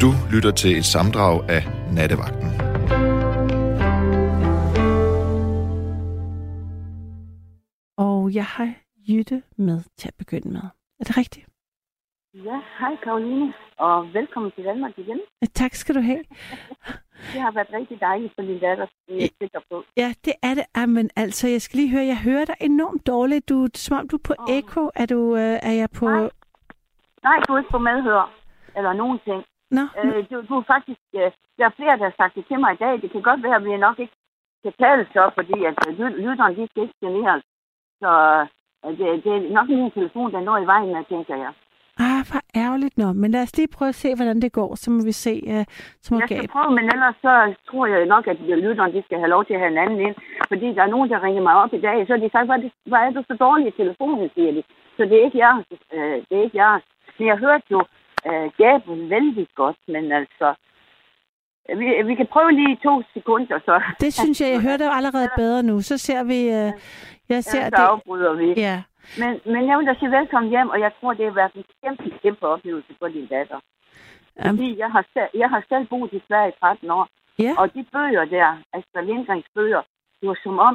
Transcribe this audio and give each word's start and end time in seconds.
Du 0.00 0.10
lytter 0.32 0.50
til 0.50 0.78
et 0.78 0.84
samdrag 0.84 1.34
af 1.56 1.62
Nattevagten. 1.96 2.48
Og 7.96 8.34
jeg 8.34 8.44
har 8.44 8.74
Jytte 9.08 9.42
med 9.56 9.78
til 9.98 10.08
at 10.08 10.14
begynde 10.18 10.48
med. 10.52 10.60
Er 11.00 11.04
det 11.04 11.16
rigtigt? 11.16 11.46
Ja, 12.34 12.60
hej 12.78 12.96
Karoline, 13.04 13.52
og 13.78 14.12
velkommen 14.12 14.52
til 14.56 14.64
Danmark 14.64 14.98
igen. 14.98 15.20
Tak 15.54 15.74
skal 15.74 15.94
du 15.94 16.00
have. 16.00 16.24
Det 17.32 17.40
har 17.40 17.52
været 17.52 17.68
rigtig 17.72 18.00
dejligt 18.00 18.32
for 18.34 18.42
din 18.42 18.60
datter, 18.60 18.86
det 19.06 19.16
er 19.16 19.20
jeg 19.20 19.30
sikker 19.40 19.60
på. 19.70 19.84
Ja, 19.96 20.14
det 20.24 20.32
er 20.42 20.54
det. 20.54 20.64
Ah, 20.74 20.88
men 20.88 21.10
altså, 21.16 21.48
jeg 21.48 21.62
skal 21.62 21.76
lige 21.76 21.90
høre, 21.90 22.06
jeg 22.06 22.18
hører 22.18 22.44
dig 22.44 22.54
enormt 22.60 23.06
dårligt. 23.06 23.48
Du, 23.48 23.64
det 23.64 23.74
er 23.74 23.78
som 23.78 23.96
om 23.96 24.08
du 24.08 24.16
er 24.16 24.24
på 24.24 24.34
oh. 24.38 24.56
ekko. 24.56 24.90
Er, 24.94 25.06
du, 25.06 25.36
øh, 25.36 25.58
er 25.62 25.72
jeg 25.72 25.88
på... 25.90 26.06
Nej. 26.08 26.30
Nej, 27.22 27.38
du 27.48 27.52
er 27.52 27.58
ikke 27.58 27.70
på 27.70 27.78
medhør, 27.78 28.34
eller 28.76 28.92
nogen 28.92 29.18
ting. 29.24 29.44
Nå, 29.70 29.82
Øh, 30.04 30.24
du, 30.30 30.36
du 30.48 30.62
faktisk, 30.66 31.00
øh, 31.14 31.30
der 31.58 31.64
er 31.66 31.76
flere, 31.78 31.96
der 31.98 32.04
har 32.10 32.14
sagt 32.16 32.34
det 32.34 32.44
til 32.48 32.58
mig 32.60 32.72
i 32.74 32.76
dag. 32.84 33.02
Det 33.02 33.10
kan 33.12 33.22
godt 33.22 33.42
være, 33.42 33.56
at 33.56 33.64
vi 33.64 33.76
nok 33.76 33.98
ikke 33.98 34.16
kan 34.64 34.72
tale 34.80 35.06
så, 35.12 35.30
fordi 35.34 35.64
at 35.68 35.74
øh, 35.88 35.98
ly- 35.98 36.18
lytteren, 36.26 36.56
de 36.56 36.66
skal 36.70 36.82
ikke 36.82 36.98
generes. 37.04 37.44
Så 38.02 38.10
øh, 38.84 38.90
det, 38.98 39.24
det 39.24 39.32
er 39.36 39.52
nok 39.58 39.68
min 39.68 39.90
telefon, 39.90 40.32
der 40.32 40.40
når 40.40 40.58
i 40.58 40.66
vejen 40.66 40.92
med, 40.94 41.04
tænker 41.08 41.36
jeg. 41.44 41.52
ah, 42.06 42.22
hvor 42.30 42.42
ærgerligt. 42.64 42.98
Nå, 42.98 43.08
men 43.12 43.30
lad 43.30 43.42
os 43.42 43.56
lige 43.56 43.74
prøve 43.76 43.88
at 43.88 43.94
se, 44.04 44.08
hvordan 44.16 44.40
det 44.42 44.52
går. 44.52 44.74
Så 44.74 44.90
må 44.90 44.98
vi 45.04 45.12
se, 45.12 45.34
uh, 45.52 45.64
så 46.04 46.08
må 46.14 46.20
Jeg 46.20 46.28
skal 46.28 46.40
Gab. 46.40 46.50
prøve, 46.50 46.70
men 46.78 46.84
ellers 46.94 47.16
så 47.26 47.32
tror 47.68 47.86
jeg 47.86 48.06
nok, 48.14 48.26
at 48.26 48.38
lytteren 48.40 48.92
de 48.94 49.02
skal 49.06 49.18
have 49.18 49.30
lov 49.34 49.44
til 49.44 49.54
at 49.54 49.60
have 49.60 49.72
en 49.72 49.78
anden 49.84 50.00
ind. 50.06 50.14
Fordi 50.48 50.66
der 50.76 50.82
er 50.82 50.86
nogen, 50.94 51.10
der 51.10 51.22
ringer 51.22 51.42
mig 51.42 51.54
op 51.62 51.72
i 51.74 51.80
dag, 51.80 52.06
så 52.06 52.12
har 52.12 52.20
de 52.24 52.30
sagt, 52.32 52.46
hvor 52.46 52.56
det, 52.56 52.72
hvor 52.86 52.96
er 52.96 53.10
du 53.10 53.22
så 53.30 53.34
dårlig 53.46 53.66
i 53.68 53.76
telefonen, 53.82 54.30
siger 54.34 54.52
de. 54.52 54.62
Så 54.96 55.02
det 55.08 55.14
er 55.20 55.24
ikke 55.24 55.38
jeres. 55.38 55.66
Øh, 55.94 56.16
det 56.28 56.34
er 56.38 56.42
ikke 56.46 56.58
jeres. 56.64 56.82
Men 57.18 57.28
jeg 57.28 57.36
hørte 57.44 57.66
jo 57.70 57.80
øh, 58.28 58.50
Gaben 58.58 59.10
vældig 59.10 59.46
godt, 59.54 59.76
men 59.88 60.12
altså... 60.12 60.54
Vi, 61.68 62.02
vi 62.02 62.14
kan 62.14 62.26
prøve 62.26 62.52
lige 62.52 62.78
to 62.82 63.02
sekunder, 63.14 63.58
så... 63.58 63.82
Det 64.00 64.14
synes 64.14 64.40
jeg, 64.40 64.50
jeg 64.50 64.60
hører 64.66 64.76
dig 64.76 64.90
allerede 64.92 65.28
bedre 65.36 65.62
nu. 65.62 65.80
Så 65.80 65.98
ser 65.98 66.24
vi... 66.24 66.40
Uh, 66.48 66.72
jeg 67.28 67.44
ser 67.44 67.58
ja, 67.58 67.70
så 67.70 67.76
det. 67.76 67.82
afbryder 67.82 68.32
vi. 68.32 68.48
Ja. 68.56 68.82
Men, 69.18 69.40
men 69.52 69.68
jeg 69.68 69.78
vil 69.78 69.86
da 69.86 69.94
sige 69.98 70.10
velkommen 70.10 70.50
hjem, 70.50 70.68
og 70.68 70.80
jeg 70.80 70.92
tror, 71.00 71.12
det 71.14 71.24
har 71.24 71.32
været 71.32 71.52
en 71.54 71.64
kæmpe, 71.82 72.18
kæmpe 72.22 72.46
oplevelse 72.46 72.94
for 72.98 73.08
din 73.08 73.26
datter. 73.26 73.60
Um, 74.36 74.48
Fordi 74.48 74.78
jeg 74.78 74.90
har, 74.90 75.04
selv, 75.12 75.30
jeg 75.34 75.48
har 75.50 75.62
selv 75.68 75.86
boet 75.86 76.12
i 76.12 76.20
Sverige 76.28 76.48
i 76.48 76.58
13 76.60 76.90
år, 76.90 77.08
ja. 77.38 77.54
Og 77.58 77.74
de 77.74 77.84
bøger 77.92 78.24
der, 78.24 78.58
Astrid 78.72 79.06
Lindgrens 79.06 79.46
bøger, 79.54 79.82
det 80.20 80.28
var 80.28 80.38
som 80.42 80.58
om, 80.58 80.74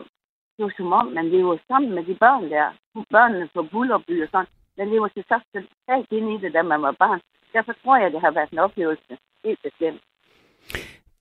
det 0.58 0.64
var 0.66 0.74
som 0.78 0.94
om, 0.94 1.08
man 1.08 1.30
lever 1.30 1.58
sammen 1.68 1.96
med 1.96 2.04
de 2.04 2.16
børn 2.16 2.50
der. 2.50 2.68
Børnene 3.10 3.50
på 3.54 3.64
Bullerby 3.64 4.24
og 4.24 4.30
sådan. 4.32 4.48
Man 4.78 4.90
lever 4.90 5.08
sig 5.08 5.24
så 5.28 5.40
totalt 5.54 6.12
ind 6.12 6.30
i 6.34 6.38
det, 6.38 6.54
da 6.54 6.62
man 6.62 6.82
var 6.82 6.92
barn. 6.92 7.22
Derfor 7.54 7.74
tror 7.84 7.98
jeg, 7.98 8.12
det 8.12 8.22
har 8.22 8.32
været 8.32 8.50
en 8.52 8.58
oplevelse. 8.60 9.18
Helt 9.46 9.60
bestemt. 9.64 10.02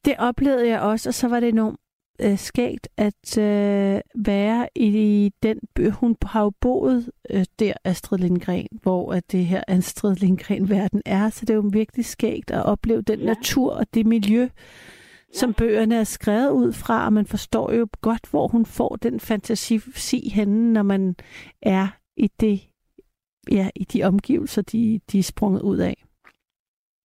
Det 0.05 0.15
oplevede 0.19 0.69
jeg 0.69 0.81
også, 0.81 1.09
og 1.11 1.15
så 1.15 1.29
var 1.29 1.41
det 1.41 1.49
enormt 1.49 1.81
øh, 2.21 2.39
skægt 2.39 2.89
at 2.97 3.39
øh, 3.39 4.01
være 4.15 4.69
i 4.75 5.33
den 5.43 5.61
by. 5.75 5.91
Hun 5.91 6.17
har 6.23 6.43
jo 6.43 6.53
boet 6.61 7.11
øh, 7.31 7.45
der, 7.59 7.73
Astrid 7.85 8.19
Lindgren, 8.19 8.67
hvor 8.83 9.13
at 9.13 9.33
det 9.33 9.47
her 9.47 9.63
Astrid 9.69 10.17
Lindgren-verden 10.17 11.03
er, 11.07 11.31
så 11.31 11.45
det 11.47 11.51
er 11.51 11.55
jo 11.55 11.71
virkelig 11.73 12.05
skægt 12.05 12.51
at 12.51 12.65
opleve 12.65 13.03
den 13.03 13.19
Ja. 13.21 13.25
natur 13.27 13.73
og 13.73 13.87
det 13.95 14.07
miljø, 14.07 14.49
som 15.33 15.55
bøgerne 15.55 15.97
er 15.97 16.05
skrevet 16.05 16.51
ud 16.51 16.73
fra, 16.73 17.05
og 17.07 17.13
man 17.13 17.27
forstår 17.27 17.73
jo 17.73 17.89
godt, 18.01 18.31
hvor 18.31 18.49
hun 18.49 18.67
får 18.67 18.97
den 18.97 19.21
fantasi 19.21 20.29
henne, 20.35 20.73
når 20.73 20.83
man 20.83 21.17
er 21.63 21.89
i 22.17 22.31
det, 22.41 22.61
ja, 23.51 23.71
i 23.77 23.85
de 23.85 24.03
omgivelser, 24.03 24.63
de, 24.63 25.01
de 25.13 25.19
er 25.19 25.23
sprunget 25.23 25.63
ud 25.63 25.79
af. 25.79 26.05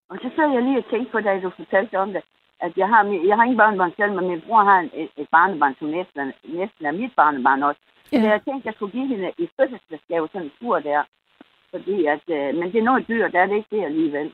Og 0.09 0.15
så 0.21 0.27
sad 0.35 0.47
jeg 0.53 0.63
lige 0.63 0.77
og 0.81 0.85
tænkte 0.91 1.11
på, 1.11 1.19
da 1.19 1.39
du 1.39 1.49
fortalte 1.61 1.95
om 2.03 2.09
det, 2.13 2.21
at 2.65 2.71
jeg 2.81 2.87
har, 2.93 3.01
jeg 3.29 3.35
har 3.35 3.43
ingen 3.43 3.57
børnebørn 3.63 3.93
selv, 3.99 4.11
men 4.15 4.27
min 4.31 4.41
bror 4.47 4.63
har 4.69 4.79
en, 4.79 4.89
et, 5.01 5.09
et 5.17 5.27
barnebarn, 5.31 5.75
som 5.79 5.87
næsten, 5.87 6.19
er- 6.19 6.57
næsten 6.61 6.85
er 6.85 6.91
mit 7.01 7.13
barnebarn 7.15 7.63
også. 7.63 7.81
Ja. 8.11 8.21
Så 8.21 8.27
jeg 8.33 8.41
tænkte, 8.45 8.61
at 8.61 8.65
jeg 8.65 8.73
skulle 8.75 8.91
give 8.97 9.07
hende 9.07 9.31
i 9.37 9.45
fødselsdagsgave 9.57 10.27
sådan 10.31 10.45
en 10.47 10.51
tur 10.59 10.79
der. 10.79 11.01
Fordi 11.71 12.05
at, 12.05 12.23
øh, 12.37 12.55
men 12.59 12.71
det 12.71 12.79
er 12.79 12.83
noget 12.89 13.07
dyrt, 13.07 13.33
der 13.33 13.39
er 13.41 13.45
det 13.45 13.55
ikke 13.55 13.75
det 13.75 13.83
alligevel. 13.85 14.31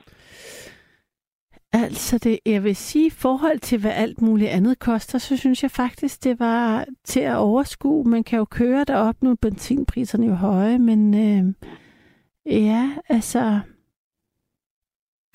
Altså, 1.72 2.18
det, 2.18 2.38
jeg 2.46 2.64
vil 2.64 2.76
sige, 2.76 3.06
i 3.06 3.10
forhold 3.10 3.58
til, 3.58 3.80
hvad 3.80 3.90
alt 3.94 4.22
muligt 4.22 4.50
andet 4.50 4.78
koster, 4.78 5.18
så 5.18 5.36
synes 5.36 5.62
jeg 5.62 5.70
faktisk, 5.70 6.24
det 6.24 6.40
var 6.40 6.84
til 7.04 7.20
at 7.20 7.36
overskue. 7.36 8.04
Man 8.04 8.24
kan 8.24 8.38
jo 8.38 8.44
køre 8.44 8.84
derop 8.84 9.14
nu, 9.22 9.34
benzinpriserne 9.42 10.26
er 10.26 10.30
jo 10.30 10.34
høje, 10.36 10.78
men 10.78 11.14
øh, 11.14 11.54
ja, 12.66 12.90
altså, 13.08 13.60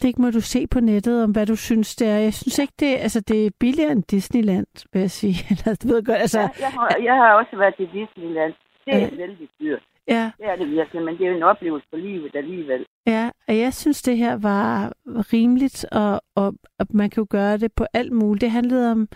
det 0.01 0.19
må 0.19 0.29
du 0.31 0.41
se 0.41 0.67
på 0.67 0.79
nettet, 0.79 1.23
om 1.23 1.31
hvad 1.31 1.45
du 1.45 1.55
synes, 1.55 1.95
det 1.95 2.07
er. 2.07 2.17
Jeg 2.17 2.33
synes 2.33 2.59
ikke, 2.59 2.73
det, 2.79 2.85
altså, 2.85 3.19
det 3.21 3.45
er 3.45 3.51
billigere 3.59 3.91
end 3.91 4.03
Disneyland, 4.03 4.67
vil 4.93 4.99
jeg 4.99 5.11
sige. 5.11 5.35
Eller, 5.51 5.75
du 5.83 5.87
ved 5.87 6.03
godt, 6.03 6.17
altså, 6.17 6.39
Ja, 6.39 6.49
jeg, 6.59 6.69
har, 6.71 6.95
jeg 7.03 7.13
har 7.15 7.33
også 7.33 7.57
været 7.57 7.75
til 7.77 7.85
Disneyland. 7.93 8.53
Det 8.85 8.93
er 8.93 8.97
Ja. 8.99 9.09
vældig 9.15 9.47
dyrt. 9.61 9.83
ja, 10.07 10.31
Det 10.37 10.45
er 10.45 10.55
det 10.55 10.71
virkelig, 10.71 11.03
men 11.03 11.17
det 11.17 11.25
er 11.25 11.29
jo 11.29 11.35
en 11.37 11.43
oplevelse 11.43 11.87
for 11.89 11.97
livet 11.97 12.35
alligevel. 12.35 12.85
Ja, 13.07 13.29
og 13.47 13.57
jeg 13.57 13.73
synes, 13.73 14.01
det 14.01 14.17
her 14.17 14.35
var 14.37 14.93
rimeligt, 15.33 15.85
og, 15.91 16.21
og, 16.35 16.53
og 16.79 16.85
man 16.93 17.09
kan 17.09 17.21
jo 17.21 17.27
gøre 17.29 17.57
det 17.57 17.73
på 17.73 17.85
alt 17.93 18.11
muligt. 18.11 18.41
Det 18.41 18.51
handlede 18.51 18.91
om 18.91 19.07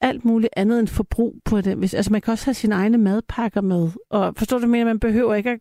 alt 0.00 0.24
muligt 0.24 0.52
andet 0.56 0.80
end 0.80 0.88
forbrug 0.88 1.34
på 1.44 1.60
det. 1.60 1.76
Hvis, 1.76 1.94
altså, 1.94 2.12
man 2.12 2.20
kan 2.20 2.32
også 2.32 2.46
have 2.46 2.54
sine 2.54 2.74
egne 2.74 2.98
madpakker 2.98 3.60
med. 3.60 3.88
Og 4.10 4.34
forstår 4.36 4.58
du 4.58 4.66
mere, 4.66 4.84
man 4.84 5.00
behøver 5.00 5.34
ikke 5.34 5.50
at, 5.50 5.60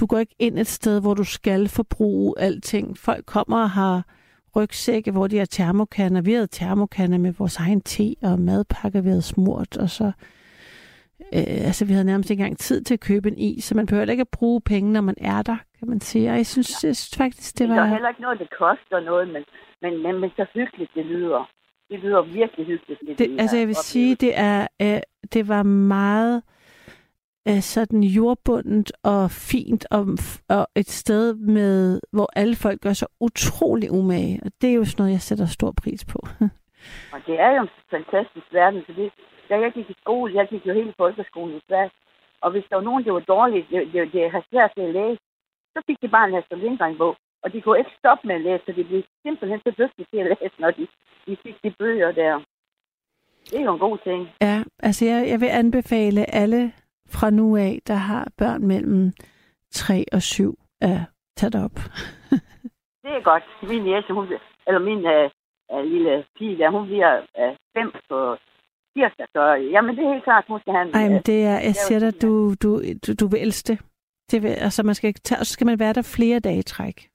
Du 0.00 0.06
går 0.06 0.18
ikke 0.18 0.34
ind 0.38 0.58
et 0.58 0.66
sted, 0.66 1.00
hvor 1.00 1.14
du 1.14 1.24
skal 1.24 1.68
forbruge 1.68 2.34
alting. 2.38 2.98
Folk 2.98 3.26
kommer 3.26 3.62
og 3.62 3.70
har 3.70 4.02
rygsække, 4.56 5.10
hvor 5.10 5.26
de 5.26 5.38
har 5.38 5.44
termokanner. 5.44 6.20
Vi 6.20 6.32
havde 6.32 6.46
termokanner 6.46 7.18
med 7.18 7.32
vores 7.32 7.56
egen 7.56 7.80
te 7.80 8.14
og 8.22 8.40
madpakker, 8.40 9.00
vi 9.00 9.08
havde 9.08 9.22
smurt, 9.22 9.76
og 9.76 9.90
så 9.90 10.12
Øh, 11.34 11.66
altså, 11.68 11.84
vi 11.84 11.92
havde 11.92 12.04
nærmest 12.04 12.30
ikke 12.30 12.40
engang 12.40 12.58
tid 12.58 12.82
til 12.82 12.94
at 12.94 13.00
købe 13.00 13.28
en 13.28 13.38
is, 13.38 13.64
så 13.64 13.76
man 13.76 13.86
behøver 13.86 14.10
ikke 14.10 14.20
at 14.20 14.28
bruge 14.38 14.60
penge, 14.60 14.92
når 14.92 15.00
man 15.00 15.14
er 15.20 15.42
der, 15.42 15.56
kan 15.78 15.88
man 15.88 16.00
sige. 16.00 16.30
Og 16.30 16.36
jeg 16.36 16.46
synes, 16.46 16.84
jeg 16.84 16.96
synes 16.96 17.16
faktisk, 17.16 17.58
det 17.58 17.68
Det 17.68 17.76
er 17.76 17.80
var... 17.80 17.86
heller 17.86 18.08
ikke 18.08 18.22
noget, 18.22 18.38
det 18.38 18.50
koster 18.58 19.00
noget, 19.00 19.28
men, 19.28 19.44
men, 19.82 20.02
men, 20.02 20.20
men 20.20 20.30
så 20.36 20.46
hyggeligt 20.54 20.90
det 20.94 21.06
lyder. 21.06 21.50
Det 21.90 21.98
lyder 22.00 22.22
virkelig 22.22 22.66
hyggeligt. 22.66 23.00
Det, 23.00 23.18
Det, 23.18 23.40
altså, 23.40 23.56
jeg 23.56 23.66
vil 23.66 23.74
sige, 23.74 24.14
det 24.14 24.32
er, 24.38 24.66
øh, 24.82 25.00
det 25.32 25.48
var 25.48 25.62
meget 25.62 26.36
øh, 26.36 26.42
sådan 27.60 28.02
jordbundet 28.02 28.92
og 29.04 29.30
fint, 29.30 29.86
og, 29.90 30.06
og 30.48 30.66
et 30.76 30.90
sted, 30.90 31.34
med, 31.34 32.00
hvor 32.12 32.28
alle 32.36 32.56
folk 32.56 32.80
gør 32.80 32.92
sig 32.92 33.08
utrolig 33.20 33.90
umage. 33.90 34.40
Og 34.44 34.50
det 34.60 34.70
er 34.70 34.74
jo 34.74 34.84
sådan 34.84 35.02
noget, 35.02 35.12
jeg 35.12 35.20
sætter 35.20 35.46
stor 35.46 35.72
pris 35.82 36.04
på. 36.04 36.18
Og 37.14 37.20
det 37.26 37.40
er 37.40 37.50
jo 37.56 37.62
en 37.62 37.68
fantastisk 37.90 38.46
verden, 38.52 38.82
for 38.86 38.92
det, 38.92 39.12
da 39.48 39.54
jeg 39.64 39.72
gik 39.72 39.90
i 39.90 39.96
skole, 40.00 40.34
jeg 40.34 40.46
gik 40.48 40.66
jo 40.66 40.72
hele 40.74 40.94
folkeskolen 40.96 41.56
i 41.56 41.62
Sverige, 41.68 41.90
og 42.40 42.50
hvis 42.50 42.64
der 42.68 42.76
var 42.76 42.82
nogen, 42.82 43.04
der 43.04 43.12
var 43.12 43.20
dårlige, 43.34 43.66
det, 43.70 43.92
det, 43.92 44.12
det 44.12 44.30
har 44.30 44.44
svært 44.50 44.72
ved 44.76 44.84
at 44.84 44.94
læse, 44.94 45.20
så 45.74 45.82
fik 45.86 45.98
de 46.02 46.08
bare 46.08 46.28
en 46.28 46.34
Astrid 46.34 46.58
Lindgren-bog, 46.58 47.16
og 47.42 47.52
de 47.52 47.60
kunne 47.60 47.78
ikke 47.78 47.98
stoppe 47.98 48.26
med 48.28 48.34
at 48.34 48.40
læse, 48.40 48.64
så 48.66 48.72
de 48.72 48.84
blev 48.84 49.02
simpelthen 49.22 49.60
så 49.66 49.70
dygtige 49.80 50.06
til 50.10 50.18
at 50.18 50.28
læse, 50.30 50.56
når 50.58 50.70
de, 50.70 50.86
de 51.26 51.36
fik 51.42 51.56
de 51.64 51.70
bøger 51.78 52.12
der. 52.12 52.42
Det 53.50 53.60
er 53.60 53.64
jo 53.64 53.72
en 53.72 53.78
god 53.78 53.98
ting. 53.98 54.28
Ja, 54.40 54.62
altså 54.78 55.04
jeg, 55.04 55.28
jeg 55.28 55.40
vil 55.40 55.50
anbefale 55.62 56.34
alle 56.34 56.72
fra 57.14 57.30
nu 57.30 57.56
af, 57.56 57.78
der 57.86 57.94
har 57.94 58.28
børn 58.38 58.66
mellem 58.66 59.12
3 59.70 60.04
og 60.12 60.22
7, 60.22 60.58
at 60.80 60.98
tage 61.36 61.50
det 61.50 61.64
op. 61.64 61.76
Det 63.04 63.10
er 63.18 63.22
godt. 63.22 63.44
Min 63.62 63.86
jæse, 63.86 64.12
hun, 64.12 64.26
eller 64.66 64.80
min 64.80 65.06
øh, 65.06 65.30
øh, 65.72 65.84
lille 65.84 66.24
pige 66.38 66.58
der, 66.58 66.70
hun 66.70 66.86
bliver 66.86 67.12
øh, 67.40 67.54
fem 67.76 67.92
på 68.10 68.36
tirsdag, 68.96 69.26
så 69.32 69.42
jamen 69.74 69.96
det 69.96 70.04
er 70.04 70.12
helt 70.12 70.24
klart, 70.24 70.44
hun 70.48 70.60
skal 70.60 70.72
have 70.74 70.88
en... 70.88 70.94
Ej, 70.94 71.04
øh, 71.04 71.10
men 71.10 71.22
det 71.22 71.44
er, 71.44 71.58
jeg 71.68 71.74
siger 71.74 71.98
dig, 71.98 72.22
du, 72.22 72.54
du, 72.62 72.68
du, 73.06 73.10
du 73.20 73.26
vil 73.26 73.40
elske 73.42 73.72
det. 73.72 73.78
det 74.30 74.42
vil, 74.42 74.48
altså 74.48 74.82
man 74.82 74.94
skal, 74.94 75.14
tage, 75.14 75.44
så 75.44 75.52
skal 75.52 75.66
man 75.66 75.78
være 75.78 75.92
der 75.92 76.12
flere 76.16 76.38
dage 76.40 76.58
i 76.58 76.62
træk. 76.62 77.08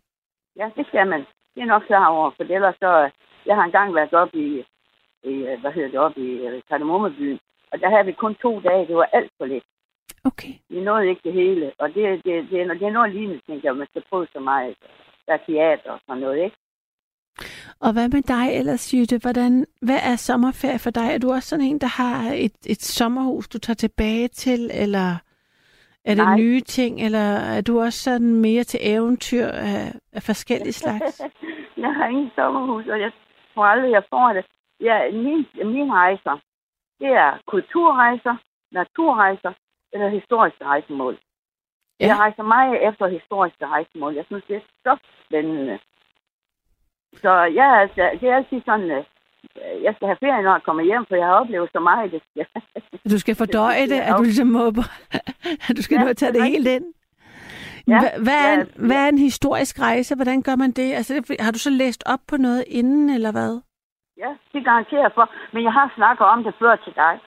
Ja, 0.55 0.69
det 0.77 0.87
skal 0.87 1.07
man. 1.07 1.19
Det 1.55 1.61
er 1.61 1.65
nok 1.65 1.83
klar 1.87 2.07
over, 2.07 2.31
for 2.37 2.43
ellers 2.43 2.75
så... 2.79 3.03
øh, 3.03 3.09
Jeg 3.45 3.55
har 3.55 3.63
engang 3.63 3.95
været 3.95 4.13
op 4.13 4.29
i, 4.33 4.47
i 5.23 5.33
øh, 5.49 5.59
hvad 5.61 5.71
hedder 5.71 5.89
det, 5.89 5.99
op 5.99 6.17
i 6.17 6.29
øh, 6.47 6.61
Kardemommebyen, 6.69 7.39
og 7.71 7.79
der 7.81 7.89
havde 7.89 8.05
vi 8.05 8.11
kun 8.11 8.35
to 8.35 8.59
dage. 8.59 8.87
Det 8.87 8.95
var 8.95 9.09
alt 9.13 9.31
for 9.37 9.45
lidt. 9.45 9.63
Okay. 10.27 10.53
Vi 10.69 10.79
nåede 10.79 11.09
ikke 11.09 11.21
det 11.23 11.33
hele, 11.33 11.71
og 11.79 11.87
det, 11.93 12.03
det, 12.25 12.49
det, 12.49 12.61
er, 12.61 12.73
det 12.73 12.87
er 12.87 12.91
noget 12.97 13.13
lignende, 13.13 13.41
tænker 13.47 13.69
jeg, 13.69 13.75
man 13.75 13.87
skal 13.87 14.03
prøve 14.09 14.27
så 14.33 14.39
meget. 14.39 14.75
Der 15.25 15.33
er 15.33 15.37
teater 15.47 15.91
og 15.91 15.99
sådan 16.05 16.21
noget, 16.21 16.43
ikke? 16.43 16.57
Og 17.79 17.93
hvad 17.93 18.09
med 18.09 18.21
dig 18.21 18.45
ellers, 18.59 18.93
Jytte? 18.93 19.17
Hvordan, 19.21 19.65
hvad 19.81 19.99
er 20.11 20.15
sommerferie 20.15 20.79
for 20.79 20.89
dig? 20.89 21.07
Er 21.13 21.17
du 21.17 21.31
også 21.31 21.49
sådan 21.49 21.65
en, 21.65 21.79
der 21.79 21.91
har 22.01 22.31
et, 22.45 22.57
et 22.73 22.81
sommerhus, 22.81 23.47
du 23.47 23.59
tager 23.59 23.75
tilbage 23.75 24.27
til, 24.27 24.61
eller 24.83 25.09
er 26.05 26.15
det 26.15 26.25
Nej. 26.25 26.37
nye 26.37 26.61
ting, 26.61 27.01
eller 27.05 27.27
er 27.57 27.61
du 27.61 27.81
også 27.81 27.99
sådan 27.99 28.33
mere 28.41 28.63
til 28.63 28.79
eventyr 28.83 29.47
af, 29.47 29.93
af 30.13 30.23
forskellige 30.23 30.73
slags? 30.83 31.21
jeg 31.77 31.93
har 31.93 32.07
ingen 32.07 32.31
sommerhus, 32.35 32.87
og 32.87 32.99
jeg 32.99 33.11
tror 33.53 33.65
aldrig, 33.65 33.91
jeg 33.91 34.03
får 34.09 34.33
det. 34.33 34.45
Ja, 34.81 35.11
min, 35.11 35.45
mine 35.73 35.93
rejser, 35.93 36.39
det 36.99 37.07
er 37.07 37.39
kulturrejser, 37.47 38.35
naturrejser 38.71 39.53
eller 39.97 40.17
historiske 40.19 40.63
rejsemål. 40.65 41.13
Ja. 41.99 42.05
Ja. 42.05 42.07
Jeg 42.07 42.17
rejser 42.19 42.43
meget 42.43 42.87
efter 42.87 43.07
historiske 43.07 43.65
rejsemål. 43.67 44.13
Jeg 44.15 44.25
synes, 44.25 44.43
det 44.47 44.55
er 44.55 44.65
så 44.85 44.93
spændende. 45.25 45.79
Så 47.23 47.31
jeg, 47.59 47.67
altså, 47.81 48.09
det 48.19 48.29
er 48.29 48.35
altid 48.35 48.61
sådan, 48.65 48.91
øh, 48.91 49.03
jeg 49.85 49.93
skal 49.95 50.07
have 50.07 50.23
ferie, 50.25 50.43
når 50.43 50.51
jeg 50.51 50.63
kommer 50.63 50.83
hjem, 50.83 51.05
for 51.09 51.15
jeg 51.15 51.25
har 51.25 51.33
oplevet 51.33 51.69
så 51.71 51.79
meget. 51.79 52.11
Det 52.11 52.21
skal. 52.29 52.45
Du 53.11 53.19
skal 53.19 53.35
fordøje 53.35 53.87
det, 53.93 53.99
at 54.07 54.13
du 54.17 54.23
ligesom 54.23 54.47
må, 54.47 54.67
at 55.69 55.73
du 55.77 55.81
skal 55.81 55.95
ja, 55.95 56.03
nå 56.03 56.09
at 56.09 56.17
tage 56.17 56.33
det 56.33 56.43
helt 56.43 56.67
ind. 56.67 56.85
Ja, 57.87 57.99
hvad, 58.25 58.39
er 58.47 58.53
en, 58.61 58.87
hvad 58.87 58.97
er 59.05 59.09
en 59.09 59.17
historisk 59.17 59.79
rejse? 59.79 60.15
Hvordan 60.15 60.41
gør 60.41 60.55
man 60.55 60.71
det? 60.71 60.93
Altså, 60.93 61.35
har 61.39 61.51
du 61.51 61.59
så 61.59 61.69
læst 61.69 62.03
op 62.05 62.19
på 62.27 62.37
noget 62.37 62.63
inden, 62.67 63.09
eller 63.09 63.31
hvad? 63.31 63.61
Ja, 64.17 64.31
det 64.53 64.65
garanterer 64.65 65.09
for. 65.15 65.25
Men 65.53 65.63
jeg 65.63 65.73
har 65.73 65.91
snakket 65.95 66.25
om 66.27 66.43
det 66.43 66.53
før 66.59 66.75
til 66.75 66.93
dig. 66.95 67.19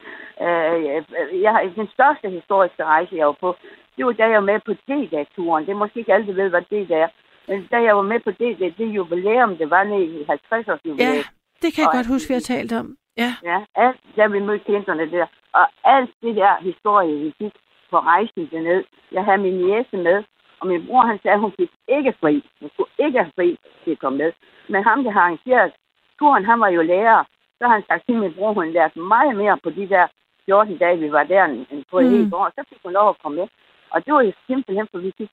Øh, 0.45 1.43
jeg, 1.43 1.73
den 1.77 1.89
største 1.97 2.31
historiske 2.31 2.85
rejse, 2.85 3.17
jeg 3.17 3.27
var 3.27 3.39
på, 3.41 3.57
det 3.97 4.07
var 4.07 4.13
da 4.13 4.25
jeg 4.25 4.35
var 4.35 4.51
med 4.53 4.61
på 4.67 4.73
D-dag-turen. 4.73 5.67
Det 5.67 5.73
er 5.73 5.83
måske 5.83 5.99
ikke 5.99 6.15
alle, 6.15 6.27
der 6.27 6.33
ved, 6.33 6.49
hvad 6.49 6.63
det 6.71 6.91
er. 6.91 7.09
Men 7.49 7.69
da 7.73 7.77
jeg 7.83 7.97
var 7.97 8.03
med 8.03 8.21
på 8.21 8.31
det, 8.31 8.59
det, 8.59 8.79
det 8.79 8.87
jubilæum, 8.87 9.57
det 9.57 9.71
var 9.71 9.85
nede 9.85 10.05
i 10.05 10.23
50-års 10.23 10.81
jubilæum. 10.85 11.15
Ja, 11.15 11.23
det 11.63 11.69
kan 11.75 11.83
jeg 11.83 11.89
og 11.89 11.95
godt 11.95 12.07
huske, 12.07 12.29
vi 12.29 12.35
har 12.35 12.47
talt 12.55 12.73
om. 12.73 12.97
Ja, 13.17 13.33
ja 13.43 13.59
alt, 13.75 14.01
da 14.17 14.27
vi 14.27 14.39
mødte 14.39 14.65
Clinterne 14.65 15.11
der. 15.11 15.27
Og 15.53 15.67
alt 15.85 16.11
det 16.23 16.37
der 16.37 16.63
historie, 16.71 17.15
vi 17.25 17.35
fik 17.39 17.53
på 17.91 17.99
rejsen 17.99 18.49
derned. 18.53 18.85
Jeg 19.13 19.25
havde 19.25 19.39
min 19.39 19.69
jæse 19.69 19.97
med, 19.97 20.25
og 20.61 20.67
min 20.67 20.87
bror 20.87 21.03
han 21.11 21.19
sagde, 21.23 21.35
at 21.35 21.41
hun 21.41 21.53
fik 21.59 21.71
ikke 21.89 22.13
fri. 22.21 22.45
Hun 22.61 22.71
skulle 22.73 22.91
ikke 22.99 23.19
have 23.19 23.33
fri 23.35 23.59
til 23.85 23.91
at 23.91 23.99
komme 23.99 24.19
med. 24.19 24.33
Men 24.69 24.85
ham, 24.85 25.05
der 25.05 25.11
har 25.11 25.21
arrangeret 25.21 25.73
turen, 26.19 26.45
han 26.45 26.61
var 26.61 26.69
jo 26.69 26.83
lærer. 26.83 27.25
Så 27.59 27.63
har 27.67 27.75
han 27.75 27.85
sagt 27.89 28.03
til 28.07 28.17
min 28.17 28.35
bror, 28.35 28.53
hun 28.53 28.71
lærte 28.71 28.99
meget 28.99 29.37
mere 29.37 29.59
på 29.65 29.71
de 29.71 29.89
der 29.89 30.07
14 30.45 30.79
dage, 30.79 30.99
vi 30.99 31.13
var 31.13 31.25
der, 31.25 31.45
end 31.45 31.85
på 31.91 31.99
et 31.99 32.07
mm. 32.07 32.13
helt 32.13 32.35
år. 32.35 32.51
Så 32.55 32.65
fik 32.69 32.79
hun 32.85 32.93
lov 32.93 33.09
at 33.09 33.19
komme 33.23 33.37
med. 33.41 33.49
Og 33.91 34.05
det 34.05 34.15
var 34.15 34.23
jo 34.23 34.33
simpelthen, 34.47 34.87
for 34.93 34.99
vi 34.99 35.13
fik 35.19 35.31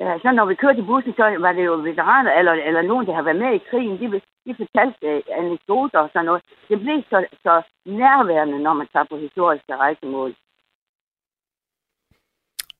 Ja, 0.00 0.18
så 0.22 0.32
når 0.32 0.46
vi 0.46 0.54
kørte 0.54 0.78
i 0.78 0.88
bussen, 0.90 1.12
så 1.16 1.24
var 1.38 1.52
det 1.52 1.64
jo 1.64 1.74
veteraner, 1.74 2.32
eller, 2.32 2.52
eller 2.52 2.82
nogen, 2.82 3.06
der 3.06 3.14
har 3.14 3.22
været 3.22 3.42
med 3.44 3.54
i 3.54 3.66
krigen, 3.70 4.00
de, 4.00 4.20
de 4.46 4.54
fortalte 4.60 5.16
uh, 5.16 5.38
anekdoter 5.38 5.98
og 5.98 6.10
sådan 6.12 6.26
noget. 6.26 6.42
Det 6.68 6.80
blev 6.80 7.02
så, 7.10 7.26
så 7.42 7.62
nærværende, 7.84 8.58
når 8.58 8.74
man 8.74 8.88
tager 8.92 9.06
på 9.10 9.16
historiske 9.16 9.76
rejsemål. 9.76 10.34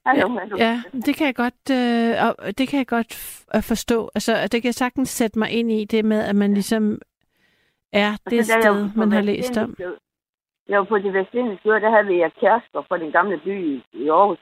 Hallo, 0.06 0.40
ja, 0.58 0.64
ja, 0.64 0.82
det 1.06 1.16
kan 1.16 1.26
jeg 1.26 1.34
godt, 1.34 1.70
øh, 1.70 2.52
det 2.58 2.68
kan 2.68 2.78
jeg 2.78 2.86
godt 2.86 3.12
forstå. 3.68 4.10
Altså, 4.14 4.32
det 4.52 4.62
kan 4.62 4.68
jeg 4.68 4.74
sagtens 4.74 5.08
sætte 5.08 5.38
mig 5.38 5.50
ind 5.50 5.72
i 5.72 5.84
det 5.84 6.04
med, 6.04 6.20
at 6.24 6.36
man 6.36 6.54
ligesom 6.54 6.98
er 7.92 8.10
det 8.30 8.46
sted, 8.46 8.90
man 8.96 9.12
har 9.12 9.20
læst 9.20 9.56
om. 9.56 9.76
Jeg 10.68 10.78
var 10.78 10.84
på 10.84 10.98
det 10.98 11.12
vestindiske 11.14 11.68
der 11.68 11.90
havde 11.90 12.06
vi 12.06 12.30
Kærsker 12.40 12.82
fra 12.88 12.98
den 12.98 13.12
gamle 13.12 13.38
by 13.44 13.82
i 13.92 14.08
Aarhus. 14.08 14.38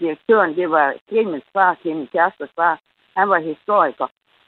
Direktøren, 0.00 0.56
det 0.56 0.70
var 0.70 0.94
Clemens 1.08 1.44
far, 1.52 1.78
Clemens 1.82 2.10
Kærskers 2.10 2.52
far. 2.56 2.80
Han 3.16 3.28
var 3.28 3.38
historiker. 3.38 4.06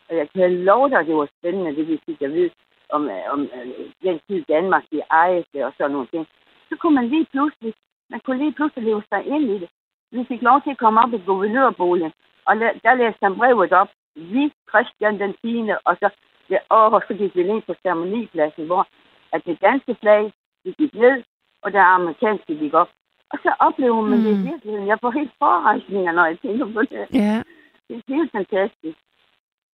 Og 0.08 0.16
jeg 0.16 0.28
kan 0.30 0.64
love 0.64 0.90
dig, 0.90 0.98
at 0.98 1.06
det 1.06 1.16
var 1.16 1.28
spændende, 1.38 1.76
det 1.76 1.88
vi 1.88 2.00
fik 2.06 2.22
at 2.22 2.32
vide 2.32 2.50
om, 2.88 3.10
øh, 3.10 3.32
om 3.32 3.40
øh, 3.42 3.66
den 4.02 4.20
tid 4.28 4.44
Danmark, 4.48 4.84
de 4.92 5.00
ejede 5.10 5.64
og 5.64 5.72
sådan 5.78 5.90
nogle 5.90 6.06
ting. 6.06 6.26
Så 6.68 6.76
kunne 6.76 6.94
man 6.94 7.08
lige 7.08 7.26
pludselig, 7.32 7.74
man 8.10 8.20
kunne 8.20 8.38
lige 8.38 8.52
pludselig 8.52 8.84
leve 8.84 9.02
sig 9.08 9.26
ind 9.26 9.44
i 9.44 9.58
det. 9.58 9.68
Vi 10.10 10.24
fik 10.28 10.42
lov 10.42 10.62
til 10.62 10.70
at 10.70 10.78
komme 10.78 11.00
op 11.02 11.12
i 11.12 11.22
guvernørboligen, 11.26 12.12
og 12.44 12.56
der 12.56 12.94
læste 12.94 13.22
han 13.22 13.36
brevet 13.36 13.72
op. 13.72 13.88
Vi, 14.14 14.52
Christian 14.70 15.18
den 15.18 15.34
10. 15.42 15.70
og 15.84 15.96
så, 16.00 16.08
ja, 16.50 16.58
og 16.68 17.02
så 17.08 17.14
gik 17.14 17.36
vi 17.36 17.42
ned 17.42 17.62
på 17.62 17.74
ceremonipladsen, 17.82 18.66
hvor 18.66 18.86
at 19.32 19.42
det 19.46 19.60
danske 19.60 19.96
flag, 20.00 20.32
det 20.66 20.76
gik 20.76 20.94
ned, 20.94 21.22
og 21.62 21.72
der 21.72 21.82
amerikanske 21.82 22.54
gik 22.62 22.74
op. 22.74 22.90
Og 23.30 23.38
så 23.42 23.50
oplever 23.58 24.00
man 24.00 24.18
mm. 24.18 24.24
det 24.24 24.32
i 24.32 24.38
mm. 24.38 24.46
virkeligheden. 24.50 24.88
Jeg 24.88 24.98
får 25.00 25.10
helt 25.10 25.32
forrejsninger, 25.38 26.12
når 26.12 26.26
jeg 26.26 26.38
tænker 26.40 26.66
på 26.76 26.82
det. 26.82 27.04
Ja. 27.22 27.42
Det 27.88 27.94
er 27.96 28.14
helt 28.16 28.32
fantastisk. 28.32 28.98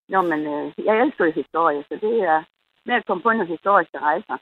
Når 0.08 0.22
man, 0.22 0.40
øh, 0.54 0.72
jeg 0.86 1.00
elsker 1.02 1.32
historie, 1.42 1.84
så 1.88 1.94
det 2.06 2.14
er 2.32 2.42
med 2.86 2.94
at 2.94 3.06
komme 3.06 3.22
på 3.22 3.32
nogle 3.32 3.46
historiske 3.46 3.98
rejser. 3.98 4.36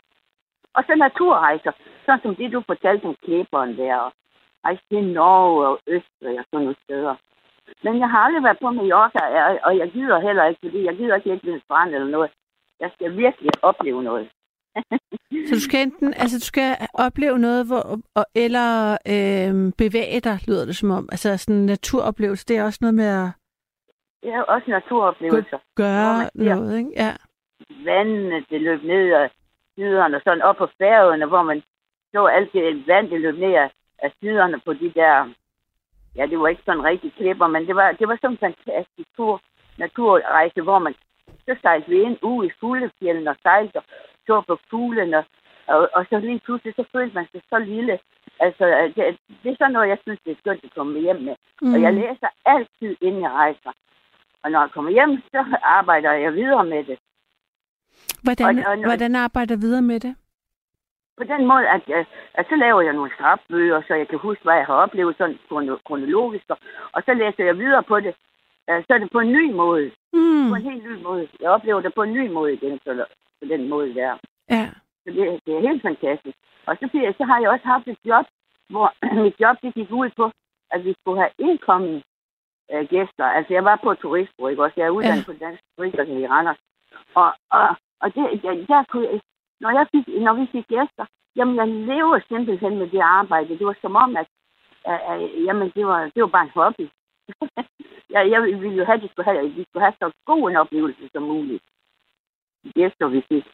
Og 0.75 0.85
så 0.87 0.95
naturrejser, 0.95 1.73
sådan 2.07 2.23
som 2.23 2.37
det, 2.37 2.53
du 2.53 2.63
fortalte 2.67 3.05
om 3.05 3.17
klæberen 3.25 3.77
der, 3.77 3.97
og 3.97 4.13
rejse 4.65 4.83
til 4.89 5.05
Norge 5.05 5.67
og 5.69 5.81
Østrig 5.87 6.39
og 6.39 6.45
sådan 6.45 6.65
nogle 6.65 6.77
steder. 6.85 7.15
Men 7.85 7.99
jeg 7.99 8.11
har 8.11 8.19
aldrig 8.19 8.43
været 8.43 8.59
på 8.63 8.71
Mallorca, 8.71 9.23
og 9.67 9.79
jeg 9.79 9.91
gider 9.91 10.21
heller 10.21 10.45
ikke, 10.45 10.61
fordi 10.65 10.85
jeg 10.85 10.97
gider 10.97 11.17
ikke 11.17 11.29
ligge 11.29 11.47
ved 11.47 11.55
en 11.55 11.61
strand 11.61 11.95
eller 11.95 12.09
noget. 12.09 12.31
Jeg 12.81 12.91
skal 12.95 13.17
virkelig 13.17 13.51
opleve 13.63 14.03
noget. 14.03 14.29
Så 15.47 15.55
du 15.55 15.61
skal 15.61 15.83
enten, 15.83 16.15
altså 16.15 16.39
du 16.39 16.45
skal 16.45 16.77
opleve 16.95 17.39
noget, 17.39 17.67
hvor, 17.67 17.83
eller 18.35 18.93
øh, 19.15 19.73
bevæge 19.79 20.21
dig, 20.21 20.39
lyder 20.49 20.65
det 20.65 20.77
som 20.77 20.91
om. 20.91 21.09
Altså 21.13 21.37
sådan 21.37 21.57
en 21.57 21.67
naturoplevelse, 21.67 22.47
det 22.47 22.57
er 22.57 22.65
også 22.65 22.79
noget 22.81 22.95
med 22.95 23.05
at... 23.05 23.29
Ja, 24.23 24.43
også 24.43 24.71
naturoplevelser. 24.71 25.59
Gøre 25.77 26.31
noget, 26.35 26.79
ikke? 26.79 26.91
Ja. 26.97 27.13
Vandet, 27.85 28.45
det 28.51 28.61
løb 28.61 28.83
ned 28.83 29.13
og 29.13 29.31
siderne, 29.75 30.17
og 30.17 30.23
sådan 30.25 30.43
op 30.43 30.57
på 30.57 30.69
færgerne, 30.79 31.27
hvor 31.27 31.43
man 31.43 31.63
så 32.13 32.27
alt 32.27 32.53
det 32.53 32.87
vand, 32.87 33.11
det 33.11 33.21
løb 33.21 33.39
ned 33.39 33.55
af 33.99 34.13
siderne 34.21 34.61
på 34.65 34.73
de 34.73 34.93
der, 34.95 35.33
ja, 36.17 36.27
det 36.27 36.39
var 36.39 36.49
ikke 36.49 36.63
sådan 36.65 36.85
rigtig 36.85 37.13
klipper, 37.17 37.47
men 37.47 37.67
det 37.67 37.77
var, 37.77 37.93
det 37.93 38.09
var 38.09 38.17
sådan 38.17 38.31
en 38.31 38.39
fantastisk 38.39 39.09
tur, 39.17 39.41
naturrejse, 39.79 40.63
hvor 40.63 40.79
man 40.79 40.95
så 41.47 41.57
sejlte 41.63 41.89
vi 41.91 42.03
ind 42.03 42.19
ude 42.23 42.47
i 42.47 42.51
fuglefjelden 42.61 43.29
og 43.29 43.37
sejlte 43.43 43.77
og 43.77 43.85
så 44.27 44.41
på 44.49 44.59
fuglene, 44.71 45.25
og, 45.67 45.89
og 45.93 46.07
så 46.11 46.19
lige 46.19 46.41
pludselig, 46.45 46.75
så 46.75 46.85
følte 46.93 47.15
man 47.15 47.27
sig 47.33 47.43
så 47.49 47.59
lille. 47.59 47.99
Altså, 48.41 48.65
det, 48.97 49.19
det 49.43 49.51
er 49.53 49.57
sådan 49.59 49.73
noget, 49.73 49.89
jeg 49.89 49.99
synes, 50.03 50.21
det 50.25 50.33
er 50.33 50.41
skønt 50.41 50.65
at 50.65 50.75
komme 50.75 51.01
hjem 51.01 51.21
med. 51.29 51.35
Mm. 51.63 51.75
Og 51.75 51.83
jeg 51.83 51.95
læser 51.95 52.29
altid, 52.45 52.97
inden 53.01 53.23
jeg 53.23 53.31
rejser. 53.31 53.73
Og 54.43 54.51
når 54.51 54.61
jeg 54.61 54.71
kommer 54.71 54.91
hjem, 54.91 55.23
så 55.33 55.45
arbejder 55.63 56.13
jeg 56.13 56.35
videre 56.35 56.65
med 56.65 56.85
det. 56.85 56.99
Hvordan, 58.23 58.59
og, 58.59 58.73
og, 58.73 58.85
hvordan 58.85 59.17
arbejder 59.17 59.55
du 59.55 59.61
videre 59.61 59.83
med 59.83 60.01
det? 60.01 60.15
på 61.21 61.25
den 61.33 61.43
måde, 61.51 61.67
at, 61.77 61.83
at, 62.01 62.07
at 62.39 62.45
så 62.51 62.57
laver 62.65 62.81
jeg 62.87 62.95
nogle 62.99 63.15
strafbøger, 63.17 63.81
så 63.89 63.95
jeg 64.01 64.09
kan 64.09 64.19
huske, 64.19 64.45
hvad 64.45 64.59
jeg 64.61 64.67
har 64.71 64.79
oplevet 64.85 65.15
sådan 65.19 65.39
kronologisk, 65.87 66.47
og 66.95 67.01
så 67.07 67.13
læser 67.23 67.45
jeg 67.45 67.59
videre 67.63 67.83
på 67.93 67.97
det. 68.05 68.15
Så 68.87 68.91
er 68.95 68.99
det 68.99 69.11
på 69.17 69.21
en 69.21 69.33
ny 69.39 69.45
måde. 69.63 69.91
Mm. 70.13 70.49
På 70.51 70.55
en 70.57 70.69
helt 70.71 70.85
ny 70.89 70.95
måde. 71.03 71.29
Jeg 71.41 71.51
oplever 71.57 71.81
det 71.81 71.95
på 71.95 72.03
en 72.03 72.13
ny 72.19 72.25
måde 72.37 72.53
igen, 72.55 72.79
så 72.85 72.91
på 73.41 73.47
den 73.53 73.69
måde 73.69 73.95
der. 73.95 74.13
Ja. 74.51 74.71
Så 75.03 75.09
det, 75.17 75.41
det 75.47 75.53
er 75.55 75.69
helt 75.69 75.83
fantastisk. 75.83 76.37
Og 76.67 76.77
så, 76.81 77.15
så 77.19 77.25
har 77.25 77.41
jeg 77.41 77.51
også 77.51 77.67
haft 77.67 77.89
et 77.89 77.99
job, 78.05 78.27
hvor 78.69 78.89
mit 79.25 79.37
job 79.41 79.57
det 79.63 79.75
gik 79.75 79.91
ud 79.91 80.11
på, 80.17 80.31
at 80.71 80.85
vi 80.85 80.93
skulle 81.01 81.21
have 81.21 81.33
indkommende 81.39 82.03
øh, 82.73 82.85
gæster. 82.89 83.25
Altså, 83.25 83.53
jeg 83.55 83.65
var 83.65 83.77
på 83.83 83.95
turistbureau, 83.95 84.51
ikke 84.51 84.65
også? 84.65 84.75
Jeg 84.77 84.87
er 84.87 84.97
uddannet 84.97 85.29
ja. 85.29 85.33
på 85.33 85.39
Dansk 85.41 85.63
Turister 85.77 86.05
i 86.05 86.27
Randers. 86.27 86.61
Og, 87.15 87.31
og, 87.51 87.69
og 88.03 88.15
det, 88.15 88.43
der, 88.43 88.53
der 88.73 88.85
kunne 88.91 89.09
jeg, 89.09 89.21
når, 89.61 89.71
jeg 89.79 89.87
fik, 89.93 90.07
når 90.27 90.35
vi 90.41 90.47
fik 90.53 90.67
gæster, 90.69 91.05
jamen 91.37 91.57
jeg 91.57 91.69
lever 91.69 92.21
simpelthen 92.29 92.79
med 92.79 92.89
det 92.91 93.01
arbejde. 93.01 93.59
Det 93.59 93.67
var 93.67 93.77
som 93.81 93.97
om, 93.97 94.17
at, 94.17 94.29
at, 94.85 95.01
at 95.11 95.45
jamen, 95.47 95.73
det, 95.77 95.87
var, 95.87 96.01
det 96.15 96.23
var 96.23 96.33
bare 96.37 96.49
en 96.49 96.57
hobby. 96.59 96.87
jeg, 98.15 98.31
jeg 98.31 98.43
ville 98.43 98.79
jo 98.81 98.85
have, 98.85 98.97
at 98.97 99.03
de 99.03 99.09
skulle 99.09 99.29
have, 99.31 99.55
de 99.59 99.65
skulle 99.69 99.85
have 99.87 99.95
så 100.03 100.11
god 100.27 100.51
en 100.51 100.57
oplevelse 100.57 101.09
som 101.13 101.23
muligt. 101.23 101.63
Gæster, 102.75 103.09
vi 103.09 103.23
fik. 103.29 103.45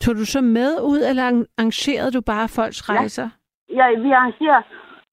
Tog 0.00 0.14
du 0.16 0.24
så 0.24 0.40
med 0.40 0.80
ud, 0.82 1.00
eller 1.10 1.24
arrangerede 1.58 2.12
du 2.12 2.20
bare 2.20 2.48
folks 2.48 2.88
rejser? 2.88 3.28
Ja, 3.68 3.86
ja 3.88 4.00
vi 4.00 4.10
arrangerer, 4.10 4.62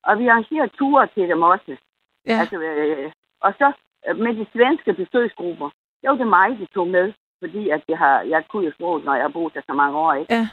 og 0.03 0.20
vi 0.20 0.27
arrangerer 0.27 0.67
ture 0.67 1.08
til 1.08 1.29
dem 1.29 1.41
også. 1.41 1.77
Ja. 2.27 2.39
Altså, 2.39 2.55
øh, 2.60 3.12
og 3.41 3.53
så 3.58 3.72
øh, 4.08 4.17
med 4.17 4.36
de 4.36 4.46
svenske 4.53 4.93
besøgsgrupper, 4.93 5.70
det 6.01 6.10
var 6.10 6.15
det 6.15 6.27
mig, 6.27 6.50
de 6.60 6.65
tog 6.65 6.88
med 6.88 7.13
fordi 7.43 7.70
at 7.70 7.81
jeg, 7.88 7.98
har, 7.98 8.22
jeg 8.22 8.41
kunne 8.48 8.65
jo 8.65 8.72
sproget, 8.74 9.05
når 9.05 9.15
jeg 9.15 9.24
har 9.24 9.36
boet 9.38 9.53
der 9.53 9.62
så 9.70 9.74
mange 9.74 9.98
år, 9.98 10.13
ikke? 10.13 10.34
Ja. 10.34 10.48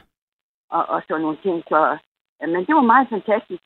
Og, 0.70 0.82
og 0.88 1.02
sådan 1.08 1.22
nogle 1.22 1.38
ting. 1.42 1.56
Så, 1.68 1.98
men 2.40 2.66
det 2.66 2.74
var 2.74 2.92
meget 2.92 3.08
fantastisk 3.08 3.64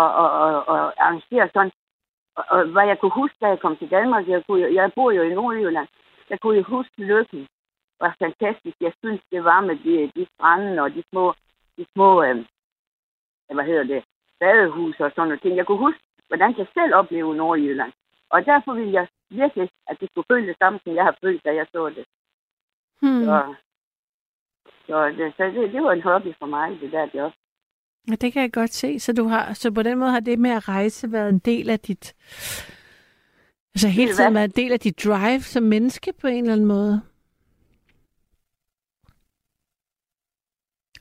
at, 0.00 0.10
at, 0.22 0.30
at, 0.44 0.56
at 0.74 0.80
arrangere 1.04 1.48
sådan. 1.54 1.72
Og, 2.36 2.44
og 2.48 2.58
hvad 2.74 2.86
jeg 2.86 2.98
kunne 2.98 3.20
huske, 3.22 3.36
da 3.40 3.46
jeg 3.46 3.60
kom 3.60 3.76
til 3.76 3.90
Danmark, 3.90 4.28
jeg, 4.28 4.42
kunne, 4.46 4.74
jeg 4.74 4.92
bor 4.96 5.10
jo 5.10 5.22
i 5.22 5.34
Nordjylland, 5.34 5.88
jeg 6.32 6.38
kunne 6.40 6.58
jo 6.60 6.64
huske 6.76 6.98
lykken 7.10 7.42
var 8.02 8.16
fantastisk. 8.24 8.76
Jeg 8.80 8.94
synes, 9.02 9.20
det 9.32 9.44
var 9.44 9.60
med 9.60 9.76
de, 9.84 9.94
de 10.16 10.24
strande 10.34 10.82
og 10.82 10.88
de 10.96 11.02
små, 11.10 11.24
de 11.76 11.84
små 11.92 12.22
øh, 12.22 12.36
hvad 13.56 13.64
hedder 13.70 13.86
det, 13.92 14.00
badehus 14.40 14.96
og 15.00 15.10
sådan 15.10 15.28
noget 15.28 15.42
ting. 15.42 15.56
Jeg 15.56 15.66
kunne 15.66 15.86
huske, 15.86 16.02
hvordan 16.28 16.54
jeg 16.58 16.66
selv 16.74 16.94
oplevede 16.94 17.36
Nordjylland. 17.36 17.92
Og 18.30 18.46
derfor 18.46 18.74
ville 18.74 18.92
jeg 18.92 19.06
virkelig, 19.30 19.68
at 19.88 19.96
det 20.00 20.08
skulle 20.10 20.30
føle 20.32 20.46
det 20.46 20.56
samme, 20.58 20.78
som 20.84 20.94
jeg 20.94 21.04
har 21.04 21.16
følt, 21.24 21.44
da 21.44 21.50
jeg 21.54 21.66
så 21.72 21.88
det. 21.88 22.04
Hmm. 23.02 23.24
Så, 23.24 23.54
så, 24.86 24.96
det, 25.18 25.34
så 25.36 25.44
det, 25.44 25.72
det 25.72 25.82
var 25.82 25.92
en 25.92 26.02
hobby 26.02 26.32
for 26.38 26.46
mig, 26.46 26.80
det 26.80 26.92
der 26.92 27.08
job. 27.14 27.32
Ja, 28.08 28.14
det 28.14 28.32
kan 28.32 28.42
jeg 28.42 28.52
godt 28.52 28.72
se. 28.72 29.00
Så, 29.00 29.12
du 29.12 29.24
har, 29.24 29.52
så 29.52 29.74
på 29.74 29.82
den 29.82 29.98
måde 29.98 30.10
har 30.10 30.20
det 30.20 30.38
med 30.38 30.50
at 30.50 30.68
rejse 30.68 31.12
været 31.12 31.28
en 31.28 31.38
del 31.38 31.70
af 31.70 31.80
dit... 31.80 32.14
Altså 33.74 33.88
hele 33.88 34.14
tiden 34.14 34.34
været 34.34 34.44
en 34.44 34.64
del 34.64 34.72
af 34.72 34.80
dit 34.80 35.04
drive 35.04 35.40
som 35.42 35.62
menneske 35.62 36.12
på 36.20 36.26
en 36.26 36.44
eller 36.44 36.52
anden 36.52 36.66
måde? 36.66 37.02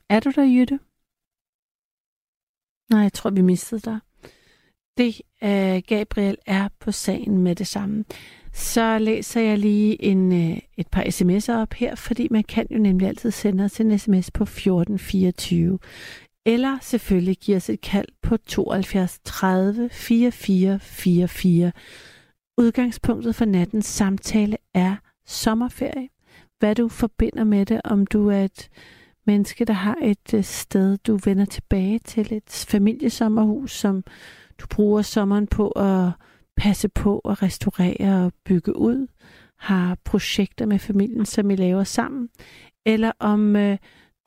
Er 0.09 0.19
du 0.19 0.31
der, 0.35 0.43
Jytte? 0.43 0.79
Nej, 2.89 3.01
jeg 3.01 3.13
tror, 3.13 3.29
vi 3.29 3.41
mistede 3.41 3.81
dig. 3.81 3.99
det, 4.97 5.21
uh, 5.41 5.81
Gabriel, 5.87 6.37
er 6.45 6.69
på 6.79 6.91
sagen 6.91 7.37
med 7.37 7.55
det 7.55 7.67
samme. 7.67 8.05
Så 8.53 8.99
læser 8.99 9.41
jeg 9.41 9.57
lige 9.57 10.03
en, 10.03 10.31
uh, 10.31 10.57
et 10.77 10.87
par 10.91 11.03
sms'er 11.03 11.53
op 11.53 11.73
her, 11.73 11.95
fordi 11.95 12.27
man 12.31 12.43
kan 12.43 12.67
jo 12.71 12.77
nemlig 12.79 13.07
altid 13.07 13.31
sende 13.31 13.63
os 13.63 13.79
en 13.79 13.99
sms 13.99 14.31
på 14.31 14.43
1424. 14.43 15.79
Eller 16.45 16.77
selvfølgelig 16.81 17.37
give 17.37 17.57
os 17.57 17.69
et 17.69 17.81
kald 17.81 18.07
på 18.21 18.37
72 18.37 19.19
30 19.25 19.89
44 19.89 20.79
44. 20.79 21.71
Udgangspunktet 22.57 23.35
for 23.35 23.45
nattens 23.45 23.85
samtale 23.85 24.57
er 24.73 24.95
sommerferie. 25.25 26.09
Hvad 26.59 26.75
du 26.75 26.87
forbinder 26.87 27.43
med 27.43 27.65
det, 27.65 27.81
om 27.83 28.05
du 28.05 28.29
er 28.29 28.43
et 28.43 28.69
menneske, 29.25 29.65
der 29.65 29.73
har 29.73 29.97
et 30.01 30.33
øh, 30.33 30.43
sted, 30.43 30.97
du 30.97 31.19
vender 31.25 31.45
tilbage 31.45 31.99
til, 31.99 32.33
et 32.33 32.65
familiesommerhus, 32.69 33.71
som 33.71 34.03
du 34.61 34.67
bruger 34.67 35.01
sommeren 35.01 35.47
på 35.47 35.69
at 35.69 36.11
passe 36.57 36.89
på 36.89 37.19
at 37.19 37.43
restaurere 37.43 38.25
og 38.25 38.33
bygge 38.45 38.75
ud, 38.75 39.07
har 39.59 39.97
projekter 40.05 40.65
med 40.65 40.79
familien, 40.79 41.25
som 41.25 41.51
I 41.51 41.55
laver 41.55 41.83
sammen, 41.83 42.29
eller 42.85 43.11
om 43.19 43.55
øh, 43.55 43.77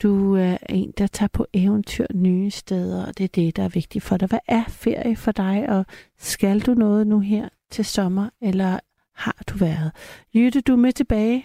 du 0.02 0.34
er 0.34 0.56
en, 0.68 0.92
der 0.98 1.06
tager 1.06 1.28
på 1.32 1.46
eventyr 1.52 2.06
nye 2.14 2.50
steder, 2.50 3.06
og 3.06 3.18
det 3.18 3.24
er 3.24 3.28
det, 3.28 3.56
der 3.56 3.62
er 3.62 3.68
vigtigt 3.68 4.04
for 4.04 4.16
dig. 4.16 4.28
Hvad 4.28 4.38
er 4.48 4.64
ferie 4.68 5.16
for 5.16 5.32
dig, 5.32 5.68
og 5.68 5.86
skal 6.18 6.60
du 6.60 6.74
noget 6.74 7.06
nu 7.06 7.20
her 7.20 7.48
til 7.76 7.84
sommer, 7.84 8.26
eller 8.48 8.72
har 9.24 9.38
du 9.48 9.54
været? 9.66 9.88
Jytte, 10.34 10.60
du 10.60 10.72
er 10.72 10.82
med 10.86 10.92
tilbage? 10.92 11.38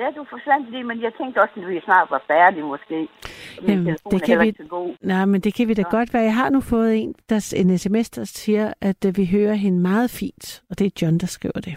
Ja, 0.00 0.06
du 0.16 0.24
forsvandt 0.34 0.70
lige, 0.70 0.84
men 0.84 1.02
jeg 1.02 1.12
tænkte 1.18 1.38
også, 1.42 1.54
at 1.56 1.68
vi 1.68 1.80
snart 1.84 2.10
var 2.10 2.22
færdige 2.26 2.64
måske. 2.74 2.98
Min 2.98 3.08
Jamen, 3.68 3.96
det 4.12 4.20
kan 4.26 4.40
vi... 4.40 4.48
Nej, 5.12 5.24
men 5.24 5.40
det 5.40 5.54
kan 5.56 5.68
vi 5.68 5.74
da 5.74 5.84
ja. 5.86 5.96
godt 5.96 6.14
være. 6.14 6.22
Jeg 6.22 6.36
har 6.42 6.50
nu 6.50 6.60
fået 6.60 7.02
en, 7.02 7.14
der, 7.28 7.54
en 7.60 7.78
sms, 7.78 8.10
der 8.10 8.24
siger, 8.24 8.72
at 8.80 9.04
uh, 9.08 9.16
vi 9.16 9.24
hører 9.36 9.54
hende 9.64 9.80
meget 9.90 10.10
fint, 10.20 10.62
og 10.70 10.78
det 10.78 10.84
er 10.86 10.98
John, 11.02 11.18
der 11.18 11.26
skriver 11.26 11.60
det. 11.68 11.74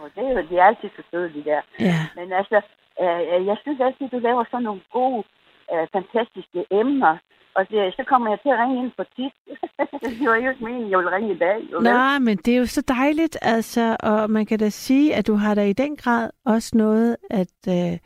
Og 0.00 0.08
det 0.14 0.22
er 0.26 0.32
jo 0.32 0.42
de 0.50 0.56
er 0.56 0.64
altid 0.64 0.88
så 0.96 1.02
søde, 1.10 1.28
de 1.36 1.44
der. 1.50 1.60
Ja. 1.80 2.00
Men 2.18 2.32
altså, 2.40 2.58
uh, 3.02 3.46
jeg 3.50 3.56
synes 3.62 3.80
altid, 3.80 4.08
du 4.08 4.18
laver 4.18 4.44
sådan 4.50 4.64
nogle 4.68 4.82
gode, 4.92 5.24
uh, 5.72 5.86
fantastiske 5.96 6.60
emner, 6.70 7.14
og 7.54 7.68
det, 7.70 7.94
så 7.96 8.04
kommer 8.04 8.30
jeg 8.30 8.38
til 8.40 8.48
at 8.48 8.58
ringe 8.58 8.78
ind 8.82 8.92
for 8.96 9.06
tit. 9.16 9.32
det 10.18 10.28
var 10.28 10.36
jo 10.36 10.50
ikke 10.50 10.64
meningen, 10.64 10.90
jeg 10.90 10.98
ville 10.98 11.16
ringe 11.16 11.34
i 11.34 11.38
dag. 11.38 11.58
Jo, 11.72 11.80
Nej, 11.80 12.18
men 12.18 12.36
det 12.36 12.54
er 12.54 12.58
jo 12.58 12.66
så 12.66 12.82
dejligt, 12.88 13.38
altså, 13.42 13.96
og 14.00 14.30
man 14.30 14.46
kan 14.46 14.58
da 14.58 14.68
sige, 14.68 15.14
at 15.14 15.26
du 15.26 15.34
har 15.34 15.54
da 15.54 15.64
i 15.64 15.72
den 15.72 15.96
grad 15.96 16.30
også 16.46 16.76
noget 16.76 17.16
at, 17.30 17.58
øh, 17.68 17.98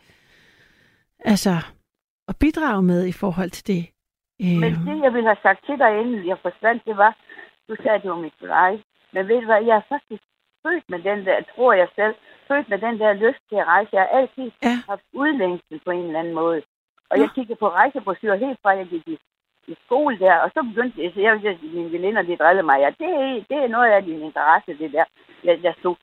altså, 1.24 1.54
at 2.28 2.36
bidrage 2.40 2.82
med 2.82 3.06
i 3.06 3.12
forhold 3.12 3.50
til 3.50 3.66
det. 3.66 3.82
Øh. 4.42 4.58
Men 4.62 4.72
det, 4.86 5.02
jeg 5.04 5.12
ville 5.14 5.28
have 5.28 5.42
sagt 5.42 5.66
til 5.66 5.78
dig, 5.78 6.00
inden 6.00 6.28
jeg 6.28 6.38
forsvandt, 6.42 6.82
det 6.86 6.96
var, 6.96 7.16
du 7.68 7.76
sagde, 7.76 7.96
at 7.96 8.02
det 8.02 8.10
var 8.10 8.20
mit 8.26 8.40
life. 8.40 8.84
Men 9.12 9.28
ved 9.28 9.40
du 9.40 9.46
hvad, 9.46 9.62
jeg 9.64 9.76
er 9.76 9.86
faktisk 9.88 10.22
født 10.62 10.84
med 10.88 11.00
den 11.08 11.18
der, 11.26 11.36
tror 11.54 11.72
jeg 11.72 11.88
selv, 11.94 12.14
født 12.48 12.68
med 12.68 12.78
den 12.78 12.98
der 13.00 13.12
lyst 13.12 13.42
til 13.48 13.56
at 13.62 13.66
rejse. 13.66 13.90
Jeg 13.92 14.02
har 14.02 14.18
altid 14.18 14.50
ja. 14.62 14.74
haft 14.88 15.06
udlængsel 15.12 15.80
på 15.84 15.90
en 15.90 16.06
eller 16.06 16.20
anden 16.20 16.34
måde. 16.34 16.62
Og 17.10 17.16
jeg 17.20 17.28
kiggede 17.34 17.58
på 17.62 17.68
rejsebrosyrer 17.68 18.36
helt 18.44 18.58
fra, 18.62 18.70
jeg 18.70 18.86
gik 18.86 19.08
i 19.08 19.18
i 19.68 19.76
skole 19.84 20.18
der, 20.18 20.34
og 20.34 20.50
så 20.54 20.62
begyndte 20.62 21.02
jeg, 21.02 21.12
så 21.14 21.20
jeg, 21.20 21.44
jeg 21.44 21.58
mine 21.62 21.92
veninder, 21.92 22.22
de 22.22 22.36
drillede 22.36 22.66
mig, 22.66 22.78
ja, 22.80 22.90
det, 23.00 23.10
er, 23.14 23.44
det 23.50 23.56
er 23.64 23.68
noget 23.68 23.90
af 23.90 24.02
din 24.02 24.22
interesse, 24.22 24.78
det 24.78 24.92
der. 24.92 25.04
Jeg, 25.44 25.62
jeg 25.62 25.74
stod 25.78 25.96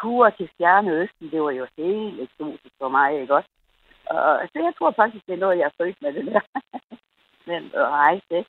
ture 0.00 0.30
til 0.30 0.48
Stjerneøsten, 0.54 1.30
det 1.30 1.42
var 1.42 1.50
jo 1.50 1.66
helt 1.76 2.20
eksotisk 2.20 2.74
for 2.80 2.88
mig, 2.88 3.20
ikke 3.20 3.34
også? 3.34 3.48
Og, 4.06 4.48
så 4.52 4.58
jeg 4.66 4.72
tror 4.78 4.90
faktisk, 4.90 5.26
det 5.26 5.34
er 5.34 5.44
noget, 5.44 5.58
jeg 5.58 5.64
er 5.64 5.78
født 5.82 6.02
med 6.02 6.12
det 6.12 6.26
der. 6.26 6.40
Men 7.50 7.70
at 7.74 7.88
rejse 7.88 8.26
det. 8.30 8.46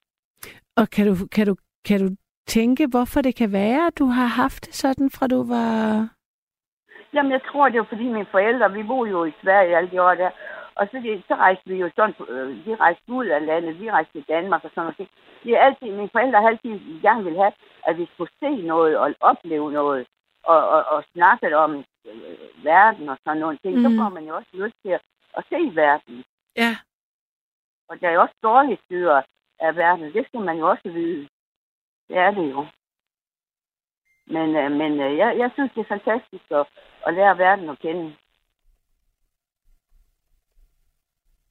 Og 0.75 0.89
kan 0.89 1.05
du, 1.07 1.13
kan, 1.35 1.45
du, 1.47 1.55
kan 1.87 1.99
du 1.99 2.09
tænke, 2.47 2.87
hvorfor 2.87 3.21
det 3.21 3.35
kan 3.35 3.51
være, 3.51 3.87
at 3.87 3.99
du 3.99 4.05
har 4.05 4.25
haft 4.25 4.65
det 4.65 4.75
sådan, 4.75 5.09
fra 5.15 5.27
du 5.27 5.43
var... 5.47 5.69
Jamen, 7.13 7.31
jeg 7.31 7.41
tror, 7.51 7.69
det 7.69 7.79
var 7.79 7.89
fordi 7.89 8.03
mine 8.03 8.31
forældre, 8.31 8.73
vi 8.73 8.83
boede 8.83 9.11
jo 9.11 9.25
i 9.25 9.33
Sverige 9.41 9.77
alle 9.77 9.91
de 9.91 10.01
år 10.01 10.13
der, 10.13 10.29
og 10.79 10.87
så, 10.91 10.97
så 11.27 11.35
rejste 11.35 11.69
vi 11.69 11.75
jo 11.75 11.89
sådan, 11.95 12.15
øh, 12.29 12.65
vi 12.65 12.75
rejste 12.75 13.11
ud 13.11 13.25
af 13.25 13.45
landet, 13.45 13.79
vi 13.79 13.91
rejste 13.91 14.13
til 14.13 14.29
Danmark 14.29 14.63
og 14.63 14.71
sådan 14.75 14.83
noget. 14.83 15.11
Det 15.43 15.51
er 15.53 15.61
altid, 15.61 15.87
mine 15.87 16.09
forældre 16.09 16.41
har 16.41 16.49
altid 16.49 17.01
gerne 17.01 17.23
vil 17.23 17.35
have, 17.35 17.53
at 17.87 17.97
vi 17.97 18.05
skulle 18.13 18.31
se 18.39 18.51
noget 18.73 18.97
og 18.97 19.15
opleve 19.19 19.71
noget, 19.71 20.07
og, 20.43 20.69
og, 20.69 20.85
og 20.85 21.03
snakke 21.13 21.57
om 21.57 21.71
øh, 22.05 22.63
verden 22.63 23.09
og 23.09 23.17
sådan 23.23 23.39
nogle 23.39 23.57
ting. 23.57 23.75
Mm. 23.75 23.83
Så 23.83 23.89
får 23.99 24.09
man 24.09 24.23
jo 24.27 24.35
også 24.35 24.49
lyst 24.53 24.75
til 24.83 24.89
at, 24.89 25.01
at 25.37 25.43
se 25.49 25.59
verden. 25.75 26.23
Ja. 26.55 26.71
Og 27.89 28.01
der 28.01 28.07
er 28.07 28.13
jo 28.13 28.21
også 28.21 28.35
dårlige 28.43 28.79
sider 28.87 29.21
af 29.59 29.75
verden, 29.75 30.13
det 30.13 30.27
skal 30.27 30.39
man 30.39 30.57
jo 30.57 30.69
også 30.69 30.89
vide. 30.89 31.27
Det 32.07 32.17
er 32.17 32.31
det 32.31 32.51
jo. 32.51 32.65
Men, 34.27 34.55
øh, 34.55 34.71
men 34.71 34.91
øh, 34.99 35.17
jeg, 35.17 35.37
jeg 35.37 35.51
synes, 35.53 35.71
det 35.75 35.81
er 35.81 35.95
fantastisk 35.95 36.51
at, 36.51 36.65
at 37.07 37.13
lære 37.13 37.37
verden 37.37 37.69
at 37.69 37.79
kende. 37.79 38.15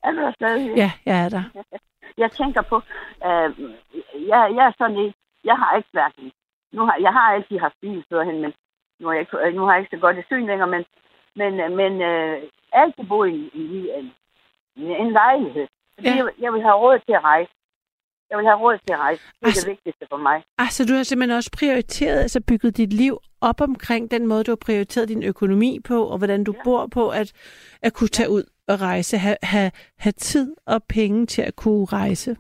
Er 0.05 0.11
du 0.11 0.19
der 0.19 0.33
stadig? 0.33 0.77
Ja, 0.77 0.91
jeg 1.07 1.25
er 1.25 1.29
der. 1.29 1.45
Jeg 2.23 2.31
tænker 2.33 2.63
på, 2.63 2.77
øh, 3.29 3.49
jeg, 4.31 4.41
jeg 4.57 4.65
er 4.67 4.73
sådan 4.79 4.97
lidt, 4.97 5.17
jeg 5.45 5.57
har 5.57 5.77
ikke 5.77 5.89
hverken, 5.93 6.33
nu 6.73 6.81
har, 6.87 6.97
jeg 7.01 7.13
har 7.13 7.35
altid 7.35 7.59
haft 7.59 7.75
bil 7.81 8.05
førhen, 8.09 8.41
men 8.41 8.53
nu 9.01 9.07
har 9.07 9.15
jeg 9.15 9.21
ikke, 9.21 9.57
nu 9.57 9.63
har 9.65 9.73
jeg 9.73 9.81
ikke 9.81 9.97
så 9.97 10.01
godt 10.01 10.19
et 10.19 10.25
syn 10.27 10.47
længere, 10.47 10.71
men, 10.75 10.85
men, 11.37 11.77
men 11.77 12.03
øh, 12.03 12.43
altid 12.73 13.05
bo 13.09 13.25
i, 13.25 13.51
i 13.55 13.89
en, 13.99 14.13
en 14.77 15.13
lejlighed. 15.13 15.67
Fordi 15.95 16.09
ja. 16.09 16.17
jeg, 16.17 16.29
jeg 16.39 16.53
vil 16.53 16.63
have 16.63 16.75
råd 16.75 16.99
til 16.99 17.13
at 17.13 17.25
rejse. 17.25 17.53
Jeg 18.31 18.39
vil 18.39 18.47
have 18.47 18.59
råd 18.59 18.79
til 18.87 18.93
at 18.93 18.99
rejse. 18.99 19.23
Det 19.23 19.43
er 19.43 19.47
altså, 19.47 19.67
det 19.67 19.71
vigtigste 19.71 20.07
for 20.11 20.17
mig. 20.17 20.45
Altså, 20.59 20.85
du 20.85 20.93
har 20.95 21.03
simpelthen 21.03 21.37
også 21.37 21.51
prioriteret, 21.59 22.21
altså 22.21 22.41
bygget 22.49 22.77
dit 22.77 22.93
liv 22.93 23.19
op 23.41 23.61
omkring 23.61 24.11
den 24.11 24.27
måde, 24.27 24.45
du 24.45 24.51
har 24.51 24.63
prioriteret 24.67 25.09
din 25.09 25.23
økonomi 25.23 25.79
på, 25.89 26.07
og 26.07 26.19
hvordan 26.19 26.45
du 26.45 26.53
ja. 26.57 26.63
bor 26.65 26.87
på, 26.87 27.09
at, 27.09 27.33
at 27.83 27.93
kunne 27.93 28.09
tage 28.09 28.29
ja. 28.29 28.35
ud 28.35 28.45
at 28.69 28.81
rejse, 28.81 29.19
have, 29.19 29.37
have, 29.43 29.71
have 29.99 30.13
tid 30.13 30.57
og 30.67 30.83
penge 30.83 31.27
til 31.27 31.43
at 31.43 31.57
kunne 31.57 31.85
rejse. 31.85 32.37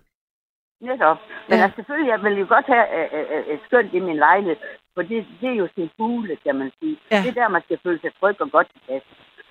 Netop. 0.80 1.18
Men 1.48 1.58
ja. 1.58 1.64
altså, 1.64 1.76
selvfølgelig, 1.76 2.10
jeg 2.10 2.22
vil 2.22 2.38
jo 2.38 2.46
godt 2.48 2.66
have 2.66 2.86
øh, 2.98 3.08
øh, 3.18 3.26
øh, 3.34 3.54
et 3.54 3.60
skønt 3.66 3.94
i 3.94 4.00
min 4.08 4.16
lejlighed, 4.16 4.56
for 4.94 5.02
det, 5.02 5.26
det 5.40 5.48
er 5.48 5.58
jo 5.62 5.68
sin 5.74 5.90
fugle, 5.96 6.36
kan 6.36 6.54
man 6.56 6.70
sige. 6.78 6.96
Ja. 7.10 7.20
Det 7.22 7.28
er 7.28 7.40
der, 7.40 7.48
man 7.48 7.62
skal 7.62 7.78
føle 7.82 8.00
sig 8.00 8.12
tryg 8.20 8.40
og 8.40 8.50
godt 8.50 8.68
tilpas. 8.72 9.02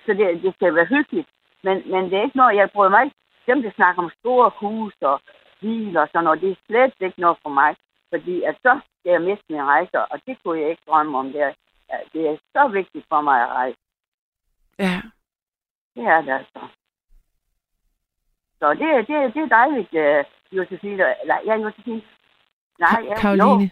Så 0.06 0.10
det, 0.18 0.42
det 0.42 0.54
skal 0.54 0.74
være 0.74 0.92
hyggeligt. 0.94 1.28
Men, 1.64 1.76
men 1.92 2.04
det 2.04 2.14
er 2.18 2.24
ikke 2.24 2.36
noget, 2.42 2.56
jeg 2.56 2.70
prøver 2.70 2.88
mig. 2.88 3.12
Dem, 3.46 3.62
der 3.62 3.70
snakker 3.76 4.02
om 4.02 4.10
store 4.20 4.50
hus 4.60 4.94
og 5.00 5.20
biler 5.60 6.00
og 6.00 6.08
sådan 6.12 6.24
noget, 6.24 6.40
det 6.40 6.50
er 6.50 6.64
slet 6.66 6.94
ikke 7.00 7.20
noget 7.20 7.38
for 7.42 7.50
mig. 7.60 7.76
Fordi 8.12 8.42
at 8.42 8.56
så 8.62 8.80
skal 8.98 9.10
jeg 9.12 9.22
miste 9.22 9.44
mine 9.48 9.64
rejser, 9.64 9.98
og 9.98 10.20
det 10.26 10.38
kunne 10.42 10.60
jeg 10.60 10.70
ikke 10.70 10.82
drømme 10.88 11.18
om. 11.18 11.32
Det 11.32 11.40
er, 11.40 11.52
det 12.12 12.22
er 12.28 12.36
så 12.54 12.68
vigtigt 12.68 13.06
for 13.08 13.20
mig 13.20 13.42
at 13.42 13.48
rejse. 13.48 13.78
Ja. 14.78 15.00
Det 15.98 16.06
er 16.06 16.20
det 16.20 16.32
altså. 16.32 16.60
Så 18.58 18.66
det, 18.80 19.08
det, 19.08 19.34
det 19.34 19.42
er 19.42 19.56
dejligt, 19.60 19.92
uh, 20.04 20.56
Josefine. 20.56 21.04
Nej, 21.26 21.40
ja, 21.46 21.54
Josefine. 21.54 22.02
Nej, 22.78 23.00
ja, 23.08 23.14
Karoline. 23.20 23.70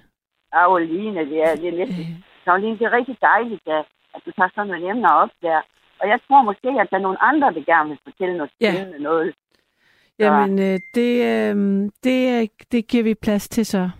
Karoline, 0.52 1.21
det 1.30 1.38
er, 1.47 1.56
det 1.56 1.68
er 1.68 1.76
næsten. 1.76 2.00
Øh. 2.00 2.23
Karoline, 2.45 2.78
det 2.78 2.85
er 2.87 2.92
rigtig 2.92 3.16
dejligt, 3.21 3.68
at, 3.68 3.85
at 4.14 4.21
du 4.26 4.30
tager 4.30 4.50
sådan 4.54 4.66
nogle 4.66 4.90
emner 4.90 5.12
op 5.12 5.30
der. 5.42 5.61
Og 6.00 6.09
jeg 6.09 6.21
tror 6.26 6.42
måske, 6.42 6.68
at 6.68 6.90
der 6.90 6.97
er 6.97 7.06
nogle 7.06 7.23
andre, 7.23 7.52
der 7.54 7.64
gerne 7.73 7.88
vil 7.88 7.99
fortælle 8.04 8.37
noget 8.37 8.50
ja. 8.61 8.73
spændende 8.73 9.02
noget. 9.02 9.35
Så. 9.35 10.25
Jamen, 10.25 10.59
øh, 10.59 10.78
det, 10.95 11.12
øh, 11.30 11.54
det, 12.04 12.50
det 12.73 12.88
giver 12.88 13.04
vi 13.04 13.14
plads 13.14 13.49
til 13.49 13.66
så. 13.66 13.90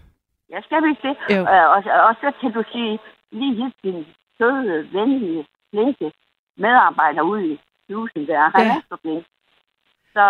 Ja, 0.51 0.61
skal 0.61 0.83
vi 0.83 0.89
det? 1.03 1.17
Jo. 1.31 1.41
Øh, 1.41 1.67
og, 1.75 1.81
og 2.09 2.15
så 2.21 2.33
kan 2.41 2.53
du 2.53 2.63
sige, 2.73 2.99
lige 3.33 3.55
helt 3.63 3.77
din 3.83 4.07
søde, 4.39 4.89
venlige, 4.93 5.47
flinke 5.71 6.13
medarbejder 6.57 7.23
ude 7.23 7.53
i 7.53 7.59
husen 7.95 8.27
der. 8.27 8.43
Han 8.57 8.67
ja. 8.67 8.77
er 8.77 8.81
så. 8.89 8.97
Så 10.15 10.25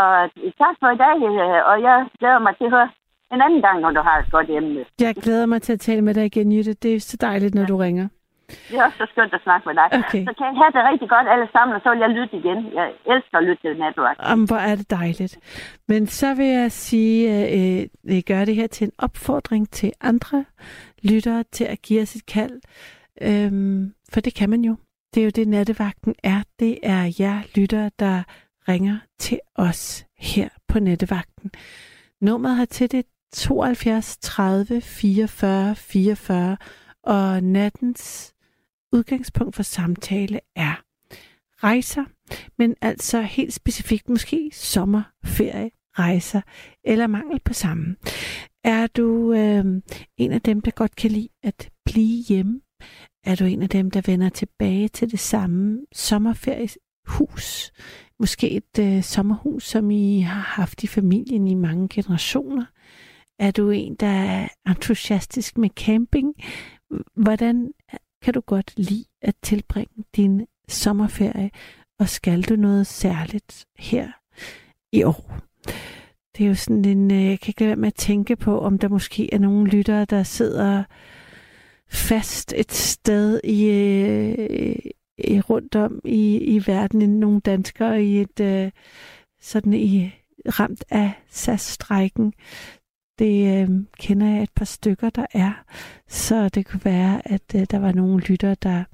øh, 0.44 0.52
tak 0.62 0.74
for 0.80 0.88
i 0.96 0.98
dag, 1.04 1.16
øh, 1.28 1.60
og 1.70 1.76
jeg 1.86 1.96
glæder 2.18 2.38
mig 2.38 2.56
til 2.56 2.64
at 2.64 2.70
høre 2.70 2.90
en 3.32 3.40
anden 3.46 3.62
gang, 3.62 3.80
når 3.80 3.90
du 3.90 4.00
har 4.00 4.16
et 4.18 4.30
godt 4.30 4.50
emne. 4.50 4.84
Jeg 5.00 5.14
glæder 5.14 5.46
mig 5.46 5.62
til 5.62 5.72
at 5.72 5.80
tale 5.80 6.02
med 6.02 6.14
dig 6.14 6.24
igen, 6.26 6.52
Jytte. 6.52 6.74
Det 6.74 6.94
er 6.94 7.00
så 7.00 7.16
dejligt, 7.20 7.54
når 7.54 7.62
ja. 7.62 7.66
du 7.66 7.76
ringer. 7.76 8.08
Det 8.68 8.78
er 8.78 8.84
også 8.84 8.98
så 8.98 9.06
skønt 9.12 9.34
at 9.34 9.42
snakke 9.42 9.68
med 9.68 9.74
dig. 9.74 9.88
Okay. 10.00 10.24
Så 10.28 10.32
kan 10.38 10.46
jeg 10.50 10.56
have 10.62 10.72
det 10.76 10.82
rigtig 10.90 11.08
godt 11.08 11.28
alle 11.28 11.48
sammen, 11.52 11.74
og 11.76 11.80
så 11.84 11.90
vil 11.90 11.98
jeg 11.98 12.10
lytte 12.18 12.36
igen. 12.36 12.58
Jeg 12.74 12.86
elsker 13.12 13.38
at 13.38 13.44
lytte 13.44 13.62
til 13.62 13.78
netværk. 13.84 14.16
Jamen, 14.28 14.46
hvor 14.46 14.56
er 14.56 14.74
det 14.76 14.90
dejligt. 14.90 15.34
Men 15.88 16.06
så 16.06 16.34
vil 16.34 16.46
jeg 16.46 16.72
sige, 16.72 17.30
at 17.30 17.88
øh, 18.04 18.22
gør 18.26 18.44
det 18.44 18.54
her 18.54 18.66
til 18.66 18.84
en 18.84 18.92
opfordring 18.98 19.70
til 19.70 19.92
andre 20.00 20.44
lyttere 21.02 21.44
til 21.52 21.64
at 21.64 21.82
give 21.82 22.02
os 22.02 22.14
et 22.14 22.26
kald. 22.26 22.60
Øhm, 23.22 23.92
for 24.12 24.20
det 24.20 24.34
kan 24.34 24.50
man 24.50 24.60
jo. 24.64 24.76
Det 25.14 25.20
er 25.20 25.24
jo 25.24 25.30
det, 25.30 25.48
nattevagten 25.48 26.14
er. 26.22 26.42
Det 26.58 26.78
er 26.82 27.14
jer 27.18 27.42
lyttere, 27.54 27.90
der 27.98 28.22
ringer 28.68 28.98
til 29.18 29.40
os 29.54 30.06
her 30.18 30.48
på 30.68 30.78
nattevagten. 30.78 31.50
Nummeret 32.20 32.56
har 32.56 32.64
til 32.64 32.90
det 32.90 33.06
72 33.32 34.18
30 34.20 34.80
44 34.80 35.76
44, 35.76 36.56
og 37.02 37.42
nattens 37.42 38.34
udgangspunkt 38.92 39.56
for 39.56 39.62
samtale 39.62 40.40
er 40.56 40.82
rejser, 41.62 42.04
men 42.58 42.74
altså 42.80 43.20
helt 43.20 43.54
specifikt 43.54 44.08
måske 44.08 44.50
sommerferie, 44.52 45.70
rejser 45.98 46.40
eller 46.84 47.06
mangel 47.06 47.40
på 47.40 47.52
samme. 47.52 47.96
Er 48.64 48.86
du 48.86 49.32
øh, 49.32 49.64
en 50.16 50.32
af 50.32 50.42
dem, 50.42 50.60
der 50.60 50.70
godt 50.70 50.96
kan 50.96 51.10
lide 51.10 51.28
at 51.42 51.70
blive 51.84 52.24
hjemme? 52.28 52.60
Er 53.26 53.34
du 53.34 53.44
en 53.44 53.62
af 53.62 53.68
dem, 53.68 53.90
der 53.90 54.00
vender 54.06 54.28
tilbage 54.28 54.88
til 54.88 55.10
det 55.10 55.18
samme 55.18 55.80
sommerferiehus? 55.92 57.72
Måske 58.18 58.50
et 58.50 58.78
øh, 58.78 59.02
sommerhus, 59.02 59.64
som 59.64 59.90
I 59.90 60.20
har 60.20 60.40
haft 60.40 60.82
i 60.82 60.86
familien 60.86 61.48
i 61.48 61.54
mange 61.54 61.88
generationer? 61.88 62.64
Er 63.38 63.50
du 63.50 63.70
en, 63.70 63.94
der 63.94 64.06
er 64.06 64.48
entusiastisk 64.66 65.58
med 65.58 65.70
camping? 65.70 66.34
Hvordan 67.14 67.72
øh, 67.92 67.98
kan 68.22 68.34
du 68.34 68.40
godt 68.40 68.72
lide 68.76 69.04
at 69.22 69.34
tilbringe 69.42 70.04
din 70.16 70.46
sommerferie? 70.68 71.50
Og 71.98 72.08
skal 72.08 72.42
du 72.42 72.56
noget 72.56 72.86
særligt 72.86 73.66
her 73.78 74.08
i 74.92 75.02
år? 75.02 75.38
Det 76.36 76.44
er 76.44 76.48
jo 76.48 76.54
sådan 76.54 76.84
en, 76.84 77.10
øh, 77.10 77.24
jeg 77.24 77.40
kan 77.40 77.50
ikke 77.50 77.60
lade 77.60 77.68
være 77.68 77.76
med 77.76 77.86
at 77.86 77.94
tænke 77.94 78.36
på, 78.36 78.60
om 78.60 78.78
der 78.78 78.88
måske 78.88 79.34
er 79.34 79.38
nogle 79.38 79.70
lyttere, 79.70 80.04
der 80.04 80.22
sidder 80.22 80.84
fast 81.88 82.52
et 82.56 82.72
sted 82.72 83.40
i, 83.44 83.64
øh, 83.64 84.76
i 85.18 85.40
rundt 85.40 85.76
om 85.76 86.00
i, 86.04 86.36
i 86.36 86.62
verden, 86.66 87.20
nogle 87.20 87.40
danskere 87.40 88.04
i 88.04 88.20
et 88.20 88.40
øh, 88.40 88.70
sådan 89.40 89.72
i 89.72 90.10
ramt 90.46 90.84
af 90.90 91.12
SAS-strækken. 91.30 92.32
Det 93.18 93.62
øh, 93.62 93.68
kender 93.98 94.26
jeg 94.26 94.42
et 94.42 94.50
par 94.56 94.64
stykker, 94.64 95.10
der 95.10 95.26
er. 95.32 95.64
Så 96.08 96.48
det 96.48 96.66
kunne 96.66 96.84
være, 96.84 97.20
at 97.24 97.54
øh, 97.54 97.66
der 97.70 97.78
var 97.78 97.92
nogle 97.92 98.22
lytter, 98.22 98.54
der 98.54 98.84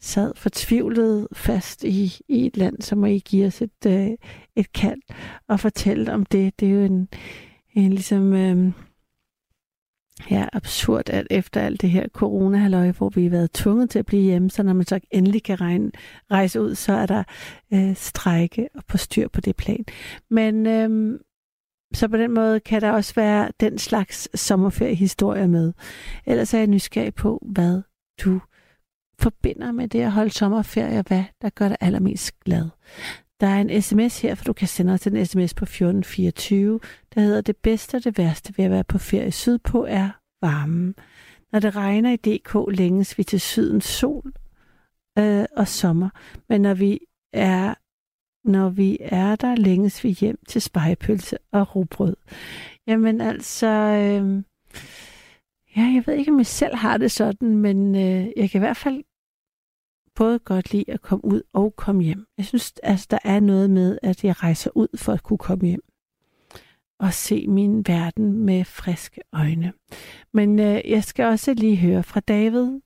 sad 0.00 0.32
fortvivlet 0.36 1.28
fast 1.32 1.84
i, 1.84 2.12
i 2.28 2.46
et 2.46 2.56
land, 2.56 2.82
så 2.82 2.96
må 2.96 3.06
I 3.06 3.18
give 3.18 3.46
os 3.46 3.62
et, 3.62 3.86
øh, 3.86 4.10
et 4.56 4.72
kald 4.72 5.00
og 5.48 5.60
fortælle 5.60 6.12
om 6.12 6.24
det. 6.24 6.60
Det 6.60 6.68
er 6.68 6.72
jo 6.72 6.80
en, 6.80 7.08
en 7.74 7.90
ligesom... 7.92 8.32
Øh, 8.32 8.72
ja, 10.30 10.46
absurd, 10.52 11.10
at 11.10 11.26
efter 11.30 11.60
alt 11.60 11.82
det 11.82 11.90
her 11.90 12.08
corona 12.08 12.90
hvor 12.90 13.08
vi 13.08 13.22
har 13.22 13.30
været 13.30 13.52
tvunget 13.52 13.90
til 13.90 13.98
at 13.98 14.06
blive 14.06 14.22
hjemme, 14.22 14.50
så 14.50 14.62
når 14.62 14.72
man 14.72 14.86
så 14.86 15.00
endelig 15.10 15.42
kan 15.42 15.60
regne, 15.60 15.90
rejse 16.30 16.60
ud, 16.60 16.74
så 16.74 16.92
er 16.92 17.06
der 17.06 17.22
øh, 17.72 17.96
strække 17.96 18.68
og 18.74 18.84
på 18.84 18.96
styr 18.96 19.28
på 19.28 19.40
det 19.40 19.56
plan. 19.56 19.84
Men 20.30 20.66
øh, 20.66 21.20
så 21.94 22.08
på 22.08 22.16
den 22.16 22.34
måde 22.34 22.60
kan 22.60 22.80
der 22.80 22.90
også 22.90 23.14
være 23.14 23.48
den 23.60 23.78
slags 23.78 24.40
sommerferiehistorier 24.40 25.46
med. 25.46 25.72
Ellers 26.26 26.54
er 26.54 26.58
jeg 26.58 26.66
nysgerrig 26.66 27.14
på, 27.14 27.46
hvad 27.52 27.82
du 28.24 28.40
forbinder 29.18 29.72
med 29.72 29.88
det 29.88 30.00
at 30.00 30.12
holde 30.12 30.30
sommerferie, 30.30 30.98
og 30.98 31.04
hvad 31.08 31.24
der 31.42 31.50
gør 31.50 31.68
dig 31.68 31.76
allermest 31.80 32.40
glad. 32.40 32.68
Der 33.40 33.46
er 33.46 33.60
en 33.60 33.82
sms 33.82 34.20
her, 34.20 34.34
for 34.34 34.44
du 34.44 34.52
kan 34.52 34.68
sende 34.68 34.92
os 34.92 35.06
en 35.06 35.26
sms 35.26 35.54
på 35.54 35.64
1424, 35.64 36.80
der 37.14 37.20
hedder, 37.20 37.40
det 37.40 37.56
bedste 37.56 37.94
og 37.94 38.04
det 38.04 38.18
værste 38.18 38.54
ved 38.56 38.64
at 38.64 38.70
være 38.70 38.84
på 38.84 38.98
ferie 38.98 39.32
sydpå 39.32 39.84
er 39.84 40.10
varmen. 40.42 40.94
Når 41.52 41.60
det 41.60 41.76
regner 41.76 42.10
i 42.12 42.16
DK, 42.16 42.78
længes 42.78 43.18
vi 43.18 43.24
til 43.24 43.40
sydens 43.40 43.84
sol 43.84 44.32
øh, 45.18 45.44
og 45.56 45.68
sommer, 45.68 46.08
men 46.48 46.60
når 46.60 46.74
vi 46.74 46.98
er 47.32 47.74
når 48.44 48.68
vi 48.68 48.98
er 49.00 49.36
der, 49.36 49.56
længes 49.56 50.04
vi 50.04 50.10
hjem 50.10 50.38
til 50.48 50.62
spejpølse 50.62 51.38
og 51.52 51.76
rugbrød. 51.76 52.16
Jamen 52.86 53.20
altså, 53.20 53.66
øh, 53.66 54.42
ja, 55.76 55.82
jeg 55.82 56.02
ved 56.06 56.14
ikke, 56.14 56.30
om 56.30 56.38
jeg 56.38 56.46
selv 56.46 56.74
har 56.76 56.96
det 56.96 57.10
sådan, 57.10 57.56
men 57.56 57.94
øh, 57.94 58.28
jeg 58.36 58.50
kan 58.50 58.58
i 58.58 58.64
hvert 58.64 58.76
fald 58.76 59.04
både 60.14 60.38
godt 60.38 60.72
lide 60.72 60.90
at 60.90 61.00
komme 61.00 61.24
ud 61.24 61.42
og 61.52 61.76
komme 61.76 62.02
hjem. 62.02 62.26
Jeg 62.38 62.46
synes, 62.46 62.72
altså, 62.82 63.06
der 63.10 63.18
er 63.24 63.40
noget 63.40 63.70
med, 63.70 63.98
at 64.02 64.24
jeg 64.24 64.42
rejser 64.42 64.70
ud 64.74 64.88
for 64.96 65.12
at 65.12 65.22
kunne 65.22 65.38
komme 65.38 65.66
hjem 65.66 65.82
og 67.00 67.12
se 67.12 67.46
min 67.48 67.84
verden 67.88 68.46
med 68.46 68.64
friske 68.64 69.20
øjne. 69.32 69.72
Men 70.32 70.58
øh, 70.58 70.90
jeg 70.90 71.02
skal 71.02 71.24
også 71.24 71.54
lige 71.54 71.76
høre 71.76 72.02
fra 72.02 72.20
David, 72.20 72.80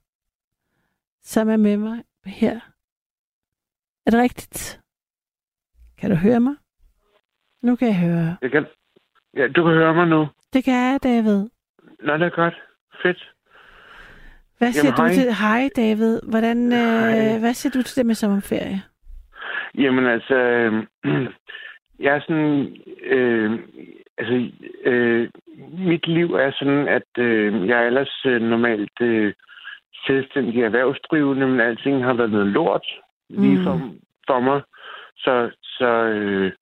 som 1.22 1.48
er 1.48 1.56
med 1.56 1.76
mig 1.76 2.04
her. 2.26 2.60
Er 4.06 4.10
det 4.10 4.20
rigtigt? 4.20 4.80
Kan 5.98 6.10
du 6.10 6.16
høre 6.16 6.40
mig? 6.40 6.54
Nu 7.62 7.76
kan 7.76 7.88
jeg 7.88 7.98
høre. 7.98 8.36
Jeg 8.42 8.50
kan, 8.50 8.66
ja, 9.36 9.48
du 9.48 9.64
kan 9.64 9.72
høre 9.72 9.94
mig 9.94 10.06
nu. 10.06 10.26
Det 10.52 10.64
kan 10.64 10.74
jeg, 10.74 10.98
David. 11.02 11.48
Nå, 12.00 12.12
det 12.16 12.26
er 12.26 12.36
godt. 12.36 12.54
Fedt. 13.02 13.30
Hvad 14.58 14.72
siger 14.72 14.86
Jamen, 14.86 14.96
du 14.96 15.02
hej. 15.02 15.14
til... 15.14 15.34
Hej, 15.34 15.68
David. 15.76 16.20
Hvordan, 16.30 16.72
hej. 16.72 17.34
Øh, 17.34 17.40
hvad 17.40 17.54
siger 17.54 17.72
du 17.72 17.82
til 17.82 17.96
det 17.96 18.06
med 18.06 18.14
sommerferie? 18.14 18.82
Jamen 19.74 20.06
altså, 20.06 20.34
øh, 20.34 20.72
jeg 22.04 22.16
er 22.16 22.20
sådan, 22.20 22.76
øh, 23.02 23.60
altså, 24.18 24.50
øh, 24.84 25.28
mit 25.78 26.06
liv 26.06 26.34
er 26.34 26.50
sådan, 26.58 26.88
at 26.88 27.08
øh, 27.18 27.68
jeg 27.68 27.82
er 27.82 27.86
ellers 27.86 28.22
øh, 28.26 28.42
normalt 28.42 29.00
øh, 29.00 29.32
selvstændig 30.06 30.62
erhvervsdrivende, 30.62 31.46
men 31.46 31.60
alting 31.60 32.04
har 32.04 32.14
været 32.14 32.30
noget 32.30 32.46
lort 32.46 32.86
lige 33.28 33.58
mm. 33.58 33.64
for, 33.64 33.80
for 34.26 34.40
mig. 34.40 34.62
Så, 35.16 35.50
så, 35.62 35.86
øh, 35.86 36.52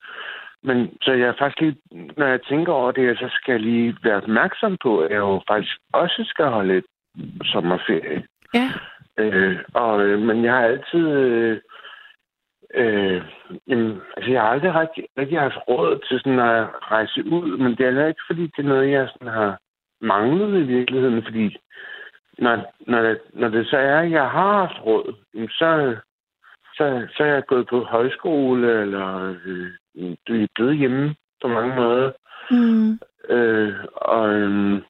men, 0.62 0.97
så 1.03 1.12
jeg 1.12 1.35
faktisk 1.38 1.61
lige, 1.61 1.77
når 2.17 2.27
jeg 2.27 2.43
tænker 2.43 2.73
over 2.73 2.91
det, 2.91 3.19
så 3.19 3.29
skal 3.31 3.53
jeg 3.53 3.61
lige 3.61 3.97
være 4.03 4.17
opmærksom 4.17 4.77
på, 4.83 4.99
at 5.01 5.11
jeg 5.11 5.19
jo 5.19 5.43
faktisk 5.49 5.79
også 5.93 6.25
skal 6.27 6.47
holde 6.47 6.83
sommerferie. 7.45 8.27
Ja. 8.55 8.71
Øh, 9.19 9.59
og, 9.75 10.03
øh, 10.03 10.19
men 10.19 10.45
jeg 10.45 10.53
har 10.53 10.62
altid... 10.62 11.09
Øh, 11.11 11.61
øh, 12.75 13.23
jamen, 13.69 14.01
altså, 14.17 14.31
jeg 14.31 14.41
har 14.41 14.49
aldrig 14.49 14.75
rigtig, 14.75 15.05
rigtig 15.19 15.41
haft 15.41 15.59
råd 15.69 15.99
til 16.09 16.21
sådan 16.21 16.39
at 16.39 16.69
rejse 16.91 17.25
ud, 17.27 17.57
men 17.59 17.77
det 17.77 17.87
er 17.87 18.07
ikke, 18.07 18.23
fordi 18.27 18.43
det 18.43 18.59
er 18.59 18.73
noget, 18.73 18.91
jeg 18.91 19.09
sådan 19.09 19.33
har 19.35 19.59
manglet 20.01 20.61
i 20.61 20.67
virkeligheden, 20.67 21.23
fordi 21.23 21.57
når, 22.39 22.75
når, 22.87 23.03
det, 23.03 23.19
når 23.33 23.49
det 23.49 23.67
så 23.67 23.77
er, 23.77 24.01
at 24.01 24.11
jeg 24.11 24.31
har 24.31 24.67
haft 24.67 24.87
råd, 24.87 25.15
så, 25.49 25.97
så, 26.77 27.07
så 27.17 27.23
er 27.25 27.27
jeg 27.27 27.47
gået 27.47 27.67
på 27.69 27.85
højskole, 27.85 28.81
eller 28.81 29.37
øh, 29.45 29.71
du 30.29 30.35
er 30.35 30.47
blevet 30.55 30.77
hjemme 30.77 31.15
på 31.43 31.49
mange 31.49 31.77
måder. 31.77 32.13
Mm. 32.51 32.99
Øh, 33.29 33.75
og, 33.95 34.35
øh, 34.35 34.83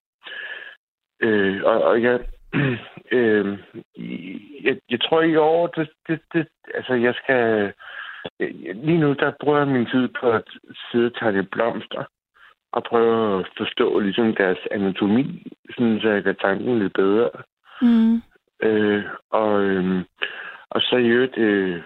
øh, 1.20 1.62
og, 1.64 1.82
og 1.82 2.02
jeg, 2.02 2.20
øh, 3.16 3.58
jeg, 4.64 4.76
jeg 4.90 5.00
tror 5.00 5.22
i 5.22 5.36
år, 5.36 5.66
det, 5.66 5.90
det, 6.08 6.20
det, 6.32 6.46
altså 6.74 6.94
jeg 6.94 7.14
skal, 7.14 7.72
lige 8.74 8.98
nu 8.98 9.12
der 9.12 9.32
bruger 9.40 9.58
jeg 9.58 9.68
min 9.68 9.86
tid 9.86 10.08
på 10.20 10.30
at 10.30 10.44
sidde 10.90 11.06
og 11.06 11.14
tage 11.20 11.42
blomster 11.42 12.04
og 12.72 12.82
prøve 12.84 13.40
at 13.40 13.48
forstå 13.56 13.98
ligesom 13.98 14.34
deres 14.34 14.58
anatomi, 14.70 15.46
sådan 15.76 16.00
så 16.00 16.08
jeg 16.08 16.22
kan 16.22 16.36
tanken 16.36 16.78
lidt 16.78 16.92
bedre. 16.92 17.30
Mm. 17.82 18.22
Øh, 18.62 19.04
og, 19.30 19.62
øh, 19.62 20.04
og 20.70 20.80
så 20.80 20.96
i 20.96 21.08
øvrigt 21.08 21.38
øh, 21.38 21.82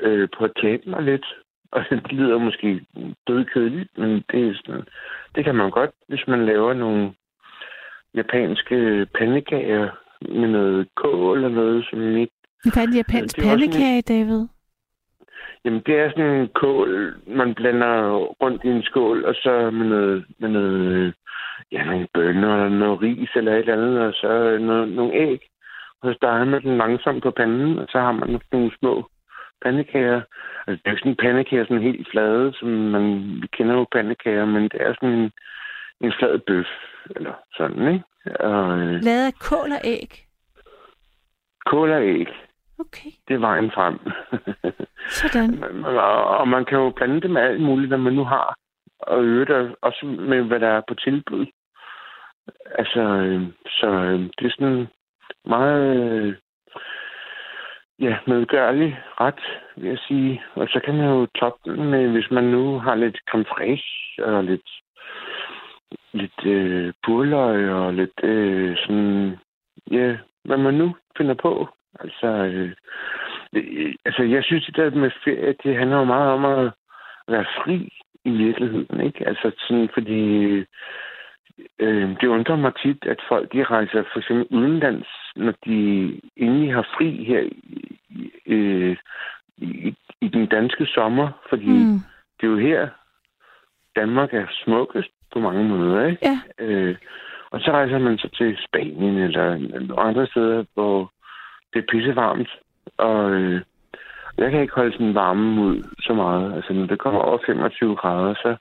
øh, 0.00 0.28
på 0.38 0.44
at 0.44 0.52
tabe 0.62 0.90
mig 0.90 1.02
lidt. 1.02 1.26
Og 1.72 1.84
det 1.90 2.12
lyder 2.12 2.38
måske 2.38 2.86
dødkedeligt, 3.28 3.98
men 3.98 4.24
det, 4.32 4.48
er 4.48 4.54
sådan, 4.54 4.86
det 5.34 5.44
kan 5.44 5.54
man 5.54 5.70
godt, 5.70 5.90
hvis 6.08 6.24
man 6.26 6.46
laver 6.46 6.72
nogle 6.72 7.12
japanske 8.14 9.06
pandekager 9.18 9.88
med 10.20 10.48
noget 10.48 10.88
kål 10.96 11.36
eller 11.36 11.48
noget, 11.48 11.86
som 11.90 12.16
ikke... 12.16 12.32
Hvad 12.62 12.82
er 12.82 12.86
det 12.86 12.96
japansk 12.96 13.42
pandekage, 13.42 14.02
David? 14.02 14.46
Jamen, 15.64 15.82
det 15.86 15.94
er 15.98 16.10
sådan 16.10 16.40
en 16.40 16.48
kål, 16.54 17.14
man 17.26 17.54
blander 17.54 18.16
rundt 18.16 18.64
i 18.64 18.68
en 18.68 18.82
skål, 18.82 19.24
og 19.24 19.34
så 19.34 19.70
med 19.70 19.86
noget, 19.86 20.24
med 20.38 20.48
noget 20.48 21.14
ja, 21.72 21.84
nogle 21.84 22.08
bønner 22.14 22.64
eller 22.64 22.78
noget 22.78 23.02
ris 23.02 23.30
eller 23.36 23.52
et 23.52 23.58
eller 23.58 23.74
andet, 23.74 24.00
og 24.00 24.12
så 24.12 24.58
noget, 24.60 24.88
nogle 24.88 25.14
æg. 25.14 25.40
Og 26.02 26.12
så 26.12 26.16
steger 26.16 26.44
man 26.44 26.62
den 26.62 26.76
langsomt 26.76 27.22
på 27.22 27.30
panden, 27.30 27.78
og 27.78 27.86
så 27.90 27.98
har 27.98 28.12
man 28.12 28.40
nogle 28.52 28.70
små 28.78 29.08
pandekager. 29.64 30.20
Altså, 30.66 30.80
det 30.82 30.86
er 30.86 30.90
jo 30.90 30.92
ikke 30.92 31.00
sådan 31.00 31.12
en 31.12 31.24
pandekager 31.24 31.64
sådan 31.64 31.82
helt 31.82 32.08
flade, 32.10 32.52
som 32.58 32.68
man, 32.68 33.04
vi 33.42 33.46
kender 33.46 33.74
jo 33.74 33.86
pandekager, 33.92 34.44
men 34.44 34.62
det 34.62 34.80
er 34.80 34.94
sådan 34.94 35.14
en, 35.18 35.30
en 36.00 36.12
flad 36.18 36.38
bøf, 36.38 36.66
eller 37.16 37.34
sådan, 37.56 37.92
ikke? 37.92 38.04
Og, 38.40 38.78
øh, 38.78 39.02
Lavet 39.02 39.26
af 39.26 39.34
kål 39.34 39.72
og 39.72 39.80
æg? 39.84 40.10
Kål 41.66 41.90
og 41.90 42.02
æg. 42.02 42.28
Okay. 42.80 43.10
Det 43.28 43.34
er 43.34 43.38
vejen 43.38 43.70
frem. 43.70 43.98
Sådan. 45.08 45.64
og, 45.84 46.24
og 46.24 46.48
man 46.48 46.64
kan 46.64 46.78
jo 46.78 46.90
blande 46.90 47.20
det 47.20 47.30
med 47.30 47.42
alt 47.42 47.60
muligt, 47.60 47.88
hvad 47.88 47.98
man 47.98 48.12
nu 48.12 48.24
har. 48.24 48.56
Og 48.98 49.24
øvrigt 49.24 49.76
også 49.82 50.06
med, 50.06 50.42
hvad 50.42 50.60
der 50.60 50.68
er 50.68 50.82
på 50.88 50.94
tilbud. 50.94 51.46
Altså, 52.78 53.00
øh, 53.00 53.42
så 53.66 53.86
øh, 53.86 54.20
det 54.20 54.46
er 54.46 54.50
sådan 54.50 54.86
meget 55.44 55.96
øh, 55.96 56.34
ja, 57.98 58.18
medgørlig 58.26 59.00
ret, 59.20 59.42
vil 59.76 59.88
jeg 59.88 59.98
sige. 59.98 60.42
Og 60.54 60.68
så 60.68 60.80
kan 60.84 60.94
man 60.94 61.06
jo 61.06 61.26
toppe 61.26 61.70
den 61.70 61.90
med, 61.90 62.08
hvis 62.08 62.30
man 62.30 62.44
nu 62.44 62.78
har 62.78 62.94
lidt 62.94 63.18
creme 63.30 63.44
fraiche 63.44 64.24
og 64.24 64.44
lidt, 64.44 64.68
lidt 66.12 66.46
øh, 66.46 66.92
purløg 67.04 67.70
og 67.70 67.94
lidt 67.94 68.20
øh, 68.22 68.76
sådan, 68.76 69.36
ja, 69.90 70.16
hvad 70.44 70.56
man 70.56 70.74
nu 70.74 70.96
finder 71.16 71.34
på. 71.34 71.68
Altså, 72.00 72.26
øh, 72.26 72.72
øh, 73.52 73.94
altså 74.04 74.22
jeg 74.22 74.44
synes, 74.44 74.66
det 74.66 74.76
der 74.76 74.90
med 74.90 75.10
ferie, 75.24 75.54
det 75.62 75.76
handler 75.76 75.96
jo 75.96 76.04
meget 76.04 76.32
om 76.32 76.44
at 76.44 76.72
være 77.28 77.46
fri 77.58 77.92
i 78.24 78.30
virkeligheden, 78.30 79.00
ikke? 79.00 79.28
Altså 79.28 79.52
sådan, 79.58 79.88
fordi 79.94 80.24
øh, 81.78 82.08
det 82.20 82.26
undrer 82.26 82.56
mig 82.56 82.72
tit, 82.82 83.04
at 83.04 83.20
folk 83.28 83.52
de 83.52 83.64
rejser 83.64 84.02
for 84.12 84.18
eksempel 84.18 84.46
udenlands, 84.58 85.08
når 85.36 85.54
de 85.64 85.80
egentlig 86.36 86.74
har 86.74 86.88
fri 86.96 87.24
her 87.24 87.40
i, 87.40 88.30
øh, 88.46 88.96
i, 89.56 89.94
i 90.20 90.28
den 90.28 90.46
danske 90.46 90.86
sommer, 90.86 91.28
fordi 91.48 91.68
mm. 91.68 92.00
det 92.40 92.46
er 92.46 92.50
jo 92.50 92.56
her, 92.56 92.88
Danmark 93.96 94.34
er 94.34 94.46
smukkest 94.64 95.10
på 95.32 95.38
mange 95.38 95.64
måder, 95.64 96.06
ikke? 96.06 96.26
Ja. 96.26 96.40
Øh, 96.58 96.96
og 97.50 97.60
så 97.60 97.70
rejser 97.70 97.98
man 97.98 98.18
så 98.18 98.28
til 98.38 98.58
Spanien 98.68 99.16
eller 99.16 99.98
andre 99.98 100.26
steder, 100.26 100.64
hvor 100.74 101.12
det 101.72 101.78
er 101.78 101.86
pissevarmt. 101.92 102.48
Og 102.96 103.30
øh, 103.30 103.62
jeg 104.38 104.50
kan 104.50 104.60
ikke 104.60 104.74
holde 104.74 104.92
sådan 104.92 105.14
varme 105.14 105.60
ud 105.62 105.82
så 106.00 106.12
meget. 106.14 106.54
Altså, 106.54 106.72
når 106.72 106.86
det 106.86 106.98
kommer 106.98 107.20
over 107.20 107.38
25 107.46 107.96
grader, 107.96 108.34
så, 108.34 108.56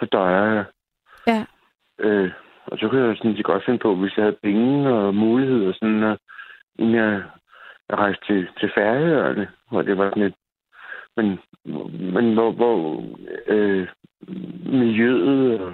så 0.00 0.06
døjer 0.12 0.54
jeg. 0.54 0.64
Ja. 1.26 1.44
Øh, 1.98 2.30
og 2.66 2.78
så 2.78 2.88
kunne 2.88 3.06
jeg 3.06 3.16
sådan 3.16 3.36
set 3.36 3.44
godt 3.44 3.64
finde 3.64 3.78
på, 3.78 3.94
hvis 3.94 4.16
jeg 4.16 4.24
havde 4.24 4.36
penge 4.42 4.88
og 4.94 5.14
muligheder, 5.14 5.72
sådan, 5.72 6.02
at, 6.02 6.18
inden 6.78 6.94
jeg 6.94 7.22
rejste 7.92 8.26
til, 8.26 8.48
til 8.60 8.70
Færøerne, 8.74 9.48
hvor 9.70 9.82
det 9.82 9.98
var 9.98 10.08
sådan 10.08 10.22
et 10.22 10.34
men, 11.16 11.38
men 12.14 12.34
hvor, 12.34 12.50
hvor 12.52 13.04
øh, 13.46 13.88
miljøet, 14.66 15.60
og, 15.60 15.72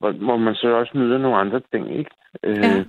hvor, 0.00 0.12
hvor 0.12 0.36
man 0.36 0.54
så 0.54 0.68
også 0.68 0.92
møder 0.94 1.18
nogle 1.18 1.36
andre 1.36 1.60
ting, 1.72 1.98
ikke? 1.98 2.10
Øh, 2.42 2.56
ja. 2.56 2.84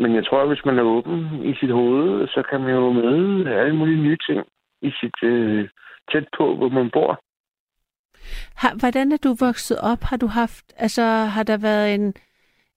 Men 0.00 0.14
jeg 0.14 0.26
tror, 0.26 0.42
at 0.42 0.48
hvis 0.48 0.64
man 0.64 0.78
er 0.78 0.82
åben 0.82 1.44
i 1.44 1.54
sit 1.54 1.70
hoved, 1.70 2.28
så 2.28 2.42
kan 2.50 2.60
man 2.60 2.70
jo 2.70 2.92
møde 2.92 3.54
alle 3.54 3.76
mulige 3.76 4.02
nye 4.02 4.18
ting 4.28 4.46
i 4.82 4.90
sit 5.00 5.22
øh, 5.22 5.68
tæt 6.12 6.26
på, 6.38 6.56
hvor 6.56 6.68
man 6.68 6.90
bor. 6.90 7.20
Har, 8.56 8.74
hvordan 8.80 9.12
er 9.12 9.16
du 9.24 9.36
vokset 9.40 9.78
op? 9.78 10.02
Har 10.02 10.16
du 10.16 10.26
haft, 10.26 10.64
altså 10.76 11.02
har 11.04 11.42
der 11.42 11.58
været 11.58 11.94
en, 11.94 12.14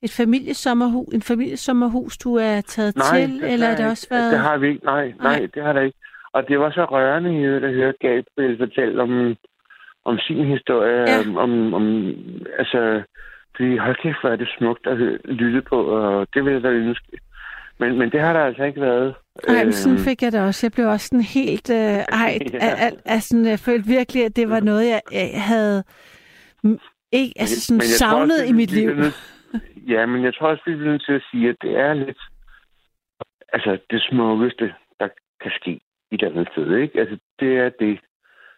et 0.01 0.11
familiesommerhus, 0.11 1.13
en 1.13 1.21
familiesommerhus, 1.21 2.17
du 2.17 2.35
er 2.35 2.61
taget 2.61 2.95
nej, 2.95 3.21
til, 3.21 3.41
det 3.41 3.53
eller 3.53 3.67
er 3.67 3.75
det 3.75 3.85
også 3.85 4.07
været... 4.09 4.31
det 4.31 4.39
har 4.39 4.57
vi 4.57 4.67
ikke. 4.67 4.85
Nej, 4.85 5.13
nej, 5.19 5.39
nej, 5.39 5.47
det 5.53 5.63
har 5.63 5.73
der 5.73 5.81
ikke. 5.81 5.97
Og 6.33 6.47
det 6.47 6.59
var 6.59 6.71
så 6.71 6.85
rørende 6.85 7.65
at 7.67 7.73
høre 7.73 7.93
Gabriel 8.01 8.57
fortælle 8.57 9.01
om, 9.01 9.35
om 10.09 10.19
sin 10.19 10.45
historie, 10.45 10.99
ja. 11.09 11.19
om, 11.19 11.37
om, 11.37 11.73
om, 11.73 11.85
altså, 12.59 13.03
fordi 13.55 13.77
hold 13.77 13.95
kæft, 14.03 14.21
hvor 14.21 14.29
er 14.29 14.35
det 14.35 14.49
smukt 14.57 14.87
at 14.87 14.97
lytte 15.25 15.61
på, 15.61 15.77
og 15.83 16.27
det 16.33 16.45
vil 16.45 16.53
jeg 16.53 16.63
da 16.63 16.69
ønske. 16.69 17.17
Men, 17.79 17.97
men 17.99 18.11
det 18.11 18.21
har 18.21 18.33
der 18.33 18.39
altså 18.39 18.63
ikke 18.63 18.81
været. 18.81 19.15
Nej, 19.47 19.63
men 19.63 19.73
sådan 19.73 19.97
øhm. 19.97 20.03
fik 20.03 20.21
jeg 20.21 20.31
det 20.31 20.41
også. 20.41 20.65
Jeg 20.65 20.71
blev 20.71 20.87
også 20.87 21.07
sådan 21.07 21.21
helt... 21.21 21.69
Øh, 21.69 21.99
ej, 22.23 22.37
ja. 22.53 22.57
af, 22.61 22.91
af, 23.05 23.21
sådan, 23.21 23.45
jeg 23.45 23.59
følte 23.59 23.87
virkelig, 23.87 24.25
at 24.25 24.35
det 24.35 24.49
var 24.49 24.59
noget, 24.59 24.87
jeg, 24.89 25.01
jeg 25.11 25.43
havde 25.51 25.83
ikke, 27.11 27.33
altså 27.39 27.61
sådan 27.61 27.77
men 27.77 27.81
savnet 28.01 28.41
også, 28.41 28.45
i 28.45 28.51
mit 28.51 28.71
liv. 28.71 28.95
Nødt, 28.95 29.15
ja, 29.87 30.05
men 30.05 30.23
jeg 30.23 30.33
tror 30.33 30.47
også, 30.47 30.63
vi 30.65 30.71
er 30.71 30.77
nødt 30.77 31.05
til 31.05 31.13
at 31.13 31.23
sige, 31.31 31.49
at 31.49 31.55
det 31.61 31.79
er 31.79 31.93
lidt... 31.93 32.21
Altså, 33.53 33.77
det 33.89 34.01
smukkeste, 34.09 34.73
der 34.99 35.07
kan 35.41 35.51
ske 35.59 35.71
i 36.11 36.15
et 36.15 36.23
andet 36.23 36.47
sted, 36.51 36.75
ikke? 36.77 36.99
Altså, 36.99 37.17
det 37.39 37.57
er 37.57 37.69
det. 37.79 37.99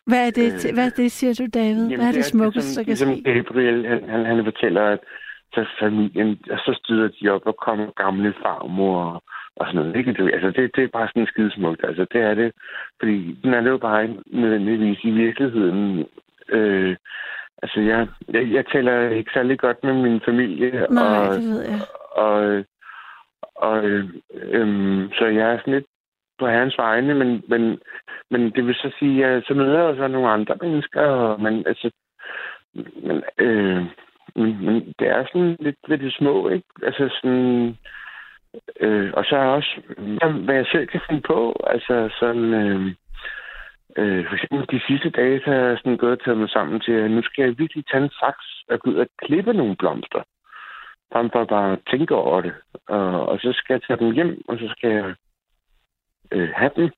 Hvad 0.10 0.28
er 0.28 0.32
det, 0.42 0.50
øh, 0.66 0.74
hvad 0.74 0.86
er 0.86 0.96
det 1.02 1.12
siger 1.12 1.34
du, 1.40 1.46
David? 1.60 1.84
Jamen, 1.84 1.98
hvad 1.98 2.08
er 2.08 2.12
det, 2.12 2.16
det 2.16 2.26
smukkeste, 2.26 2.76
der 2.76 2.84
kan 2.84 2.92
ligesom 2.92 3.16
ske? 3.16 3.34
Gabriel, 3.34 3.88
han, 3.88 4.10
han, 4.10 4.26
han 4.26 4.44
fortæller, 4.44 4.84
at 4.96 5.00
så 5.54 5.66
familien, 5.80 6.40
og 6.52 6.60
så 6.66 6.80
støder 6.84 7.08
de 7.08 7.30
op 7.30 7.46
og 7.46 7.56
kommer 7.58 7.88
gamle 8.04 8.34
farmor 8.42 9.04
og, 9.04 9.24
og 9.56 9.66
sådan 9.68 9.82
noget. 9.82 9.96
Ikke? 9.96 10.34
Altså, 10.34 10.52
det, 10.56 10.76
det 10.76 10.84
er 10.84 10.88
bare 10.88 11.08
sådan 11.08 11.28
skidesmukt. 11.28 11.82
Altså, 11.84 12.06
det 12.14 12.22
er 12.22 12.34
det. 12.34 12.52
Fordi 13.00 13.40
den 13.44 13.54
er 13.54 13.62
det 13.62 13.70
jo 13.70 13.78
bare 13.78 14.04
ikke 14.04 14.16
nødvendigvis 14.26 15.00
i 15.04 15.12
virkeligheden. 15.12 16.06
Øh, 16.50 16.96
altså, 17.64 17.80
jeg, 17.80 18.08
jeg, 18.34 18.52
jeg 18.52 18.66
taler 18.74 19.10
ikke 19.10 19.32
særlig 19.34 19.60
godt 19.60 19.84
med 19.84 19.94
min 19.94 20.22
familie. 20.26 20.88
Nej, 20.90 21.28
og, 21.28 21.36
det 21.36 21.44
ved 21.44 21.62
jeg. 21.62 21.80
Og, 22.12 22.34
og, 22.34 22.64
og 23.56 23.86
øh, 23.86 24.10
øh, 24.34 25.10
så 25.18 25.26
jeg 25.26 25.54
er 25.54 25.58
sådan 25.58 25.74
lidt 25.74 25.86
på 26.40 26.48
hans 26.48 26.78
vegne, 26.78 27.14
men, 27.14 27.44
men, 27.48 27.80
men 28.32 28.52
det 28.52 28.66
vil 28.66 28.76
så 28.76 28.92
sige, 29.00 29.26
at 29.26 29.44
så 29.48 29.54
møder 29.54 29.88
jeg 29.88 29.96
så 29.96 30.08
nogle 30.08 30.30
andre 30.30 30.56
mennesker, 30.62 31.02
og 31.02 31.42
men 31.42 31.64
altså, 31.68 31.92
men, 32.74 33.24
øh, 33.38 33.84
men, 34.36 34.66
men 34.66 34.94
det 35.00 35.08
er 35.08 35.26
sådan 35.26 35.58
lidt 35.60 35.76
ved 35.88 35.98
det 35.98 36.14
små, 36.14 36.50
ikke? 36.50 36.68
Altså 36.84 37.10
sådan, 37.22 37.78
øh, 38.80 39.12
og 39.14 39.26
så 39.26 39.36
er 39.36 39.46
også, 39.46 39.82
hvad 40.46 40.56
jeg 40.56 40.66
selv 40.72 40.88
kan 40.88 41.02
finde 41.10 41.22
på, 41.22 41.56
altså 41.68 42.10
sådan, 42.20 42.54
øh, 42.54 42.94
øh, 43.98 44.28
for 44.28 44.36
eksempel 44.36 44.80
de 44.80 44.86
sidste 44.88 45.10
dage, 45.10 45.42
så 45.44 45.50
har 45.50 45.58
jeg 45.58 45.78
sådan 45.78 45.98
gået 45.98 46.12
og 46.12 46.24
taget 46.24 46.38
mig 46.38 46.50
sammen 46.50 46.80
til, 46.80 46.92
at 46.92 47.12
nu 47.12 47.22
skal 47.22 47.44
jeg 47.44 47.60
virkelig 47.60 47.86
tage 47.86 48.04
en 48.04 48.10
saks 48.20 48.46
og 48.70 48.80
gå 48.80 48.90
ud 48.90 48.96
og 48.96 49.08
klippe 49.22 49.54
nogle 49.54 49.76
blomster. 49.76 50.24
Frem 51.14 51.30
for 51.30 51.46
bare 51.46 51.72
at 51.72 51.80
tænke 51.92 52.16
over 52.16 52.42
det. 52.42 52.54
Og, 52.88 53.30
og 53.30 53.40
så 53.40 53.52
skal 53.54 53.74
jeg 53.74 53.82
tage 53.82 54.00
dem 54.00 54.12
hjem, 54.12 54.42
og 54.48 54.58
så 54.58 54.68
skal 54.78 54.90
jeg 54.90 55.16
øh, 56.32 56.50
have 56.56 56.72
dem 56.76 56.90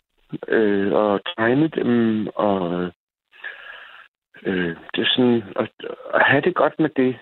øh, 0.47 0.93
og 0.93 1.21
tegne 1.37 1.67
dem 1.67 2.27
og 2.35 2.91
øh, 4.45 4.75
det 4.95 5.01
er 5.01 5.09
sådan 5.15 5.43
at, 5.55 5.69
at 6.13 6.21
have 6.25 6.41
det 6.41 6.55
godt 6.55 6.79
med 6.79 6.89
det 6.89 7.19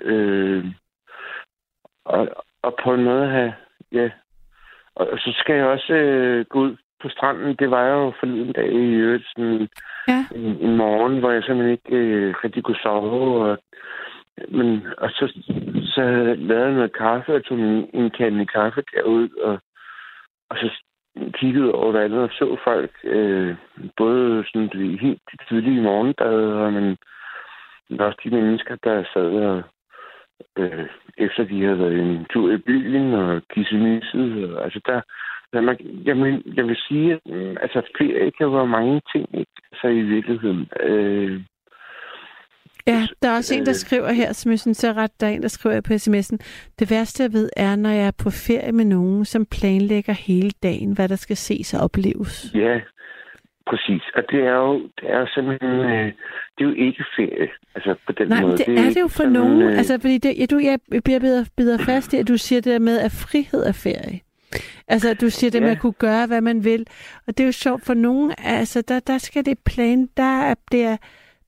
øh, 0.00 0.64
og, 2.04 2.28
og 2.62 2.78
på 2.84 2.94
en 2.94 3.04
måde 3.04 3.28
have 3.28 3.54
ja 3.92 4.10
og 4.96 5.18
så 5.18 5.34
skal 5.38 5.54
jeg 5.54 5.66
også 5.66 5.92
øh, 5.92 6.44
gå 6.44 6.58
ud 6.58 6.76
på 7.02 7.08
stranden. 7.08 7.56
Det 7.56 7.70
var 7.70 7.82
jeg 7.82 7.92
jo 7.92 8.12
forleden 8.20 8.52
dag 8.52 8.72
i 8.72 8.94
øvrigt 9.04 9.26
sådan 9.36 9.68
ja. 10.08 10.26
en, 10.34 10.56
en 10.66 10.76
morgen, 10.76 11.18
hvor 11.18 11.30
jeg 11.30 11.42
simpelthen 11.42 11.72
ikke 11.72 11.96
øh, 11.96 12.34
rigtig 12.44 12.62
kunne 12.62 12.82
sove. 12.82 13.50
Og, 13.50 13.58
men, 14.48 14.86
og 14.98 15.10
så, 15.10 15.24
så 15.94 16.02
havde 16.02 16.28
jeg 16.28 16.38
lavet 16.38 16.74
noget 16.74 16.96
kaffe 16.96 17.34
og 17.34 17.44
tog 17.44 17.58
en, 17.58 17.90
en 17.94 18.10
kande 18.10 18.46
kaffe 18.46 18.82
derud, 18.94 19.28
og, 19.28 19.58
og 20.50 20.56
så 20.56 20.70
kiggede 21.34 21.72
over 21.72 21.92
vandet 21.92 22.20
og 22.20 22.30
så 22.32 22.56
folk, 22.64 22.90
øh, 23.04 23.56
både 23.96 24.44
sådan 24.46 24.68
de 24.68 24.98
helt 24.98 25.22
tidlige 25.48 25.82
morgenbad, 25.82 26.70
men, 26.70 26.96
men 27.88 28.00
også 28.00 28.18
de 28.24 28.30
mennesker, 28.30 28.76
der 28.84 29.04
sad 29.14 29.30
og 29.30 29.62
øh, 30.58 30.86
efter 31.18 31.44
de 31.44 31.62
havde 31.62 31.78
været 31.78 32.00
en 32.00 32.26
tur 32.32 32.52
i 32.52 32.56
byen 32.56 33.14
og 33.14 33.42
kissemisset. 33.54 34.58
Altså 34.64 34.80
der, 34.86 35.00
der 35.52 35.60
man, 35.60 35.76
jamen, 35.80 36.42
jeg 36.56 36.66
vil 36.66 36.76
sige, 36.88 37.12
at 37.12 37.20
øh, 37.32 37.56
altså, 37.60 37.82
ferie 37.98 38.30
kan 38.30 38.52
være 38.52 38.66
mange 38.66 39.00
ting, 39.12 39.38
ikke? 39.38 39.52
Altså 39.72 39.88
i 39.88 40.00
virkeligheden. 40.00 40.68
Øh, 40.80 41.40
Ja, 42.86 43.06
der 43.22 43.28
er 43.28 43.36
også 43.36 43.54
en, 43.54 43.66
der 43.66 43.72
øh. 43.72 43.74
skriver 43.74 44.12
her, 44.12 44.32
som 44.32 44.50
jeg 44.50 44.60
synes 44.60 44.84
er 44.84 44.96
ret, 44.96 45.20
der 45.20 45.26
er 45.26 45.30
en, 45.30 45.42
der 45.42 45.48
skriver 45.48 45.80
på 45.80 45.92
sms'en. 45.92 46.36
Det 46.78 46.90
værste, 46.90 47.22
jeg 47.22 47.32
ved, 47.32 47.50
er, 47.56 47.76
når 47.76 47.90
jeg 47.90 48.06
er 48.06 48.10
på 48.24 48.30
ferie 48.30 48.72
med 48.72 48.84
nogen, 48.84 49.24
som 49.24 49.46
planlægger 49.46 50.12
hele 50.12 50.50
dagen, 50.62 50.92
hvad 50.92 51.08
der 51.08 51.16
skal 51.16 51.36
ses 51.36 51.74
og 51.74 51.80
opleves. 51.80 52.50
Ja, 52.54 52.80
præcis. 53.66 54.02
Og 54.14 54.22
det 54.30 54.40
er 54.40 54.54
jo, 54.54 54.82
det 55.00 55.10
er 55.10 55.26
simpelthen, 55.34 55.70
øh, 55.70 56.06
det 56.54 56.64
er 56.64 56.68
jo 56.70 56.74
ikke 56.74 57.04
ferie, 57.16 57.48
altså 57.74 57.94
på 58.06 58.12
den 58.12 58.28
Nej, 58.28 58.40
måde. 58.40 58.56
det, 58.56 58.66
det 58.66 58.78
er, 58.78 58.82
er 58.82 58.88
det 58.88 59.00
jo 59.00 59.08
for 59.08 59.24
nogen. 59.24 59.62
Øh... 59.62 59.78
Altså, 59.78 59.98
fordi 60.00 60.18
det, 60.18 60.38
ja, 60.38 60.46
du, 60.46 60.58
jeg 60.58 60.78
bliver 61.04 61.20
bedre, 61.20 61.46
bedre 61.56 61.78
fast 61.78 62.12
i, 62.12 62.16
at 62.16 62.28
du 62.28 62.36
siger 62.36 62.60
det 62.60 62.72
der 62.72 62.78
med, 62.78 62.98
at 62.98 63.12
frihed 63.12 63.62
er 63.66 63.72
ferie. 63.72 64.20
Altså, 64.88 65.14
du 65.14 65.30
siger 65.30 65.50
det 65.50 65.60
ja. 65.60 65.64
med 65.64 65.70
at 65.70 65.80
kunne 65.80 65.92
gøre, 65.92 66.26
hvad 66.26 66.40
man 66.40 66.64
vil. 66.64 66.86
Og 67.26 67.38
det 67.38 67.40
er 67.40 67.46
jo 67.46 67.52
sjovt 67.52 67.84
for 67.86 67.94
nogen, 67.94 68.32
altså, 68.38 68.82
der, 68.88 69.00
der 69.00 69.18
skal 69.18 69.44
det 69.44 69.58
plan, 69.66 70.08
der 70.16 70.54
bliver, 70.70 70.96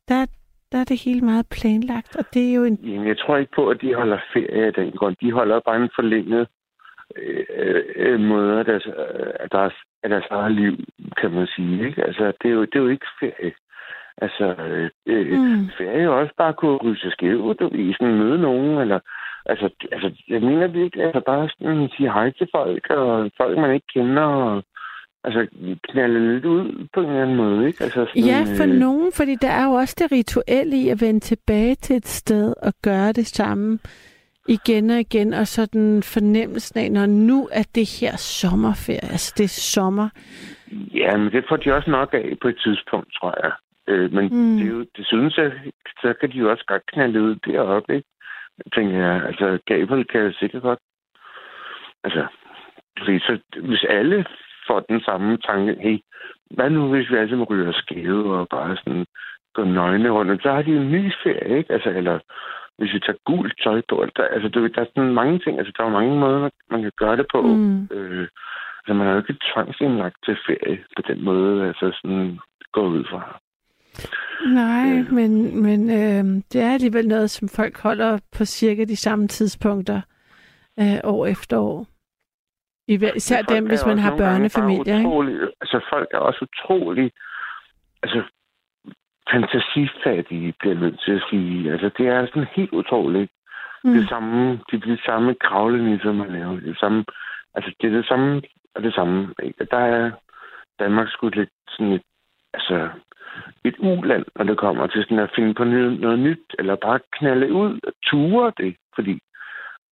der, 0.09 0.27
der 0.73 0.79
er 0.79 0.85
det 0.85 1.05
hele 1.05 1.21
meget 1.21 1.47
planlagt, 1.51 2.17
og 2.17 2.25
det 2.35 2.51
er 2.51 2.55
jo 2.55 2.65
en... 2.65 2.75
Jamen, 2.75 3.09
jeg 3.09 3.19
tror 3.19 3.37
ikke 3.37 3.53
på, 3.55 3.69
at 3.69 3.81
de 3.81 3.95
holder 3.95 4.19
ferie 4.33 4.67
af 4.67 4.75
den 4.75 4.91
grund. 4.91 5.17
De 5.21 5.33
holder 5.33 5.61
bare 5.61 5.77
en 5.77 5.91
forlænget 5.95 6.49
øh, 7.17 7.85
øh, 7.97 8.21
måde 8.21 8.59
af 8.59 8.65
deres, 8.65 8.87
øh, 8.87 9.33
af, 9.41 9.51
deres, 9.51 9.75
af 10.03 10.09
deres 10.09 10.27
eget 10.31 10.53
liv, 10.53 10.77
kan 11.21 11.31
man 11.31 11.47
sige. 11.47 11.87
Ikke? 11.87 12.05
Altså, 12.05 12.33
det 12.43 12.49
er, 12.51 12.55
jo, 12.55 12.65
det 12.65 12.75
er 12.75 12.81
jo 12.81 12.89
ikke 12.89 13.07
ferie. 13.21 13.53
Altså, 14.23 14.45
øh, 14.69 14.91
øh 15.07 15.39
mm. 15.39 15.69
ferie 15.79 16.01
er 16.01 16.03
jo 16.03 16.21
også 16.21 16.35
bare 16.39 16.49
at 16.49 16.57
kunne 16.57 16.77
ryge 16.77 16.97
sig 16.97 17.13
skævt, 17.13 17.63
og 17.63 17.71
sådan 17.71 18.19
møde 18.19 18.39
nogen, 18.39 18.79
eller... 18.79 19.01
Altså, 19.47 19.71
altså, 19.93 20.23
jeg 20.29 20.41
mener 20.41 20.67
virkelig, 20.67 21.05
altså 21.05 21.21
bare 21.27 21.49
sådan 21.49 21.89
sige 21.97 22.13
hej 22.13 22.31
til 22.31 22.49
folk, 22.55 22.91
og 22.91 23.31
folk, 23.37 23.59
man 23.59 23.75
ikke 23.75 23.87
kender, 23.95 24.23
og 24.23 24.63
altså, 25.29 25.47
knalde 25.89 26.35
lidt 26.35 26.45
ud 26.45 26.89
på 26.95 27.01
en 27.01 27.07
eller 27.07 27.23
anden 27.23 27.37
måde, 27.37 27.67
ikke? 27.67 27.85
Altså, 27.85 28.07
sådan, 28.07 28.23
ja, 28.23 28.41
for 28.59 28.69
øh... 28.73 28.79
nogen, 28.85 29.13
fordi 29.13 29.35
der 29.35 29.51
er 29.51 29.65
jo 29.65 29.73
også 29.73 29.97
det 29.99 30.13
rituelle 30.13 30.77
i 30.77 30.89
at 30.89 31.01
vende 31.01 31.21
tilbage 31.21 31.75
til 31.75 31.97
et 31.97 32.07
sted 32.07 32.55
og 32.63 32.73
gøre 32.83 33.13
det 33.13 33.27
samme 33.27 33.79
igen 34.49 34.91
og 34.91 35.01
igen, 35.01 35.35
og 35.35 35.47
sådan 35.47 36.03
fornemmelsen 36.03 36.81
af, 36.81 36.93
når 36.93 37.07
nu 37.07 37.49
er 37.53 37.67
det 37.75 37.87
her 38.01 38.17
sommerferie, 38.17 39.11
altså 39.15 39.35
det 39.39 39.45
er 39.45 39.59
sommer. 39.75 40.09
Ja, 40.95 41.17
men 41.17 41.33
det 41.33 41.45
får 41.49 41.57
de 41.57 41.75
også 41.75 41.91
nok 41.91 42.15
af 42.15 42.37
på 42.43 42.49
et 42.49 42.59
tidspunkt, 42.65 43.09
tror 43.13 43.35
jeg. 43.43 43.53
Øh, 43.89 44.13
men 44.13 44.25
mm. 44.25 44.57
det, 44.57 44.67
er 44.67 44.73
jo, 44.77 44.81
det 44.97 45.07
synes 45.07 45.37
jeg, 45.37 45.53
så 46.01 46.15
kan 46.21 46.31
de 46.33 46.39
jo 46.39 46.51
også 46.51 46.65
godt 46.67 46.83
knalde 46.93 47.23
ud 47.23 47.35
deroppe, 47.35 47.97
ikke? 47.97 48.09
Tænker 48.75 48.97
jeg, 49.07 49.23
altså 49.27 49.59
Gabriel 49.67 50.05
kan 50.05 50.33
sikkert 50.33 50.63
godt, 50.63 50.79
altså, 52.05 52.27
fordi 52.99 53.19
så, 53.19 53.39
hvis 53.69 53.85
alle 53.89 54.25
får 54.69 54.81
den 54.81 55.01
samme 55.01 55.37
tanke, 55.37 55.77
hey, 55.81 55.99
hvad 56.51 56.71
nu 56.71 56.89
hvis 56.89 57.11
vi 57.11 57.17
alle 57.17 57.31
sammen 57.31 57.47
ryger 57.51 57.73
skæve 57.73 58.35
og 58.39 58.49
bare 58.49 58.77
sådan 58.77 59.07
går 59.55 59.65
nøgne 59.65 60.11
rundt, 60.11 60.43
så 60.43 60.51
har 60.53 60.63
de 60.63 60.77
en 60.77 60.91
ny 60.91 61.13
ferie, 61.23 61.59
ikke? 61.59 61.73
Altså, 61.73 61.91
eller 61.91 62.19
hvis 62.79 62.95
vi 62.95 63.01
tager 63.01 63.25
gult 63.25 63.55
tøj 63.65 63.81
på. 63.89 64.07
Der, 64.17 64.25
altså, 64.25 64.49
du, 64.49 64.67
der 64.67 64.81
er 64.81 64.91
sådan 64.95 65.15
mange 65.21 65.39
ting. 65.39 65.59
Altså, 65.59 65.73
der 65.77 65.85
er 65.85 65.99
mange 66.01 66.17
måder, 66.21 66.49
man 66.71 66.83
kan 66.83 66.93
gøre 66.97 67.17
det 67.17 67.27
på. 67.33 67.43
Mm. 67.43 67.89
Øh, 67.97 68.29
altså, 68.79 68.95
man 68.95 69.07
er 69.07 69.13
jo 69.13 69.19
ikke 69.19 69.37
tvangsindlagt 69.53 70.17
til 70.25 70.37
ferie 70.47 70.79
på 70.97 71.03
den 71.09 71.25
måde. 71.25 71.67
Altså, 71.69 71.99
sådan 72.03 72.39
gå 72.73 72.83
ud 72.87 73.05
fra. 73.11 73.41
Nej, 74.47 74.99
Øh. 74.99 75.13
men, 75.13 75.63
men 75.63 75.81
øh, 75.91 76.43
det 76.53 76.61
er 76.63 76.73
alligevel 76.73 77.09
noget, 77.09 77.31
som 77.31 77.49
folk 77.49 77.81
holder 77.81 78.19
på 78.39 78.45
cirka 78.45 78.85
de 78.85 78.97
samme 78.97 79.29
tidspunkter 79.29 80.01
øh, 80.81 80.99
år 81.05 81.27
efter 81.27 81.59
år. 81.59 81.87
I, 82.89 82.95
især 83.17 83.43
dem, 83.43 83.67
hvis 83.67 83.87
man 83.87 83.99
har 83.99 84.17
børnefamilier. 84.17 84.97
Ikke? 84.97 85.09
Utrolig, 85.09 85.41
altså, 85.61 85.81
folk 85.91 86.09
er 86.13 86.19
også 86.19 86.47
utrolig 86.49 87.13
altså, 88.03 88.23
fantasifattige, 89.33 90.55
bliver 90.59 90.75
jeg 90.75 90.83
nødt 90.83 91.01
til 91.05 91.13
at 91.13 91.23
sige. 91.31 91.73
Altså, 91.73 91.91
det 91.99 92.07
er 92.07 92.27
sådan 92.27 92.49
helt 92.57 92.73
utroligt. 92.73 93.31
Mm. 93.85 93.93
Det 93.93 94.09
samme, 94.09 94.61
det 94.71 94.83
er 94.83 94.87
det 94.87 95.01
samme 95.07 95.35
kravlenisser, 95.35 96.13
man 96.13 96.33
laver. 96.33 96.53
Det 96.53 96.63
er 96.63 96.67
det 96.67 96.79
samme, 96.79 97.05
altså, 97.55 97.71
det 97.81 97.87
er 97.93 97.97
det 97.97 98.07
samme 98.07 98.43
og 98.75 98.83
det 98.83 98.95
samme. 98.95 99.35
Ikke? 99.43 99.65
Der 99.65 99.79
er 99.79 100.11
Danmark 100.79 101.09
sgu 101.11 101.29
lidt 101.29 101.51
sådan 101.69 101.93
et, 101.93 102.03
altså, 102.55 102.89
et 103.65 103.75
uland, 103.79 104.25
når 104.37 104.45
det 104.45 104.59
kommer 104.59 104.87
til 104.87 105.03
sådan 105.03 105.19
at 105.19 105.33
finde 105.37 105.55
på 105.55 105.65
noget, 105.65 106.01
noget 106.01 106.19
nyt, 106.19 106.55
eller 106.59 106.77
bare 106.77 107.01
knalde 107.13 107.53
ud 107.53 107.81
og 107.83 107.93
ture 108.05 108.53
det, 108.57 108.77
fordi 108.95 109.21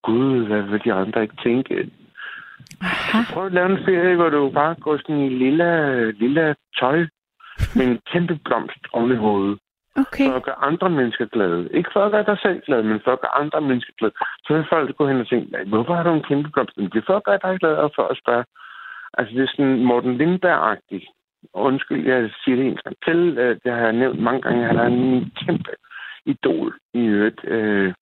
gud, 0.03 0.47
hvad 0.47 0.63
vil 0.63 0.85
de 0.85 0.93
andre 0.93 1.23
ikke 1.23 1.37
tænke? 1.43 1.91
Aha. 2.81 3.19
Prøv 3.33 3.47
at 3.47 3.53
lave 3.53 3.71
en 3.79 3.85
ferie, 3.85 4.16
hvor 4.16 4.29
du 4.29 4.51
bare 4.51 4.75
går 4.75 4.97
sådan 4.97 5.19
i 5.19 5.29
lille, 5.29 6.12
lille 6.12 6.55
tøj 6.81 6.99
med 7.77 7.85
en 7.87 7.99
kæmpe 8.12 8.38
blomst 8.45 8.83
oven 8.92 9.12
i 9.12 9.16
hovedet. 9.16 9.59
Okay. 9.97 10.27
For 10.29 10.37
at 10.37 10.42
gøre 10.42 10.64
andre 10.71 10.90
mennesker 10.90 11.27
glade. 11.27 11.69
Ikke 11.75 11.90
for 11.92 12.05
at 12.05 12.12
gøre 12.12 12.25
dig 12.31 12.38
selv 12.42 12.61
glad, 12.66 12.83
men 12.83 13.01
for 13.05 13.12
at 13.12 13.21
gøre 13.21 13.38
andre 13.42 13.61
mennesker 13.61 13.92
glade. 13.99 14.12
Så 14.47 14.55
vil 14.55 14.66
folk 14.71 14.97
gå 14.97 15.09
hen 15.09 15.21
og 15.21 15.29
tænke, 15.29 15.53
"Nej, 15.53 15.64
hvorfor 15.64 15.95
har 15.95 16.03
du 16.03 16.11
en 16.12 16.23
kæmpe 16.23 16.49
blomst? 16.51 16.77
Men 16.77 16.87
det 16.90 16.97
er 16.99 17.07
for 17.07 17.16
at 17.16 17.25
gøre 17.25 17.38
dig 17.42 17.59
glad, 17.61 17.75
og 17.75 17.90
for 17.95 18.03
at 18.03 18.19
spørge. 18.23 18.45
Altså, 19.19 19.35
det 19.35 19.42
er 19.42 19.53
sådan 19.57 19.85
Morten 19.85 20.16
Lindberg-agtigt. 20.16 21.07
Undskyld, 21.55 22.07
jeg 22.07 22.31
siger 22.45 22.57
det 22.57 22.66
en 22.66 22.79
gang 22.85 22.97
til. 23.07 23.38
Øh, 23.38 23.57
Det 23.64 23.73
har 23.73 23.81
jeg 23.81 23.92
nævnt 23.92 24.21
mange 24.21 24.42
gange. 24.42 24.66
Han 24.66 24.79
er 24.79 24.85
en 24.87 25.33
kæmpe 25.47 25.71
idol 26.27 26.75
i 26.95 27.01
øvrigt. 27.07 27.40
Øh, 27.45 27.92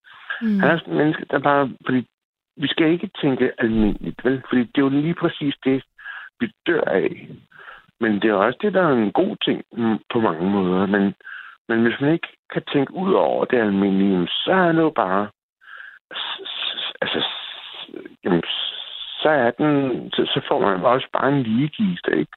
Mm. 0.40 0.60
han 0.60 0.70
er 0.70 0.78
sådan 0.78 0.92
en 0.92 0.98
menneske, 0.98 1.24
der 1.30 1.38
bare... 1.38 1.70
Fordi 1.84 2.06
vi 2.56 2.68
skal 2.68 2.92
ikke 2.92 3.10
tænke 3.20 3.52
almindeligt, 3.58 4.24
vel? 4.24 4.42
Fordi 4.48 4.60
det 4.60 4.78
er 4.78 4.82
jo 4.82 4.88
lige 4.88 5.14
præcis 5.14 5.54
det, 5.64 5.84
vi 6.40 6.52
dør 6.66 6.80
af. 6.86 7.28
Men 8.00 8.12
det 8.22 8.30
er 8.30 8.34
også 8.34 8.58
det, 8.62 8.74
der 8.74 8.82
er 8.82 8.92
en 8.92 9.12
god 9.12 9.36
ting 9.44 9.62
mm, 9.72 9.98
på 10.12 10.20
mange 10.20 10.50
måder. 10.50 10.86
Men, 10.86 11.14
men 11.68 11.82
hvis 11.82 12.00
man 12.00 12.12
ikke 12.12 12.28
kan 12.52 12.62
tænke 12.72 12.94
ud 12.94 13.12
over 13.12 13.44
det 13.44 13.58
almindelige, 13.58 14.28
så 14.28 14.52
er 14.52 14.72
det 14.72 14.78
jo 14.82 14.90
bare... 14.90 15.28
Altså, 17.02 17.24
jamen, 18.24 18.42
så 19.22 19.28
er 19.28 19.50
den... 19.50 20.10
Så, 20.12 20.22
så 20.34 20.40
får 20.48 20.60
man 20.60 20.84
også 20.84 21.08
bare 21.12 21.28
en 21.32 21.42
ligegiste, 21.42 22.10
ikke? 22.18 22.32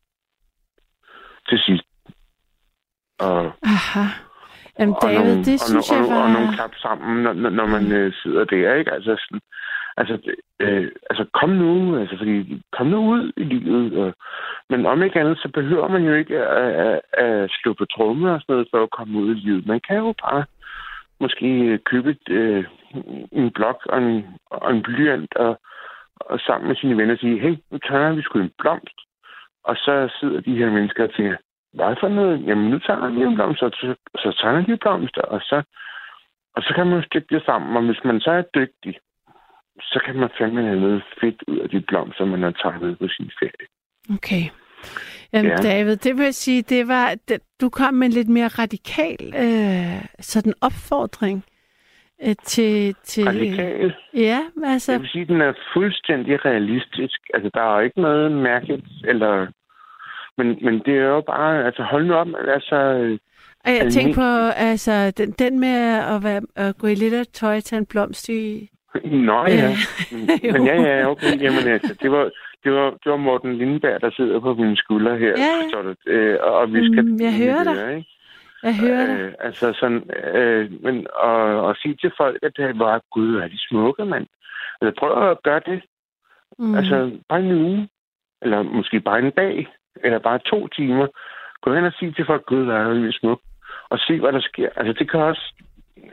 Til 1.50 1.60
sidst. 1.60 1.84
Og, 3.20 3.52
Aha. 3.64 4.06
Jamen, 4.80 4.96
og 4.96 5.02
David, 5.02 5.18
nogle, 5.18 5.46
det 5.46 5.54
og, 5.62 5.68
synes 5.70 5.92
og, 5.92 5.98
jeg 5.98 6.06
og, 6.18 6.24
og 6.24 6.30
nogle 6.30 6.48
var... 6.48 6.54
klap 6.54 6.76
sammen, 6.76 7.24
når, 7.24 7.34
når- 7.34 7.50
når 7.50 7.66
man 7.66 7.92
øh, 7.92 8.14
sidder 8.24 8.44
der, 8.46 8.74
ikke? 8.74 8.92
Altså, 8.92 9.16
sådan, 9.20 9.42
altså, 9.98 10.32
øh, 10.60 10.92
altså, 11.10 11.26
kom 11.34 11.50
nu, 11.50 12.00
altså, 12.00 12.18
fordi, 12.18 12.62
kom 12.78 12.88
nu 12.88 13.00
ud 13.14 13.32
i 13.38 13.44
livet. 13.44 13.94
Øh. 13.94 14.14
men 14.70 14.86
om 14.86 15.04
ikke 15.04 15.20
andet, 15.20 15.38
så 15.38 15.50
behøver 15.54 15.88
man 15.88 16.04
jo 16.04 16.14
ikke 16.14 16.38
at, 16.40 16.72
at, 16.88 17.02
at 17.14 17.50
slå 17.52 17.74
på 17.74 17.86
tromme 17.86 18.34
og 18.34 18.42
sådan 18.42 18.54
noget 18.54 18.68
for 18.72 18.84
at 18.84 18.92
komme 18.92 19.20
ud 19.20 19.36
i 19.36 19.40
livet. 19.40 19.68
Man 19.68 19.80
kan 19.88 19.98
jo 19.98 20.14
bare 20.24 20.46
måske 21.20 21.80
købe 21.86 22.10
et, 22.10 22.30
øh, 22.30 22.66
en 23.32 23.52
blok 23.52 23.80
og 23.86 23.98
en, 23.98 24.26
og 24.46 24.72
en 24.72 24.84
blyant 24.84 25.36
og, 25.36 25.60
og 26.16 26.40
sammen 26.40 26.68
med 26.68 26.76
sine 26.76 26.98
venner 26.98 27.18
sige, 27.18 27.40
hey, 27.40 27.56
nu 27.72 27.78
tager 27.78 28.14
vi 28.14 28.22
sgu 28.22 28.40
en 28.40 28.52
blomst. 28.58 28.98
Og 29.64 29.76
så 29.76 30.16
sidder 30.20 30.42
de 30.42 30.58
her 30.58 30.70
mennesker 30.70 31.04
og 31.04 31.14
tænker, 31.14 31.38
hvad 31.74 31.96
for 32.00 32.08
noget? 32.08 32.46
Jamen, 32.48 32.70
nu 32.70 32.80
tager 32.80 33.10
de 33.10 33.22
en 33.24 33.36
blomst, 33.36 33.64
og 33.64 33.72
så, 33.72 33.96
så 34.16 34.38
tager 34.42 34.62
de 34.62 34.78
blomster, 34.78 35.22
og 35.22 35.42
så, 35.42 35.64
og 36.56 36.64
så 36.64 36.74
kan 36.76 36.88
man 36.88 37.04
stykke 37.04 37.36
det 37.36 37.44
sammen. 37.46 37.78
Og 37.78 37.84
hvis 37.84 38.04
man 38.04 38.20
så 38.20 38.32
er 38.32 38.42
dygtig, 38.56 39.00
så 39.82 40.02
kan 40.06 40.16
man 40.16 40.30
fandme 40.38 40.64
have 40.64 40.80
noget 40.80 41.04
fedt 41.22 41.44
ud 41.48 41.58
af 41.58 41.70
de 41.70 41.82
blomster, 41.82 42.26
man 42.26 42.44
har 42.44 42.52
tegnet 42.52 43.00
på 43.00 43.08
sin 43.08 43.32
ferie. 43.40 43.68
Okay. 44.14 44.44
Jamen, 45.34 45.52
Ja. 45.52 45.56
David, 45.56 45.96
det 45.96 46.18
vil 46.18 46.24
jeg 46.24 46.34
sige, 46.34 46.62
det 46.62 46.88
var, 46.88 47.16
det, 47.28 47.40
du 47.62 47.70
kom 47.70 47.94
med 47.94 48.08
en 48.08 48.14
lidt 48.14 48.30
mere 48.30 48.48
radikal 48.48 49.34
øh, 49.44 50.06
sådan 50.20 50.54
opfordring 50.62 51.46
øh, 52.24 52.36
til, 52.44 52.96
til... 53.04 53.26
Radikal. 53.26 53.94
Ja, 54.14 54.40
altså, 54.66 54.92
Jeg 54.92 55.02
vil 55.02 55.10
sige, 55.10 55.26
den 55.26 55.42
er 55.42 55.54
fuldstændig 55.74 56.46
realistisk. 56.46 57.20
Altså, 57.34 57.50
der 57.54 57.62
er 57.62 57.76
jo 57.76 57.80
ikke 57.80 58.02
noget 58.02 58.32
mærkeligt, 58.32 58.86
eller... 59.04 59.48
Men, 60.38 60.48
men 60.62 60.74
det 60.86 60.94
er 60.98 61.08
jo 61.08 61.22
bare... 61.22 61.66
Altså, 61.66 61.84
hold 61.84 62.06
nu 62.06 62.14
op, 62.14 62.28
altså... 62.48 62.76
og 63.66 63.72
jeg 63.72 63.92
tænker 63.92 64.16
på, 64.16 64.52
altså, 64.56 65.12
den, 65.12 65.32
den 65.32 65.60
med 65.60 65.98
at, 66.16 66.24
være, 66.24 66.42
at 66.56 66.78
gå 66.78 66.88
i 66.88 66.96
lidt 66.96 67.14
af 67.14 67.28
tøj 67.34 67.60
til 67.60 67.78
en 67.78 67.86
blomst 67.86 68.30
i... 68.30 68.70
Nå 69.04 69.46
ja. 69.48 69.76
Men 70.54 70.66
ja, 70.66 70.82
ja, 70.82 71.10
okay. 71.10 71.42
Jamen 71.42 71.68
altså, 71.68 71.96
det 72.02 72.12
var, 72.12 72.32
det 72.64 72.72
var, 72.72 72.90
det 72.90 73.12
var 73.12 73.18
Morten 73.18 73.58
Lindberg, 73.58 74.02
der 74.02 74.12
sidder 74.12 74.40
på 74.40 74.54
mine 74.54 74.78
skuldre 74.78 75.18
her. 75.18 75.34
Ja, 75.38 75.78
ja. 75.78 75.82
du? 75.82 76.12
Øh, 76.12 76.38
og, 76.42 76.74
vi 76.74 76.94
skal... 76.94 77.06
Mm, 77.06 77.20
jeg 77.20 77.34
hører 77.38 77.64
dig. 77.64 77.76
Høre, 77.76 77.98
ikke? 77.98 78.10
Jeg 78.64 78.76
hører 78.76 79.06
dig. 79.06 79.20
Øh, 79.20 79.34
altså 79.40 79.74
sådan, 79.74 80.10
øh, 80.36 80.84
men 80.84 81.08
og, 81.16 81.62
og 81.62 81.76
sige 81.76 81.96
til 81.96 82.12
folk, 82.18 82.40
at 82.44 82.52
det 82.58 82.80
var, 82.80 83.02
gud, 83.12 83.36
er 83.36 83.48
de 83.48 83.68
smukke, 83.68 84.06
mand. 84.06 84.28
Altså 84.82 85.00
prøv 85.00 85.30
at 85.30 85.44
gøre 85.44 85.62
det. 85.66 85.82
Mm. 86.60 86.76
Altså 86.76 87.12
bare 87.30 87.40
en 87.40 87.52
uge, 87.52 87.90
eller 88.42 88.62
måske 88.62 89.00
bare 89.00 89.20
en 89.20 89.32
dag, 89.32 89.68
eller 90.04 90.20
bare 90.20 90.40
to 90.40 90.68
timer. 90.68 91.08
Gå 91.62 91.74
hen 91.74 91.86
og 91.86 91.94
sige 92.00 92.12
til 92.12 92.26
folk, 92.26 92.46
gud, 92.46 92.68
er 92.68 92.94
det 92.94 93.16
smuk. 93.16 93.42
Og 93.90 94.00
se, 94.00 94.20
hvad 94.20 94.32
der 94.32 94.40
sker. 94.40 94.70
Altså 94.76 94.94
det 94.94 95.12
kan 95.12 95.20
også, 95.20 95.54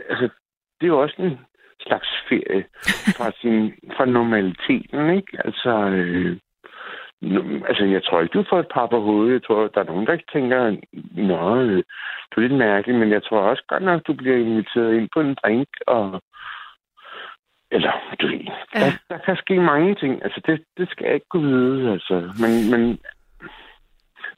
altså 0.09 0.29
det 0.81 0.87
er 0.87 0.95
jo 0.95 1.03
også 1.03 1.15
en 1.19 1.39
slags 1.87 2.09
ferie 2.29 2.65
fra, 3.17 3.31
sin, 3.41 3.73
fra 3.97 4.05
normaliteten, 4.05 5.11
ikke? 5.19 5.33
Altså, 5.45 5.73
øh, 5.99 6.37
altså, 7.69 7.85
jeg 7.85 8.03
tror 8.05 8.21
ikke, 8.21 8.39
du 8.39 8.45
får 8.51 8.61
et 8.61 8.73
par 8.75 8.87
på 8.87 9.01
hovedet. 9.01 9.33
Jeg 9.33 9.43
tror, 9.43 9.69
der 9.69 9.81
er 9.81 9.85
nogen, 9.93 10.07
der 10.07 10.13
ikke 10.13 10.33
tænker, 10.33 10.77
nå, 11.31 11.61
øh, 11.61 11.83
du 12.31 12.35
er 12.37 12.41
lidt 12.41 12.59
mærkelig, 12.59 12.97
men 12.97 13.11
jeg 13.11 13.23
tror 13.23 13.39
også 13.41 13.65
godt 13.69 13.83
nok, 13.83 14.07
du 14.07 14.13
bliver 14.15 14.37
inviteret 14.37 14.95
ind 14.95 15.09
på 15.15 15.21
en 15.21 15.35
drink, 15.43 15.69
og 15.87 16.23
eller, 17.71 17.93
du 18.21 18.27
ved, 18.27 18.41
Ja. 18.75 18.81
der, 18.81 18.91
der 19.11 19.19
kan 19.19 19.37
ske 19.37 19.61
mange 19.61 19.95
ting. 19.95 20.25
Altså, 20.25 20.41
det, 20.47 20.61
det 20.79 20.91
skal 20.91 21.05
jeg 21.05 21.15
ikke 21.15 21.29
kunne 21.31 21.51
vide, 21.53 21.93
altså. 21.93 22.15
Men, 22.43 22.71
men 22.71 22.99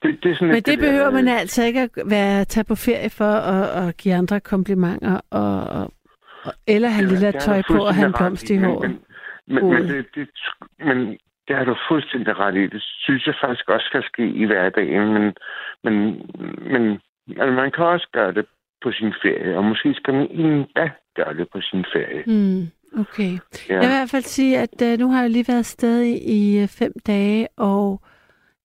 det, 0.02 0.22
det 0.22 0.30
er 0.30 0.35
sådan 0.35 0.48
Men 0.48 0.56
det 0.56 0.66
der, 0.66 0.76
behøver 0.87 1.11
man 1.11 1.28
øh, 1.28 1.40
altså 1.40 1.64
ikke 1.64 1.80
at 1.80 1.90
være, 2.06 2.44
tage 2.44 2.64
på 2.64 2.74
ferie 2.74 3.11
for 3.11 3.32
at, 3.54 3.88
at 3.88 3.96
give 3.96 4.14
andre 4.14 4.40
komplimenter, 4.40 5.20
og, 5.30 5.61
og, 5.61 5.90
eller 6.66 6.88
er- 6.88 7.00
lille 7.00 7.32
tøj 7.32 7.62
på 7.68 7.74
og 7.78 7.94
ret 7.96 8.14
blomst 8.18 8.50
i 8.50 8.56
men- 8.59 8.64
håret. 8.64 8.90
Men, 8.90 8.98
men, 9.46 9.54
men, 9.54 9.62
Hovedet. 9.62 9.88
det, 9.88 10.06
det, 10.14 10.28
men 10.87 10.98
det 11.48 11.56
har 11.56 11.64
du 11.64 11.76
fuldstændig 11.88 12.38
ret 12.38 12.54
i. 12.56 12.66
Det 12.66 12.82
synes 12.82 13.26
jeg 13.26 13.35
faktisk 13.44 13.68
også 13.68 13.87
skal 13.87 14.02
ske 14.04 14.26
i 14.28 14.44
hverdagen. 14.44 15.12
Men, 15.14 15.35
men, 15.85 15.94
men 16.72 16.82
altså, 17.28 17.52
man 17.62 17.70
kan 17.70 17.85
også 17.85 18.09
gøre 18.12 18.32
det 18.32 18.46
på 18.82 18.92
sin 18.92 19.12
ferie, 19.22 19.56
og 19.56 19.64
måske 19.64 19.94
skal 19.94 20.14
man 20.14 20.26
endda 20.30 20.90
gøre 21.16 21.35
det 21.35 21.46
på 21.52 21.61
sin 21.61 21.85
ferie. 21.92 22.22
Mm, 22.26 22.68
okay. 23.00 23.32
Ja. 23.68 23.74
Jeg 23.74 23.78
vil 23.78 23.85
i 23.87 23.96
hvert 23.98 24.11
fald 24.11 24.22
sige, 24.22 24.59
at 24.59 24.82
uh, 24.82 24.98
nu 25.00 25.11
har 25.12 25.20
jeg 25.20 25.30
lige 25.30 25.44
været 25.48 25.59
afsted 25.59 26.02
i, 26.22 26.62
uh, 26.62 26.68
fem 26.68 26.92
dage, 27.06 27.48
og 27.56 28.00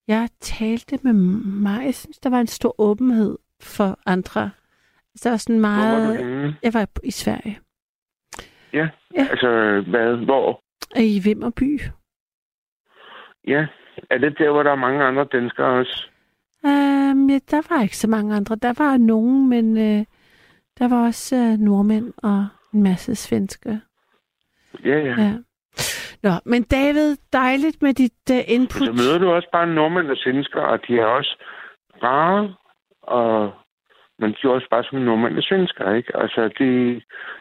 jeg 0.07 0.29
talte 0.41 0.99
med 1.03 1.13
mig. 1.13 1.85
Jeg 1.85 1.95
synes, 1.95 2.17
der 2.17 2.29
var 2.29 2.39
en 2.39 2.47
stor 2.47 2.75
åbenhed 2.81 3.37
for 3.61 3.99
andre. 4.05 4.49
Altså, 5.13 5.23
Der 5.23 5.29
var 5.29 5.37
sådan 5.37 5.59
Hvor 5.59 5.67
var 5.69 5.95
du 5.95 6.01
meget... 6.03 6.17
henne? 6.17 6.55
Jeg 6.63 6.73
var 6.73 6.87
i 7.03 7.11
Sverige. 7.11 7.59
Ja. 8.73 8.89
Ja. 9.15 9.27
Altså, 9.31 9.81
hvad? 9.87 10.25
Hvor? 10.25 10.63
I 10.95 11.21
Vimmerby. 11.23 11.79
Ja. 13.47 13.67
Er 14.09 14.17
det 14.17 14.37
der, 14.37 14.51
hvor 14.51 14.63
der 14.63 14.71
er 14.71 14.75
mange 14.75 15.03
andre 15.03 15.25
danskere 15.25 15.67
også? 15.67 16.07
Um, 16.63 17.29
ja, 17.29 17.39
der 17.51 17.73
var 17.75 17.81
ikke 17.81 17.97
så 17.97 18.07
mange 18.07 18.35
andre. 18.35 18.55
Der 18.55 18.73
var 18.77 18.97
nogen, 18.97 19.49
men 19.49 19.71
uh, 19.77 20.05
der 20.79 20.87
var 20.87 21.05
også 21.05 21.35
uh, 21.35 21.59
nordmænd 21.59 22.13
og 22.17 22.47
en 22.73 22.83
masse 22.83 23.15
svensker. 23.15 23.77
Ja, 24.85 24.97
ja. 24.97 25.21
Ja. 25.21 25.33
Nå, 26.23 26.31
men 26.45 26.63
David, 26.63 27.17
dejligt 27.33 27.81
med 27.81 27.93
dit 27.93 28.29
uh, 28.31 28.37
input. 28.47 28.87
så 28.87 28.91
møder 28.91 29.17
du 29.17 29.31
også 29.31 29.49
bare 29.51 29.67
nordmænd 29.67 30.11
og 30.11 30.17
svensker, 30.17 30.61
og 30.61 30.79
de 30.87 30.99
er 30.99 31.05
også 31.05 31.43
rare, 32.03 32.55
og 33.01 33.53
men 34.21 34.29
de 34.31 34.41
er 34.43 34.49
også 34.49 34.67
bare 34.69 34.83
som 34.83 34.99
nordmænd 34.99 35.41
svensker, 35.41 35.93
ikke? 35.93 36.11
Altså, 36.23 36.41
de, 36.59 36.69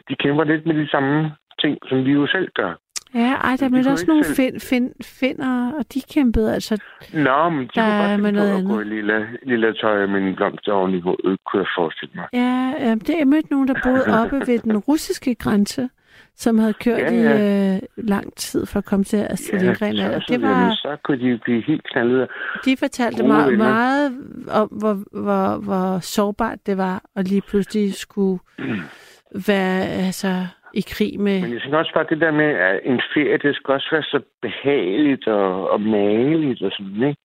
de 0.09 0.15
kæmper 0.23 0.45
lidt 0.45 0.67
med 0.67 0.75
de 0.75 0.89
samme 0.91 1.33
ting, 1.63 1.79
som 1.89 2.05
vi 2.05 2.13
jo 2.13 2.27
selv 2.27 2.49
gør. 2.55 2.73
Ja, 3.15 3.33
ej, 3.35 3.57
der 3.61 3.69
de 3.69 3.79
er 3.79 3.91
også 3.91 4.05
nogle 4.09 4.25
find, 4.37 4.61
find, 4.61 4.91
finder, 5.21 5.73
og 5.79 5.85
de 5.95 6.01
kæmpede 6.15 6.55
altså. 6.55 6.75
Nå, 7.13 7.49
men 7.49 7.63
de 7.63 7.69
Der 7.75 7.83
kunne 7.83 7.95
er 7.95 8.09
godt 8.11 8.23
med 8.23 8.33
noget 8.33 8.59
at 8.59 8.65
gå 8.67 8.73
i 8.79 8.81
andet. 8.81 8.87
lille, 8.87 9.27
lille 9.43 9.75
tøj 9.75 10.03
og 10.03 10.09
mine 10.09 10.37
blomster 10.37 10.73
oven 10.73 10.95
i 10.95 11.01
hovedet, 11.01 11.39
kunne 11.47 11.61
jeg 11.63 11.71
forestille 11.79 12.13
mig. 12.15 12.27
Ja, 12.33 12.73
ja 12.87 12.95
det, 12.95 13.15
jeg 13.19 13.29
mødte 13.29 13.51
nogen, 13.51 13.69
der 13.69 13.75
boede 13.85 14.05
oppe 14.21 14.37
ved 14.47 14.59
den 14.59 14.77
russiske 14.79 15.35
grænse, 15.35 15.89
som 16.37 16.59
havde 16.59 16.73
kørt 16.73 16.99
Ja, 16.99 17.13
ja, 17.15 17.21
ja. 17.39 17.73
i 17.73 17.77
øh, 17.77 17.81
lang 17.97 18.35
tid 18.37 18.67
for 18.67 18.79
at 18.79 18.85
komme 18.85 19.05
til 19.05 19.17
Astrid 19.31 19.61
Lindgren. 19.61 19.97
så, 19.97 20.07
og 20.15 20.21
det 20.21 20.31
jamen, 20.31 20.49
var, 20.51 20.71
så 20.75 20.97
kunne 21.05 21.19
de 21.33 21.39
blive 21.45 21.63
helt 21.67 21.85
knaldet. 21.85 22.29
de 22.65 22.77
fortalte 22.77 23.23
mig 23.27 23.47
venner. 23.47 23.59
meget 23.59 24.07
om, 24.53 24.69
hvor, 24.69 24.95
hvor, 25.23 25.57
hvor 25.65 25.99
sårbart 26.01 26.59
det 26.67 26.77
var, 26.77 27.03
at 27.17 27.29
lige 27.29 27.43
pludselig 27.51 27.95
skulle 27.95 28.39
være 29.49 29.83
altså, 30.07 30.47
i 30.75 30.81
krig 30.89 31.21
med... 31.21 31.41
Men 31.43 31.53
jeg 31.53 31.61
synes 31.61 31.75
også 31.75 31.93
bare, 31.95 32.07
det 32.11 32.21
der 32.21 32.31
med, 32.33 32.45
at 32.69 32.81
en 32.85 33.01
ferie, 33.15 33.39
det 33.39 33.57
skal 33.57 33.75
også 33.75 33.89
være 33.93 34.03
så 34.03 34.21
behageligt 34.43 35.27
og, 35.27 35.71
og 35.71 35.81
mageligt 35.81 36.63
og 36.63 36.71
sådan, 36.73 37.03
ikke? 37.09 37.21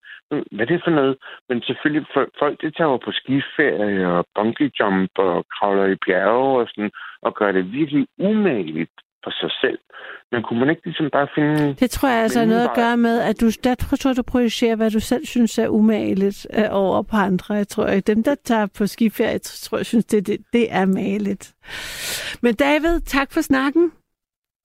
Hvad 0.51 0.65
er 0.65 0.71
det 0.73 0.81
for 0.83 0.91
noget? 0.91 1.15
Men 1.49 1.61
selvfølgelig, 1.61 2.05
folk 2.39 2.61
det 2.61 2.75
tager 2.77 2.89
jo 2.91 2.97
på 2.97 3.11
skiferie 3.11 4.07
og 4.07 4.25
bungee 4.35 4.71
jump 4.79 5.09
og 5.17 5.45
kravler 5.53 5.85
i 5.85 5.95
bjerge 6.05 6.59
og 6.61 6.67
sådan, 6.69 6.91
og 7.25 7.31
gør 7.35 7.51
det 7.51 7.71
virkelig 7.71 8.07
umageligt 8.19 8.91
for 9.23 9.31
sig 9.41 9.51
selv. 9.61 9.79
Men 10.31 10.43
kunne 10.43 10.59
man 10.59 10.69
ikke 10.69 10.81
ligesom 10.85 11.09
bare 11.11 11.27
finde... 11.35 11.73
Det 11.73 11.89
tror 11.91 12.09
jeg 12.09 12.21
altså 12.23 12.39
har 12.39 12.45
noget 12.45 12.63
at 12.69 12.75
gøre 12.75 12.97
med, 12.97 13.21
at 13.21 13.41
du, 13.41 13.45
der 13.63 13.75
tror 13.75 14.13
du 14.13 14.23
projicerer, 14.23 14.75
hvad 14.75 14.91
du 14.91 14.99
selv 14.99 15.25
synes 15.25 15.57
er 15.57 15.67
umageligt 15.67 16.47
øh, 16.57 16.63
over 16.71 17.01
på 17.01 17.15
andre. 17.15 17.53
Jeg 17.53 17.67
tror, 17.67 17.83
at 17.83 18.07
dem, 18.07 18.23
der 18.23 18.35
tager 18.43 18.67
på 18.77 18.87
skiferie, 18.87 19.39
tror 19.39 19.77
jeg, 19.77 19.85
synes, 19.85 20.05
det, 20.05 20.27
det, 20.27 20.37
det 20.53 20.65
er 20.73 20.85
mageligt. 20.85 21.53
Men 22.41 22.55
David, 22.55 22.99
tak 22.99 23.31
for 23.33 23.41
snakken. 23.41 23.91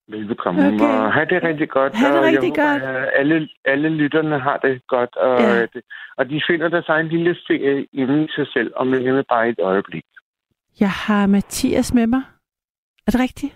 Velbekomme. 0.09 0.67
Okay. 0.67 0.81
Og 0.85 1.13
have 1.13 1.27
det 1.27 1.43
rigtig 1.43 1.69
godt. 1.69 1.95
Ha' 1.95 2.09
det 2.09 2.19
og 2.19 2.25
rigtig 2.25 2.43
jeg 2.57 2.65
godt. 2.65 2.83
Håber, 2.83 3.07
alle, 3.19 3.49
alle 3.65 3.89
lytterne 3.89 4.39
har 4.41 4.57
det 4.57 4.87
godt. 4.89 5.17
Og, 5.17 5.41
Ja. 5.41 5.61
det, 5.61 5.83
og 6.17 6.31
de 6.31 6.43
finder 6.51 6.69
der 6.69 6.83
sig 6.87 7.01
en 7.01 7.09
lille 7.09 7.37
ferie 7.47 7.87
inde 7.93 8.25
i 8.25 8.29
sig 8.37 8.47
selv, 8.53 8.73
om 8.77 8.91
det 8.91 9.07
er 9.09 9.23
bare 9.29 9.49
et 9.49 9.59
øjeblik. 9.63 10.05
Jeg 10.81 10.91
har 10.91 11.27
Mathias 11.27 11.95
med 11.95 12.07
mig. 12.07 12.23
Er 13.07 13.11
det 13.11 13.21
rigtigt? 13.21 13.53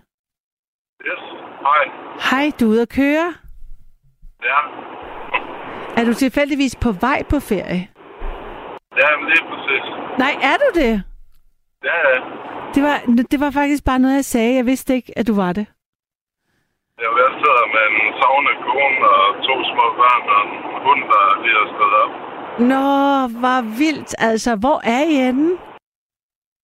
Yes. 1.06 1.22
Hej. 1.66 1.84
Hej, 2.30 2.50
du 2.60 2.64
er 2.64 2.70
ude 2.70 2.82
at 2.82 2.88
køre. 2.88 3.34
Ja. 4.42 4.58
Er 5.96 6.04
du 6.04 6.14
tilfældigvis 6.14 6.76
på 6.76 6.92
vej 6.92 7.22
på 7.30 7.40
ferie? 7.40 7.82
Ja, 9.00 9.08
men 9.18 9.24
det 9.30 9.36
er 9.40 9.46
præcis. 9.52 9.84
Nej, 10.18 10.34
er 10.50 10.56
du 10.62 10.68
det? 10.80 11.02
Ja, 11.84 11.96
ja. 12.08 12.16
Det 12.74 12.82
var, 12.82 12.96
det 13.30 13.40
var 13.40 13.50
faktisk 13.50 13.84
bare 13.84 13.98
noget, 13.98 14.14
jeg 14.16 14.24
sagde. 14.24 14.54
Jeg 14.54 14.66
vidste 14.66 14.94
ikke, 14.94 15.12
at 15.18 15.26
du 15.26 15.34
var 15.34 15.52
det. 15.52 15.66
Jeg 17.02 17.10
var 17.16 17.28
sidder 17.42 17.66
med 17.74 17.84
en 17.94 18.06
sovende 18.20 18.54
kone 18.66 19.08
og 19.18 19.26
to 19.46 19.54
små 19.70 19.86
børn 20.00 20.22
og 20.34 20.40
en 20.46 20.52
hund, 20.86 21.02
der 21.12 21.22
lige 21.42 21.56
er 21.62 21.68
stået 21.74 21.94
op. 22.02 22.12
Nå, 22.72 22.84
hvor 23.40 23.60
vildt. 23.78 24.14
Altså, 24.18 24.56
hvor 24.56 24.80
er 24.84 25.02
I 25.12 25.14
henne? 25.24 25.50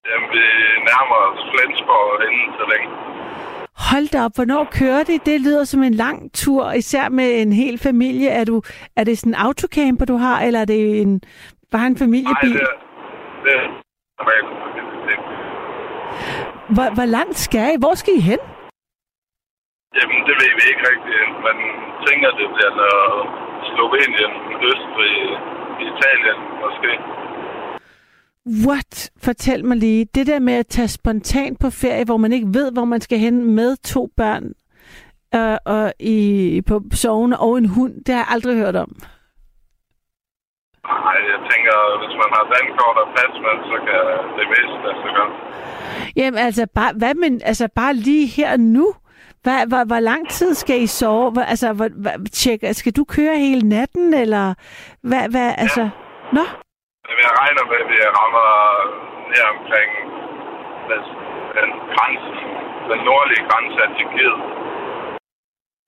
Jamen, 0.08 0.28
vi 0.36 0.44
nærmer 0.88 1.16
os 1.28 1.40
Flensborg 1.52 2.12
inden 2.28 2.52
så 2.60 2.64
længe. 2.72 2.88
Hold 3.90 4.06
da 4.14 4.18
op, 4.26 4.34
hvornår 4.34 4.64
kører 4.80 5.04
det? 5.10 5.26
Det 5.26 5.40
lyder 5.40 5.64
som 5.64 5.82
en 5.82 5.94
lang 5.94 6.18
tur, 6.34 6.72
især 6.72 7.08
med 7.08 7.42
en 7.42 7.52
hel 7.52 7.78
familie. 7.78 8.28
Er, 8.28 8.44
du, 8.44 8.62
er 8.96 9.04
det 9.04 9.18
sådan 9.18 9.32
en 9.34 9.40
autocamper, 9.46 10.04
du 10.12 10.16
har, 10.16 10.36
eller 10.46 10.60
er 10.60 10.64
det 10.64 11.00
en, 11.00 11.20
bare 11.72 11.86
en 11.86 11.92
Nej, 11.92 11.98
familiebil? 12.04 12.52
det 12.52 12.62
er... 12.62 12.74
Det 13.44 13.52
er. 13.54 13.60
Det- 13.60 13.78
Hvor, 16.76 16.88
hvor 16.98 17.08
langt 17.16 17.38
skal 17.46 17.64
I? 17.74 17.76
Hvor 17.84 17.94
skal 18.00 18.12
I 18.20 18.22
hen? 18.30 18.40
Jamen, 19.98 20.20
det 20.28 20.34
ved 20.40 20.52
vi 20.58 20.64
ikke 20.72 20.84
rigtigt. 20.92 21.26
Man 21.48 21.56
tænker, 22.06 22.28
det 22.40 22.46
bliver 22.54 22.72
Slovenien, 23.72 24.32
Østrig, 24.70 25.16
Italien 25.88 26.38
måske. 26.62 26.92
What? 28.66 29.10
Fortæl 29.22 29.64
mig 29.64 29.76
lige. 29.76 30.04
Det 30.14 30.26
der 30.26 30.38
med 30.38 30.54
at 30.54 30.66
tage 30.66 30.88
spontant 30.88 31.60
på 31.60 31.70
ferie, 31.70 32.04
hvor 32.04 32.16
man 32.16 32.32
ikke 32.32 32.48
ved, 32.54 32.72
hvor 32.72 32.84
man 32.84 33.00
skal 33.00 33.18
hen 33.18 33.54
med 33.54 33.76
to 33.76 34.10
børn, 34.16 34.44
øh, 35.34 35.58
og 35.66 35.92
i, 36.00 36.62
på 36.68 36.82
sovende 36.92 37.38
og 37.38 37.58
en 37.58 37.68
hund, 37.68 37.94
det 38.04 38.14
har 38.14 38.20
jeg 38.20 38.30
aldrig 38.30 38.56
hørt 38.56 38.76
om. 38.76 38.92
Nej, 40.84 41.18
jeg 41.32 41.40
tænker, 41.50 41.74
hvis 42.00 42.14
man 42.22 42.30
har 42.36 42.44
dankort 42.56 42.96
og 43.02 43.08
med, 43.44 43.56
så 43.70 43.76
kan 43.86 44.00
det 44.38 44.46
meste 44.52 44.76
lade 44.84 44.98
sig 45.02 45.12
gøre. 45.16 45.30
Jamen 46.16 46.38
altså, 46.38 46.66
bare, 46.74 46.92
hvad 46.98 47.14
men, 47.14 47.40
altså, 47.44 47.68
bare 47.74 47.94
lige 47.94 48.26
her 48.26 48.56
nu? 48.56 48.94
Hvad, 49.42 49.66
hvor, 49.68 49.84
hvor 49.84 50.00
lang 50.00 50.28
tid 50.28 50.54
skal 50.54 50.82
I 50.82 50.86
sove? 50.86 51.30
Hvor, 51.30 51.42
altså, 51.42 51.72
hvor, 51.72 51.88
hvad, 51.96 52.30
tjek, 52.32 52.60
skal 52.72 52.92
du 52.92 53.04
køre 53.04 53.38
hele 53.38 53.68
natten, 53.68 54.14
eller 54.14 54.54
hvad, 55.02 55.28
hvad 55.28 55.54
altså... 55.58 55.88
Nå, 56.32 56.42
Men 57.16 57.23
jeg 57.27 57.35
regner 57.42 57.62
med, 57.70 57.79
at 57.85 57.88
vi 57.92 57.99
rammer 58.18 58.49
ned 59.31 59.42
omkring 59.55 59.90
den, 60.90 61.03
den 61.57 61.68
grænse, 61.94 62.31
den 62.90 63.01
nordlige 63.09 63.44
grænse 63.49 63.79
af 63.87 63.90
Tyrkiet 63.96 64.38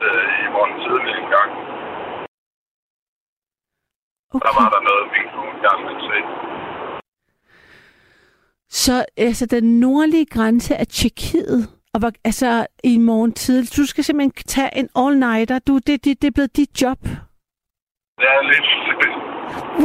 øh, 0.05 0.29
i 0.45 0.47
morgen 0.55 0.75
tidlig 0.85 1.15
en 1.23 1.29
gang. 1.37 1.51
Der 4.47 4.53
var 4.59 4.67
okay. 4.67 4.75
der 4.75 4.81
noget, 4.89 5.05
min 5.15 5.27
kone 5.35 5.57
gerne 5.65 5.83
ville 5.89 6.03
se. 6.11 6.19
Så 8.83 9.05
altså, 9.17 9.47
den 9.47 9.81
nordlige 9.81 10.27
grænse 10.27 10.77
af 10.77 10.87
Tjekkiet, 10.87 11.61
og 11.95 11.99
hvor, 12.01 12.11
altså 12.25 12.67
i 12.85 12.99
morgen 12.99 13.33
tidlig, 13.33 13.77
du 13.77 13.87
skal 13.87 14.05
simpelthen 14.05 14.33
tage 14.55 14.77
en 14.81 14.89
all-nighter. 15.03 15.59
Du, 15.59 15.75
det, 15.87 16.05
det, 16.05 16.23
det 16.23 16.27
er 16.29 16.37
blevet 16.39 16.57
dit 16.57 16.83
job. 16.83 17.01
Det 18.21 18.29
er 18.37 18.43
lidt 18.53 18.82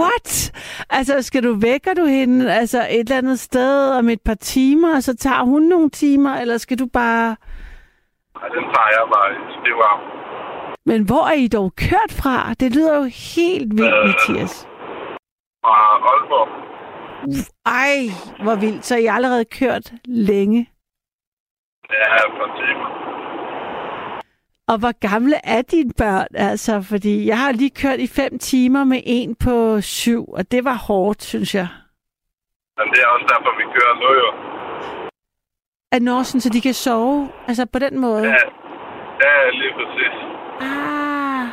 What? 0.02 0.52
Altså, 0.90 1.22
skal 1.22 1.44
du 1.44 1.54
vækker 1.62 1.94
du 1.94 2.06
hende 2.06 2.54
altså 2.54 2.88
et 2.90 3.00
eller 3.00 3.18
andet 3.18 3.40
sted 3.40 3.92
om 3.92 4.10
et 4.10 4.22
par 4.22 4.34
timer, 4.34 4.96
og 4.96 5.04
så 5.04 5.16
tager 5.18 5.44
hun 5.44 5.62
nogle 5.62 5.90
timer, 5.90 6.34
eller 6.36 6.58
skal 6.58 6.80
du 6.80 6.86
bare... 6.94 7.36
Ej, 8.42 8.48
den 8.48 8.64
tager 8.64 8.90
jeg 8.98 9.04
bare 9.16 9.30
stiv 9.62 9.74
arm. 9.90 10.00
Men 10.86 11.04
hvor 11.06 11.28
er 11.28 11.34
I 11.34 11.48
dog 11.48 11.74
kørt 11.76 12.12
fra? 12.12 12.54
Det 12.54 12.76
lyder 12.76 12.96
jo 12.98 13.04
helt 13.36 13.72
vildt, 13.78 13.96
Øh. 13.96 14.06
Mathias. 14.08 14.68
Fra 15.66 15.76
Aalborg. 16.10 16.50
Ej, 17.66 17.98
hvor 18.44 18.56
vildt. 18.56 18.86
Så 18.86 18.96
I 18.98 19.06
allerede 19.06 19.46
kørt 19.46 19.94
længe. 20.06 20.70
Ja, 21.90 22.16
et 22.28 22.34
par 22.40 22.50
timer. 22.62 23.07
Og 24.68 24.78
hvor 24.80 24.92
gamle 25.10 25.36
er 25.44 25.62
dine 25.62 25.92
børn? 25.98 26.28
Altså, 26.36 26.82
fordi 26.82 27.28
jeg 27.28 27.38
har 27.40 27.52
lige 27.52 27.70
kørt 27.70 28.00
i 28.00 28.08
fem 28.08 28.40
timer 28.40 28.84
med 28.84 29.02
en 29.06 29.36
på 29.36 29.82
syv, 29.82 30.26
og 30.34 30.52
det 30.52 30.66
var 30.66 30.74
hårdt, 30.88 31.24
synes 31.24 31.56
jeg. 31.56 31.68
Men 32.78 32.88
det 32.92 33.00
er 33.04 33.08
også 33.08 33.26
derfor, 33.34 33.52
vi 33.58 33.64
kører 33.76 33.96
nu 34.04 34.10
jo. 34.24 34.30
At 35.92 36.02
når 36.02 36.24
sådan, 36.24 36.42
så 36.42 36.50
de 36.50 36.62
kan 36.62 36.74
sove? 36.74 37.30
Altså 37.48 37.66
på 37.74 37.80
den 37.80 38.00
måde? 38.00 38.24
Ja, 38.24 38.36
ja 39.24 39.50
lige 39.60 39.74
præcis. 39.78 40.14
Ah. 40.62 41.48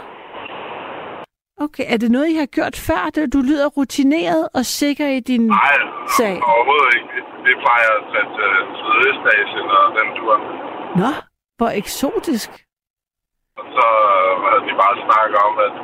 Okay, 1.60 1.84
er 1.88 1.96
det 1.96 2.10
noget, 2.10 2.28
I 2.28 2.34
har 2.34 2.46
gjort 2.46 2.76
før? 2.76 3.10
Det- 3.14 3.32
Du 3.32 3.40
lyder 3.40 3.68
rutineret 3.68 4.48
og 4.54 4.64
sikker 4.64 5.08
i 5.08 5.20
din... 5.20 5.46
Nej, 5.46 5.76
Sag. 6.18 6.34
overhovedet 6.52 6.94
ikke. 6.96 7.08
Vi 7.46 7.52
plejer 7.64 7.88
at 7.98 8.04
tage 8.12 8.28
til 8.36 8.50
Sydøstasien 8.80 9.66
og 9.78 9.86
den 9.98 10.08
tur. 10.18 10.34
Nå, 10.96 11.10
hvor 11.56 11.68
eksotisk. 11.68 12.50
Og 13.60 13.64
så 13.76 13.86
øh, 14.14 14.30
havde 14.46 14.64
de 14.68 14.74
bare 14.82 14.96
snakket 15.06 15.38
om, 15.48 15.54
at, 15.66 15.74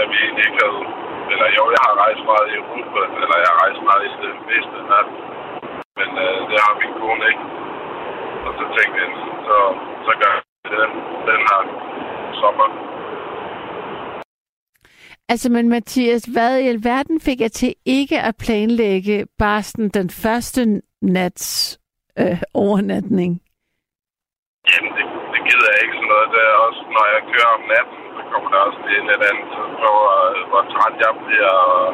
at 0.00 0.06
vi 0.12 0.16
egentlig 0.24 0.44
ikke 0.48 0.60
havde... 0.64 0.80
Eller 1.32 1.48
jo, 1.58 1.64
jeg 1.74 1.82
har 1.86 1.94
rejst 2.04 2.22
meget 2.30 2.46
i 2.52 2.54
Europa, 2.62 3.00
eller 3.22 3.36
jeg 3.42 3.50
har 3.52 3.58
rejst 3.64 3.82
meget 3.88 4.02
i 4.08 4.10
det 4.24 4.32
meste 4.50 4.74
af 4.80 4.84
verden. 4.92 5.14
Men 5.98 6.10
øh, 6.24 6.38
det 6.50 6.58
har 6.64 6.72
min 6.80 6.92
kone 7.00 7.24
ikke. 7.30 7.44
Og 8.46 8.52
så 8.58 8.64
tænkte 8.76 8.96
jeg, 9.02 9.10
så, 9.46 9.56
så 10.06 10.12
gør 10.20 10.32
jeg 10.34 10.42
den, 10.80 10.90
den 11.30 11.40
her 11.48 11.60
sommer. 12.40 12.68
Altså, 15.32 15.52
men 15.52 15.68
Mathias, 15.68 16.24
hvad 16.24 16.60
i 16.60 16.68
alverden 16.68 17.20
fik 17.20 17.40
jeg 17.40 17.52
til 17.52 17.74
ikke 17.84 18.18
at 18.20 18.34
planlægge 18.44 19.26
bare 19.38 19.62
sådan 19.62 19.88
den 19.88 20.10
første 20.10 20.82
nats 21.02 21.44
øh, 22.18 22.42
overnatning? 22.54 23.30
Jamen, 24.70 24.92
det, 24.96 25.04
det 25.32 25.40
gider 25.48 25.68
jeg 25.72 25.80
ikke 25.84 25.96
sådan 25.98 26.07
noget. 26.18 26.32
Det 26.34 26.42
er 26.52 26.56
også, 26.66 26.82
når 26.96 27.04
jeg 27.14 27.20
kører 27.32 27.50
om 27.58 27.62
natten, 27.72 27.98
så 28.16 28.22
kommer 28.30 28.48
der 28.52 28.60
også 28.68 28.80
lige 28.86 29.02
lidt 29.10 29.22
andet 29.30 29.46
til 29.54 29.66
på, 29.82 29.92
øh, 30.16 30.36
hvor 30.50 30.62
træt 30.72 30.94
jeg 31.04 31.12
bliver, 31.24 31.54
og, 31.76 31.86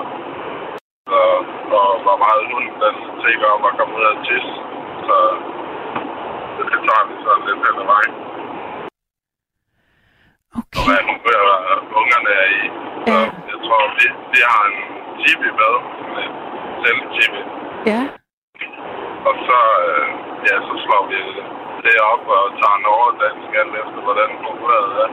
og, 1.19 1.33
og 1.79 1.89
hvor 2.05 2.17
meget 2.25 2.43
hunden 2.53 2.75
den 2.85 2.95
tænker 3.25 3.49
om 3.57 3.63
at 3.69 3.75
komme 3.79 3.95
ud 3.99 4.05
af 4.13 4.17
tis. 4.27 4.47
Så 5.07 5.17
det, 6.57 6.65
det 6.73 6.81
tager 6.87 7.05
vi 7.09 7.15
sådan 7.25 7.45
lidt 7.49 7.61
hen 7.67 7.77
ad 7.83 7.87
vejen. 7.95 8.15
Og 10.57 10.63
Okay. 10.81 10.87
hvad 10.87 11.01
nu 11.09 11.15
øh, 11.35 11.79
ungerne 12.01 12.31
er 12.43 12.49
i. 12.61 12.65
Så 13.07 13.13
Ja. 13.13 13.21
jeg 13.51 13.59
tror, 13.67 13.83
vi, 13.99 14.07
vi 14.33 14.41
har 14.51 14.63
en 14.71 14.77
tibi 15.23 15.49
med. 15.61 15.75
En 16.23 16.33
selvtibi. 16.83 17.41
Ja. 17.93 18.01
og 19.29 19.35
så, 19.47 19.59
øh, 19.89 20.07
ja, 20.49 20.55
så 20.69 20.75
slår 20.85 21.03
vi 21.11 21.19
det 21.85 21.97
op 22.13 22.25
og 22.37 22.45
tager 22.61 22.77
en 22.81 22.87
overdansk 22.97 23.51
alt 23.61 23.75
efter, 23.83 24.01
hvordan 24.07 24.29
humøret 24.45 24.93
er. 25.05 25.11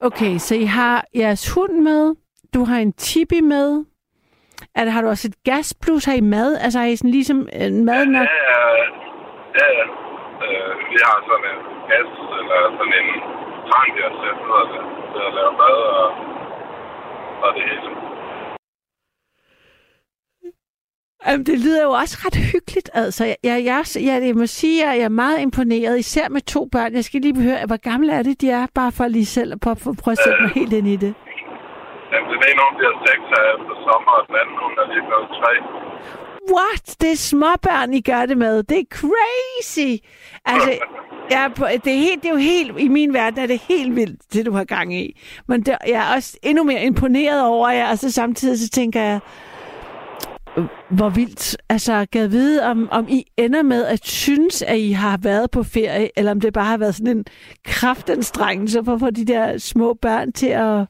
Okay, 0.00 0.32
så 0.38 0.54
I 0.54 0.64
har 0.64 1.04
jeres 1.14 1.54
hund 1.54 1.74
med, 1.88 2.14
du 2.54 2.64
har 2.64 2.78
en 2.78 2.92
tibi 2.92 3.40
med, 3.40 3.84
er 4.74 4.84
der, 4.84 4.90
har 4.90 5.02
du 5.02 5.08
også 5.08 5.28
et 5.28 5.38
gasplus? 5.50 6.04
Har 6.04 6.14
I 6.14 6.20
mad? 6.20 6.50
Altså 6.64 6.78
har 6.78 6.86
I 6.86 6.96
sådan 6.96 7.10
ligesom 7.10 7.48
en 7.52 7.84
mad 7.84 8.06
nok? 8.06 8.26
Ja, 8.26 8.38
ja, 8.52 8.66
ja. 9.58 9.68
ja. 9.78 9.84
Øh, 10.44 10.72
vi 10.90 10.98
har 11.06 11.16
sådan 11.28 11.46
en 11.52 11.60
gas, 11.90 12.10
eller 12.38 12.58
sådan 12.78 12.94
en 13.00 13.08
trang, 13.68 13.90
jeg 14.02 14.10
sætter 14.20 14.62
det, 14.72 14.82
til 15.12 15.22
at 15.28 15.32
lave 15.38 15.52
mad 15.62 15.76
og, 16.00 16.06
og 17.44 17.50
det 17.54 17.62
hele. 17.68 18.07
Jamen, 21.28 21.46
det 21.46 21.58
lyder 21.64 21.82
jo 21.82 21.90
også 21.90 22.16
ret 22.24 22.36
hyggeligt. 22.52 22.90
Altså, 22.94 23.24
jeg, 23.24 23.36
jeg, 23.44 23.84
jeg, 24.08 24.22
jeg, 24.26 24.34
må 24.36 24.46
sige, 24.46 24.84
at 24.84 24.96
jeg 24.96 25.04
er 25.04 25.08
meget 25.08 25.40
imponeret, 25.40 25.98
især 25.98 26.28
med 26.28 26.40
to 26.40 26.68
børn. 26.72 26.94
Jeg 26.94 27.04
skal 27.04 27.20
lige 27.20 27.42
høre, 27.42 27.66
hvor 27.66 27.76
gamle 27.90 28.12
er 28.12 28.22
det, 28.22 28.40
de 28.40 28.50
er? 28.50 28.66
Bare 28.74 28.92
for 28.92 29.06
lige 29.08 29.26
selv 29.26 29.52
at 29.52 29.60
prøve, 29.60 29.76
prøve 30.02 30.12
at 30.12 30.22
sætte 30.24 30.38
mig 30.42 30.50
helt 30.60 30.72
ind 30.72 30.88
i 30.88 30.96
det. 30.96 31.14
Jamen, 32.12 32.28
den 32.32 32.40
ene, 32.48 32.60
hun 32.66 32.74
bliver 32.78 32.94
seks 33.08 33.24
her 33.34 33.44
efter 33.54 33.74
sommer, 33.88 34.12
og 34.18 34.22
den 34.28 34.34
anden, 34.40 34.56
hun 34.64 34.72
er 34.82 34.86
lige 34.92 35.04
blevet 35.08 35.28
tre. 35.40 35.52
What? 36.54 36.86
Det 37.00 37.10
er 37.12 37.16
småbørn, 37.16 37.94
I 37.94 38.00
gør 38.00 38.26
det 38.26 38.38
med. 38.38 38.62
Det 38.62 38.78
er 38.78 38.84
crazy. 39.00 39.90
Altså, 40.44 40.70
jeg, 41.30 41.50
det, 41.84 41.92
er 41.92 42.00
helt, 42.06 42.22
det 42.22 42.28
er 42.28 42.32
jo 42.32 42.42
helt, 42.52 42.78
i 42.78 42.88
min 42.88 43.14
verden 43.14 43.40
er 43.40 43.46
det 43.46 43.60
helt 43.68 43.96
vildt, 43.96 44.32
det 44.32 44.46
du 44.46 44.52
har 44.52 44.64
gang 44.64 44.94
i. 44.94 45.20
Men 45.48 45.62
det, 45.62 45.76
jeg 45.86 46.10
er 46.10 46.14
også 46.14 46.38
endnu 46.42 46.64
mere 46.64 46.82
imponeret 46.82 47.46
over 47.46 47.70
jer, 47.70 47.90
og 47.90 47.98
så 47.98 48.12
samtidig 48.12 48.58
så 48.58 48.68
tænker 48.70 49.02
jeg, 49.02 49.20
hvor 50.88 51.08
vildt. 51.08 51.56
Altså, 51.68 52.06
kan 52.12 52.30
vide, 52.30 52.70
om, 52.70 52.88
om 52.92 53.06
I 53.08 53.24
ender 53.36 53.62
med 53.62 53.86
at 53.86 54.06
synes, 54.06 54.62
at 54.62 54.78
I 54.78 54.92
har 54.92 55.18
været 55.22 55.50
på 55.50 55.62
ferie, 55.62 56.08
eller 56.16 56.30
om 56.30 56.40
det 56.40 56.52
bare 56.52 56.64
har 56.64 56.78
været 56.78 56.94
sådan 56.94 57.16
en 57.16 57.24
kraftanstrengelse 57.64 58.84
for 58.84 58.94
at 58.94 59.00
få 59.00 59.10
de 59.10 59.26
der 59.26 59.58
små 59.58 59.94
børn 59.94 60.32
til 60.32 60.48
at 60.48 60.70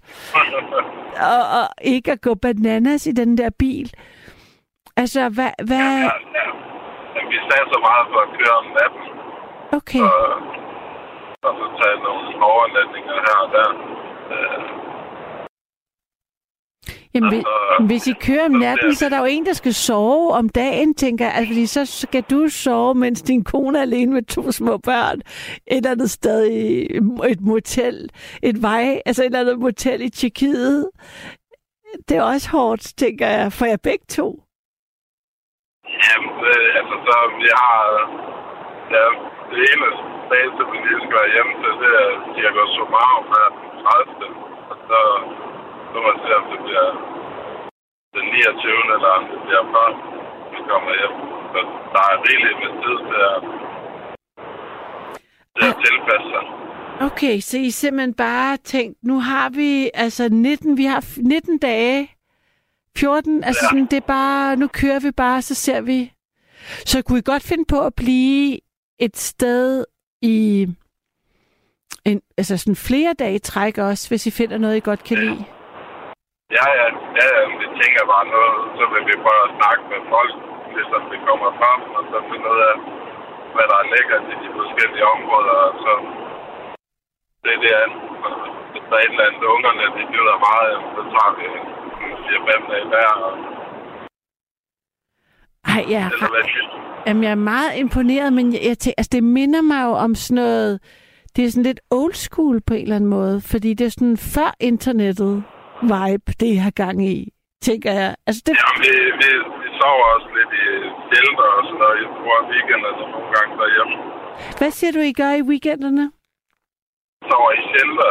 og, 1.35 1.43
og 1.59 1.67
ikke 1.83 2.13
at 2.13 2.21
gå 2.21 2.35
bananas 2.35 3.07
i 3.07 3.13
den 3.13 3.39
der 3.39 3.51
bil. 3.59 3.93
Altså, 4.97 5.29
hvad... 5.29 5.51
hvad... 5.69 5.77
Ja, 5.77 5.99
ja, 5.99 6.17
ja. 6.39 6.47
Men 7.15 7.25
vi 7.33 7.39
sagde 7.49 7.67
så 7.75 7.79
meget 7.89 8.05
for 8.13 8.21
at 8.27 8.31
køre 8.39 8.55
om 8.63 8.69
natten. 8.79 9.05
Okay. 9.79 10.05
Og, 10.11 10.29
og 11.47 11.53
så 11.59 11.67
tage 11.81 11.99
nogle 12.07 12.25
overnatninger 12.53 13.17
her 13.27 13.37
og 13.45 13.49
der. 13.57 13.69
Øh, 14.33 14.88
Jamen, 17.15 17.35
altså, 17.35 17.85
hvis 17.87 18.07
I 18.07 18.13
kører 18.13 18.45
om 18.45 18.51
natten, 18.51 18.95
så 18.95 19.05
er 19.05 19.09
der 19.09 19.19
jo 19.19 19.25
en, 19.25 19.47
der 19.47 19.53
skal 19.53 19.75
sove 19.75 20.33
om 20.33 20.49
dagen, 20.49 20.95
tænker 20.95 21.25
jeg. 21.25 21.35
Altså, 21.35 21.49
fordi 21.49 21.67
så 21.67 21.87
skal 21.87 22.23
du 22.23 22.49
sove, 22.49 22.95
mens 22.95 23.23
din 23.23 23.45
kone 23.45 23.79
er 23.79 23.83
alene 23.83 24.13
med 24.13 24.23
to 24.23 24.53
små 24.53 24.79
børn. 24.79 25.19
Et 25.19 25.77
eller 25.77 25.91
andet 25.91 26.11
sted 26.11 26.47
i 26.47 26.87
et 27.33 27.41
motel. 27.41 28.11
Et 28.43 28.63
vej, 28.63 29.03
altså 29.07 29.23
et 29.23 29.27
eller 29.27 29.41
andet 29.41 29.59
motel 29.59 30.03
i 30.03 30.11
Tjekkiet. 30.11 30.91
Det 32.09 32.17
er 32.17 32.23
også 32.23 32.51
hårdt, 32.51 32.83
tænker 32.97 33.27
jeg, 33.27 33.53
for 33.53 33.67
jer 33.67 33.77
begge 33.83 34.07
to. 34.09 34.27
Jamen, 36.05 36.35
øh, 36.53 36.79
altså, 36.79 36.95
så 37.07 37.17
vi 37.41 37.49
har... 37.63 37.81
Ja, 38.95 39.05
det 39.51 39.59
ene 39.71 39.89
dato, 40.33 40.63
vi 40.73 40.77
lige 40.87 41.01
skal 41.05 41.17
være 41.21 41.33
hjemme 41.35 41.55
til, 41.63 41.73
det 42.35 42.43
er 42.49 42.67
Somarum 42.77 43.27
her 43.35 43.49
den 43.57 43.69
30. 43.83 44.71
Og 44.71 44.77
så 44.89 44.99
så 45.91 45.97
må 46.05 46.09
vi 46.15 46.19
se, 46.25 46.31
om 46.41 46.45
det 46.53 46.61
bliver 46.67 46.89
den 48.15 48.25
29. 48.33 48.95
eller 48.95 49.11
om 49.19 49.25
det 49.31 49.39
bliver 49.47 49.65
før 49.73 49.89
vi 50.53 50.59
kommer 50.71 50.93
hjem. 51.01 51.15
Så 51.53 51.61
der 51.95 52.03
er 52.13 52.17
rigeligt 52.27 52.59
med 52.63 52.73
tid 52.83 52.97
til 53.09 53.21
at, 53.33 53.41
til 55.57 55.65
at 55.73 55.77
tilpasse 55.85 56.29
sig. 56.35 56.45
Okay, 57.01 57.41
så 57.41 57.59
I 57.59 57.71
simpelthen 57.71 58.15
bare 58.15 58.57
tænkt, 58.57 58.99
nu 59.03 59.21
har 59.21 59.49
vi 59.51 59.91
altså 59.95 60.29
19, 60.29 60.77
vi 60.77 60.85
har 60.85 61.05
19 61.17 61.59
dage, 61.59 62.11
14, 62.97 63.45
altså 63.45 63.65
ja. 63.65 63.69
sådan, 63.69 63.87
det 63.87 63.97
er 63.97 64.07
bare, 64.07 64.57
nu 64.57 64.67
kører 64.67 65.01
vi 65.01 65.11
bare, 65.11 65.43
så 65.43 65.55
ser 65.55 65.81
vi. 65.81 66.13
Så 66.87 67.03
kunne 67.03 67.19
I 67.19 67.23
godt 67.23 67.43
finde 67.43 67.65
på 67.65 67.81
at 67.87 67.95
blive 67.95 68.59
et 68.99 69.17
sted 69.17 69.85
i 70.23 70.67
en, 72.05 72.23
altså 72.37 72.57
sådan 72.57 72.77
flere 72.77 73.15
dage 73.19 73.39
træk 73.39 73.79
også, 73.79 74.09
hvis 74.09 74.27
I 74.27 74.31
finder 74.31 74.59
noget, 74.59 74.77
I 74.77 74.81
godt 74.81 75.05
kan 75.05 75.19
lide? 75.19 75.45
Ja, 76.57 76.67
ja, 76.81 76.87
ja, 77.19 77.29
vi 77.61 77.67
tænker 77.81 78.03
bare 78.13 78.27
noget, 78.35 78.57
så 78.79 78.85
vil 78.93 79.05
vi 79.09 79.15
prøve 79.25 79.43
at 79.49 79.55
snakke 79.59 79.83
med 79.93 80.01
folk, 80.15 80.33
ligesom 80.75 81.03
vi 81.13 81.19
kommer 81.29 81.51
frem, 81.61 81.81
og 81.97 82.03
så 82.11 82.17
finde 82.31 82.47
ud 82.55 82.61
af, 82.71 82.77
hvad 83.55 83.67
der 83.71 83.79
er 83.83 83.91
lækkert 83.93 84.25
i 84.33 84.37
de 84.45 84.49
forskellige 84.59 85.07
områder, 85.15 85.57
og 85.69 85.75
så 85.83 85.93
det 87.45 87.51
er 87.57 87.61
det 87.65 87.73
andet. 87.83 88.03
Hvis 88.73 88.85
der 88.89 88.97
er 88.97 89.05
et 89.07 89.13
eller 89.15 89.27
andet, 89.29 89.43
ungerne, 89.55 89.85
de 89.97 90.03
nyder 90.13 90.37
meget, 90.49 90.75
så 90.95 91.01
tager 91.13 91.33
vi 91.39 91.47
fire-fem 92.25 92.63
dage 92.71 92.87
hver. 92.93 93.11
Ej, 95.73 95.83
ja. 95.95 96.05
Jamen, 97.07 97.23
jeg 97.25 97.31
er 97.31 97.45
meget 97.55 97.73
imponeret, 97.85 98.33
men 98.33 98.53
jeg, 98.53 98.61
jeg 98.71 98.79
tænker, 98.79 98.99
altså, 99.01 99.11
det 99.13 99.25
minder 99.39 99.63
mig 99.63 99.81
jo 99.89 99.93
om 100.05 100.15
sådan 100.15 100.35
noget, 100.43 100.81
det 101.37 101.45
er 101.45 101.51
sådan 101.51 101.69
lidt 101.71 101.81
old 101.91 102.15
school 102.15 102.61
på 102.67 102.75
en 102.75 102.83
eller 102.83 102.97
anden 102.97 103.11
måde, 103.11 103.37
fordi 103.51 103.75
det 103.75 103.85
er 103.87 103.91
sådan 103.91 104.17
før 104.35 104.51
internettet 104.61 105.45
vibe, 105.83 106.33
det 106.41 106.61
har 106.61 106.71
gang 106.71 107.09
i, 107.15 107.33
tænker 107.63 107.93
jeg. 107.93 108.17
Altså, 108.27 108.43
det... 108.47 108.53
Ja, 108.63 108.69
vi, 108.83 108.91
vi, 109.21 109.29
vi 109.63 109.69
sover 109.81 110.07
også 110.15 110.29
lidt 110.39 110.53
i 110.63 110.67
shelter 111.09 111.49
og 111.59 111.63
sådan 111.67 111.79
noget. 111.83 111.97
Jeg 112.03 112.09
bruger 112.19 112.41
weekenderne 112.53 113.01
nogle 113.15 113.31
gange 113.37 113.53
derhjemme. 113.63 113.95
Hvad 114.59 114.71
siger 114.71 114.93
du, 114.93 114.99
I 114.99 115.13
gør 115.13 115.33
i 115.41 115.43
weekenderne? 115.51 116.05
Sover 117.29 117.53
i 117.59 117.63
shelter. 117.71 118.11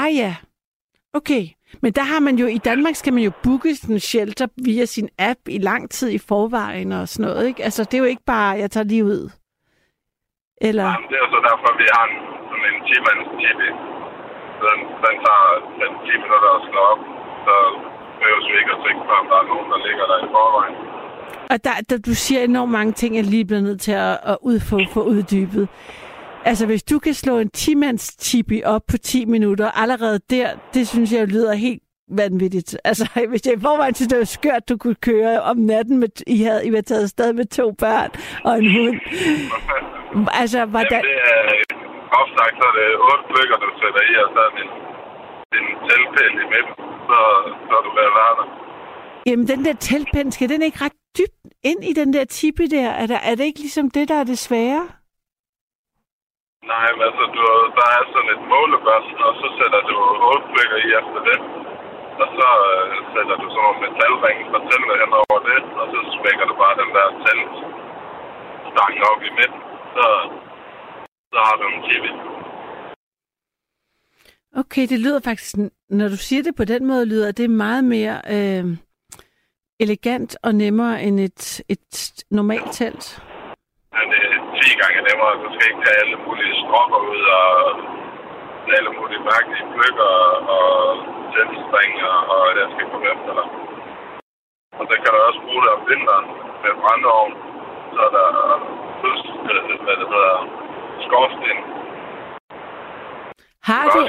Ah 0.00 0.16
ja, 0.16 0.34
okay. 1.18 1.44
Men 1.82 1.92
der 1.92 2.02
har 2.02 2.20
man 2.20 2.36
jo, 2.36 2.46
i 2.46 2.58
Danmark 2.58 2.94
skal 2.94 3.12
man 3.12 3.22
jo 3.22 3.32
booke 3.42 3.74
sådan 3.74 3.94
en 3.94 4.00
shelter 4.00 4.46
via 4.64 4.84
sin 4.84 5.08
app 5.18 5.40
i 5.48 5.58
lang 5.58 5.90
tid 5.90 6.10
i 6.10 6.18
forvejen 6.18 6.92
og 6.92 7.08
sådan 7.08 7.30
noget, 7.30 7.46
ikke? 7.48 7.64
Altså, 7.64 7.84
det 7.84 7.94
er 7.94 7.98
jo 7.98 8.04
ikke 8.04 8.24
bare, 8.26 8.58
jeg 8.62 8.70
tager 8.70 8.84
lige 8.84 9.04
ud. 9.04 9.30
Eller... 10.60 10.84
Ja, 10.84 10.96
det 11.10 11.16
er 11.22 11.28
så 11.34 11.40
derfor, 11.48 11.68
vi 11.82 11.86
har 11.94 12.04
en, 12.10 12.16
sådan 12.48 12.66
en 12.70 12.80
10-mands 12.88 13.28
tipi 13.40 13.68
den, 14.68 14.78
den 15.04 15.14
tager 15.24 15.48
den 15.80 15.92
10 16.06 16.22
minutter 16.24 16.50
at 16.58 16.62
slå 16.68 16.80
op, 16.92 17.00
så 17.46 17.54
behøver 18.18 18.42
vi 18.50 18.54
ikke 18.60 18.72
at 18.76 18.80
tænke 18.86 19.02
på, 19.08 19.12
om 19.20 19.26
der 19.30 19.38
er 19.42 19.46
nogen, 19.52 19.68
der 19.72 19.78
ligger 19.86 20.04
der 20.10 20.18
i 20.24 20.28
forvejen. 20.36 20.76
Og 21.52 21.56
der, 21.66 21.74
der, 21.88 21.98
du 22.08 22.14
siger 22.14 22.40
enormt 22.40 22.72
mange 22.72 22.92
ting, 22.92 23.16
jeg 23.16 23.24
lige 23.24 23.44
bliver 23.44 23.60
nødt 23.68 23.80
til 23.80 23.92
at, 23.92 24.16
at 24.32 24.36
udfå 24.50 24.78
for 24.94 25.02
uddybet. 25.12 25.68
Altså, 26.44 26.66
hvis 26.66 26.82
du 26.82 26.98
kan 26.98 27.14
slå 27.14 27.38
en 27.38 27.50
10-mands 27.56 28.16
tipi 28.16 28.62
op 28.64 28.82
på 28.90 28.96
10 28.98 29.24
minutter, 29.24 29.70
allerede 29.70 30.20
der, 30.30 30.48
det 30.74 30.88
synes 30.88 31.12
jeg 31.12 31.28
lyder 31.28 31.54
helt 31.54 31.82
vanvittigt. 32.10 32.76
Altså, 32.84 33.08
hvis 33.30 33.46
jeg 33.46 33.54
i 33.54 33.60
forvejen 33.60 33.94
synes, 33.94 34.08
det 34.08 34.18
var 34.18 34.24
skørt, 34.24 34.68
du 34.68 34.76
kunne 34.76 34.94
køre 34.94 35.40
om 35.40 35.56
natten, 35.56 35.98
med, 35.98 36.08
I 36.26 36.42
havde, 36.42 36.66
I 36.66 36.68
havde 36.68 36.82
taget 36.82 37.02
afsted 37.02 37.32
med 37.32 37.44
to 37.44 37.72
børn 37.72 38.10
og 38.44 38.58
en 38.58 38.72
hund. 38.76 39.00
altså, 40.40 40.64
hvordan... 40.64 40.90
Jamen, 40.92 41.04
det 41.04 41.70
er, 41.70 41.73
groft 42.14 42.32
sagt, 42.38 42.54
så 42.60 42.64
er 42.70 42.74
det 42.80 42.88
otte 43.08 43.24
stykker, 43.30 43.56
du 43.62 43.68
sætter 43.82 44.02
i, 44.10 44.14
og 44.24 44.28
så 44.34 44.40
er 44.46 44.50
en, 44.64 44.70
en 45.58 45.66
teltpæl 45.86 46.32
i 46.44 46.46
midten, 46.54 46.74
så, 47.08 47.18
så 47.68 47.72
er 47.78 47.82
du 47.86 47.90
ved 47.98 48.06
at 48.10 48.16
være 48.20 48.34
der. 48.38 48.46
Jamen, 49.28 49.46
den 49.52 49.60
der 49.66 49.74
teltpæl, 49.88 50.26
skal 50.32 50.48
den 50.52 50.62
ikke 50.66 50.80
ret 50.84 50.98
dybt 51.18 51.40
ind 51.70 51.80
i 51.90 51.92
den 52.00 52.10
der 52.16 52.24
tipi 52.36 52.66
der? 52.76 52.88
Er, 53.02 53.06
der, 53.12 53.20
er 53.28 53.34
det 53.38 53.44
ikke 53.50 53.62
ligesom 53.66 53.86
det, 53.96 54.04
der 54.10 54.16
er 54.22 54.26
det 54.30 54.38
svære? 54.46 54.84
Nej, 56.72 56.88
men 56.94 57.02
altså, 57.08 57.24
du, 57.34 57.42
der 57.78 57.86
er 57.96 58.02
sådan 58.12 58.30
et 58.36 58.42
målebørn, 58.52 59.04
og 59.28 59.32
så 59.40 59.48
sætter 59.58 59.80
du 59.90 59.96
otte 60.30 60.46
stykker 60.50 60.78
i 60.86 60.88
efter 61.00 61.20
det. 61.28 61.38
Og 62.22 62.28
så 62.36 62.48
øh, 62.72 62.90
sætter 63.14 63.36
du 63.42 63.46
sådan 63.52 63.64
nogle 63.66 63.80
metalringe 63.84 64.44
fra 64.50 64.60
teltet 64.68 64.96
hen 65.02 65.12
over 65.22 65.38
det, 65.48 65.60
og 65.80 65.84
så 65.92 65.98
smækker 66.16 66.44
du 66.50 66.54
bare 66.62 66.74
den 66.82 66.90
der 66.96 67.06
telt 67.24 67.54
stangen 68.70 69.02
op 69.10 69.20
i 69.28 69.30
midten. 69.38 69.60
Så 69.96 70.06
så 71.34 71.40
har 71.46 71.56
du 71.60 71.64
en 71.74 71.82
tv. 71.88 72.04
Okay, 74.62 74.84
det 74.92 74.98
lyder 75.04 75.20
faktisk, 75.28 75.52
når 75.98 76.08
du 76.08 76.16
siger 76.16 76.42
det 76.42 76.54
på 76.56 76.64
den 76.72 76.82
måde, 76.90 77.10
lyder 77.12 77.32
det 77.32 77.50
meget 77.50 77.84
mere 77.94 78.16
øh, 78.34 78.64
elegant 79.84 80.32
og 80.46 80.52
nemmere 80.62 81.02
end 81.06 81.16
et, 81.28 81.42
et 81.74 82.24
normalt 82.38 82.70
telt. 82.78 83.04
Ja, 83.94 84.00
det 84.12 84.20
er 84.28 84.38
10 84.62 84.80
gange 84.82 84.98
nemmere. 85.08 85.32
Du 85.44 85.48
skal 85.54 85.66
ikke 85.70 85.84
have 85.88 85.98
alle 86.02 86.16
mulige 86.26 86.54
stropper 86.62 87.00
ud 87.12 87.22
og 87.40 87.50
alle 88.76 88.90
mulige 88.98 89.22
mærkelige 89.30 89.66
pløkker 89.74 90.12
og 90.56 90.68
tændstringer, 91.32 92.14
og 92.34 92.42
det 92.56 92.64
skal 92.74 92.86
komme 92.92 93.06
efter 93.14 93.32
dig. 93.38 93.46
Og 94.78 94.84
så 94.88 94.94
kan 95.00 95.10
du 95.14 95.18
også 95.28 95.40
bruge 95.46 95.62
det 95.64 95.70
om 95.76 95.82
vinteren 95.90 96.26
med 96.62 96.72
brændeovn. 96.80 97.32
Så 97.94 98.00
er 98.08 98.12
der 98.16 98.28
plus, 99.00 99.20
hvad 99.84 99.96
det 100.00 100.06
hedder, 100.14 100.36
skorsten. 101.06 101.56
Har 103.70 103.84
du, 103.94 104.00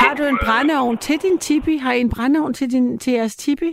har 0.00 0.12
du 0.18 0.22
en 0.32 0.38
brændeovn 0.46 0.96
til 1.06 1.16
din 1.24 1.38
tipi? 1.38 1.74
Har 1.84 1.92
I 1.92 2.00
en 2.00 2.12
brændeovn 2.16 2.54
til, 2.54 2.66
din, 2.72 2.98
til 2.98 3.12
jeres 3.12 3.36
tipi? 3.36 3.70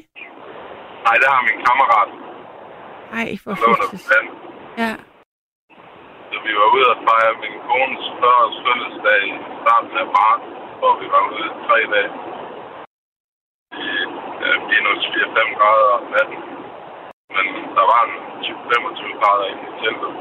Nej, 1.06 1.16
det 1.22 1.28
har 1.34 1.42
min 1.50 1.60
kammerat. 1.68 2.10
Ej, 3.20 3.30
hvor 3.44 3.54
den. 4.14 4.26
Ja. 4.82 4.92
Så 6.32 6.38
vi 6.46 6.52
var 6.60 6.68
ude 6.76 6.88
og 6.94 7.00
fejre 7.08 7.34
min 7.44 7.56
kones 7.70 8.04
40-års 8.22 8.58
fødselsdag 8.66 9.20
i 9.32 9.34
starten 9.62 9.96
af 10.04 10.08
marts, 10.18 10.46
hvor 10.80 10.94
vi 11.02 11.08
var 11.16 11.24
ude 11.34 11.46
i 11.50 11.54
tre 11.68 11.78
dage. 11.94 12.12
Ja, 14.44 14.52
minus 14.70 15.04
4-5 15.14 15.58
grader 15.58 15.90
om 16.00 16.04
natten. 16.16 16.40
Men 17.36 17.46
der 17.78 17.86
var 17.92 18.02
en 18.08 18.16
25 18.72 19.20
grader 19.20 19.46
inde 19.52 19.64
i 19.70 19.74
teltet. 19.82 20.14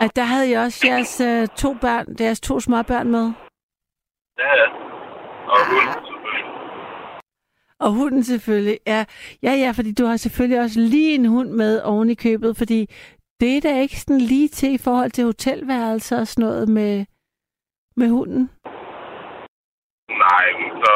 At 0.00 0.16
der 0.16 0.24
havde 0.24 0.50
I 0.50 0.52
også 0.52 0.86
jeres 0.86 1.20
øh, 1.20 1.48
to 1.48 1.74
børn, 1.74 2.14
deres 2.14 2.40
to 2.40 2.60
småbørn 2.60 3.10
med. 3.10 3.32
Ja, 4.38 4.50
ja. 4.60 4.68
Og 5.54 5.60
hun 5.70 5.84
selvfølgelig. 5.92 6.44
Og 7.78 7.90
hunden 7.92 8.22
selvfølgelig. 8.24 8.78
Ja, 8.86 9.04
ja, 9.42 9.52
ja, 9.52 9.70
fordi 9.70 9.94
du 9.94 10.04
har 10.06 10.16
selvfølgelig 10.16 10.60
også 10.60 10.80
lige 10.80 11.14
en 11.14 11.26
hund 11.26 11.50
med 11.50 11.82
oven 11.82 12.10
i 12.10 12.14
købet, 12.14 12.56
fordi 12.56 12.90
det 13.40 13.56
er 13.56 13.60
da 13.60 13.80
ikke 13.80 14.00
sådan 14.00 14.20
lige 14.20 14.48
til 14.48 14.72
i 14.74 14.78
forhold 14.78 15.10
til 15.10 15.24
hotelværelser 15.24 16.20
og 16.20 16.26
sådan 16.26 16.44
noget 16.48 16.68
med, 16.68 17.06
med 17.96 18.08
hunden. 18.08 18.50
Nej, 20.24 20.46
men 20.60 20.70
så, 20.82 20.94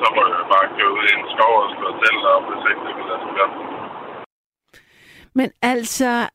så 0.00 0.06
må 0.14 0.22
jeg 0.34 0.46
bare 0.54 0.66
køre 0.76 0.92
ud 0.96 1.04
i 1.10 1.14
en 1.18 1.26
skov 1.34 1.54
og 1.62 1.68
slå 1.76 1.88
telt 2.02 2.24
op, 2.34 2.42
hvis 2.50 2.64
ikke 2.70 2.82
det 2.86 2.94
vil 2.96 3.04
lade 3.10 3.20
sig 3.24 3.32
gøre. 3.36 3.52
Men 5.34 5.48
altså, 5.62 6.28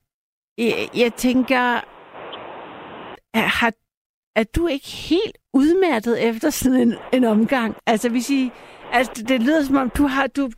jeg, 0.59 0.89
jeg 0.95 1.13
tænker, 1.13 1.63
er, 3.33 3.47
har, 3.59 3.73
er 4.35 4.43
du 4.55 4.67
ikke 4.67 4.87
helt 5.09 5.37
udmattet 5.53 6.27
efter 6.29 6.49
sådan 6.49 6.79
en, 6.79 6.95
en 7.13 7.23
omgang? 7.23 7.77
Altså, 7.85 8.09
hvis 8.09 8.29
I, 8.29 8.51
altså, 8.91 9.23
det, 9.27 9.41
lyder 9.41 9.63
som 9.63 9.75
om, 9.75 9.89
du 9.89 10.07
har, 10.07 10.27
du, 10.27 10.49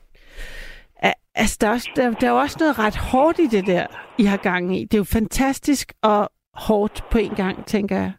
altså, 1.36 1.58
der 1.62 1.68
er, 1.68 1.72
også, 1.72 1.90
der, 1.96 2.12
der 2.12 2.28
er 2.28 2.32
også 2.32 2.58
noget 2.60 2.80
ret 2.80 2.98
hårdt 2.98 3.40
i 3.40 3.48
det 3.48 3.68
der, 3.68 3.86
I 4.18 4.24
har 4.24 4.38
gang 4.38 4.78
i. 4.78 4.84
Det 4.84 4.94
er 4.94 4.98
jo 4.98 5.04
fantastisk 5.04 5.94
og 6.04 6.30
hårdt 6.54 7.04
på 7.12 7.18
en 7.18 7.36
gang, 7.36 7.66
tænker 7.66 7.96
jeg. 7.96 8.12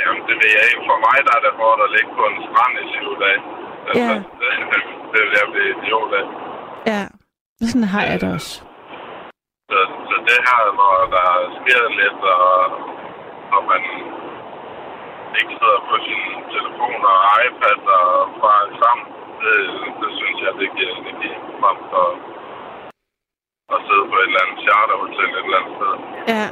Jamen, 0.00 0.22
det 0.28 0.36
ved 0.42 0.50
jeg 0.58 0.64
ikke. 0.70 0.82
For 0.90 0.98
mig 1.06 1.18
der 1.26 1.32
er 1.38 1.42
det 1.46 1.52
hårdt 1.60 1.80
at 1.86 1.90
ligge 1.96 2.10
på 2.18 2.24
en 2.32 2.38
strand 2.48 2.74
i 2.82 2.84
syv 2.94 3.10
dage. 3.24 3.40
Altså, 3.88 4.12
Ja. 4.12 4.14
det, 4.72 4.80
det 5.12 5.20
vil 5.26 5.34
jeg 5.40 5.46
blive 5.52 5.68
idiot 5.76 6.12
af. 6.20 6.24
Ja, 6.92 7.02
sådan 7.66 7.84
har 7.84 8.02
jeg 8.04 8.20
det 8.20 8.32
også. 8.34 8.69
Så, 9.70 9.78
så 10.08 10.16
det 10.28 10.38
her, 10.48 10.62
når 10.80 10.94
der 11.16 11.28
sker 11.58 11.82
lidt, 12.00 12.20
og, 12.36 12.54
og 13.54 13.60
man 13.70 13.82
ikke 15.38 15.54
sidder 15.60 15.80
på 15.90 15.94
sin 16.06 16.22
telefon 16.54 17.00
og 17.12 17.18
iPad 17.44 17.80
og 17.98 18.08
bare 18.44 18.64
sammen, 18.82 19.06
det, 19.42 19.56
det 20.00 20.10
synes 20.18 20.38
jeg, 20.44 20.52
det 20.60 20.68
giver 20.76 20.94
energi 21.00 21.32
frem 21.60 21.78
for 21.90 22.06
at 23.74 23.80
sidde 23.86 24.06
på 24.10 24.16
et 24.20 24.28
eller 24.28 24.42
andet 24.44 24.58
charterhotel 24.66 25.30
et 25.30 25.44
eller 25.44 25.58
andet 25.60 25.74
sted. 25.78 25.94
Ja. 26.32 26.46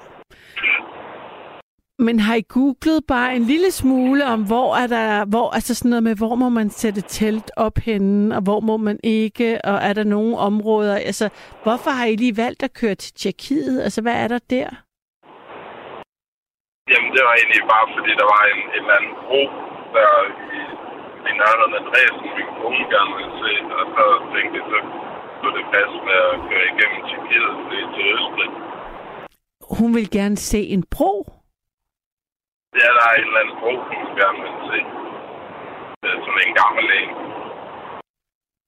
Men 2.07 2.17
har 2.21 2.35
I 2.35 2.45
googlet 2.49 3.01
bare 3.09 3.37
en 3.37 3.43
lille 3.43 3.71
smule 3.71 4.25
om, 4.35 4.41
hvor 4.51 4.69
er 4.83 4.87
der, 4.97 5.25
hvor, 5.33 5.47
altså 5.57 5.75
sådan 5.75 5.89
noget 5.91 6.03
med, 6.03 6.15
hvor 6.17 6.35
må 6.35 6.49
man 6.49 6.71
sætte 6.71 7.01
telt 7.01 7.51
op 7.57 7.79
henne, 7.79 8.37
og 8.37 8.43
hvor 8.43 8.61
må 8.61 8.77
man 8.77 8.99
ikke, 9.05 9.49
og 9.65 9.77
er 9.89 9.93
der 9.93 10.05
nogle 10.05 10.39
områder, 10.49 10.97
altså, 11.11 11.27
hvorfor 11.63 11.91
har 11.99 12.07
I 12.13 12.17
lige 12.17 12.37
valgt 12.45 12.63
at 12.63 12.73
køre 12.81 12.95
til 12.95 13.13
Tjekkiet? 13.21 13.77
Altså, 13.87 14.01
hvad 14.03 14.17
er 14.25 14.29
der 14.29 14.41
der? 14.57 14.69
Jamen, 16.91 17.11
det 17.15 17.23
var 17.27 17.35
egentlig 17.41 17.63
bare, 17.75 17.87
fordi 17.97 18.11
der 18.21 18.27
var 18.35 18.43
en, 18.53 18.61
en 18.63 18.83
eller 18.83 18.95
anden 18.99 19.15
bro, 19.25 19.43
der 19.97 20.09
i, 20.59 20.61
i 21.29 21.33
nærheden 21.41 21.75
af 21.79 21.83
Dresden, 21.89 22.29
min 22.37 22.49
kone 22.59 22.85
gerne 22.95 23.13
ville 23.19 23.37
se, 23.43 23.53
og 23.79 23.85
så 23.95 24.05
tænkte 24.35 24.55
jeg, 24.59 24.67
så 24.73 24.79
kunne 25.39 25.55
det 25.59 25.67
passe 25.75 25.97
med 26.09 26.19
at 26.31 26.37
køre 26.49 26.67
igennem 26.73 27.01
Tjekkiet 27.09 27.53
til 27.95 28.05
Østrig. 28.15 28.51
Hun 29.79 29.91
vil 29.97 30.09
gerne 30.19 30.37
se 30.37 30.61
en 30.77 30.85
bro. 30.97 31.38
Ja, 32.81 32.89
der 32.97 33.05
er 33.11 33.15
en 33.19 33.25
eller 33.29 33.41
anden 33.41 33.57
bro, 33.61 33.73
hun 34.01 34.11
gerne 34.21 34.39
vil 34.45 34.55
se. 34.71 34.79
Det 36.01 36.09
er 36.15 36.19
sådan 36.27 36.43
en 36.47 36.55
gammel 36.63 36.85
en. 37.01 37.11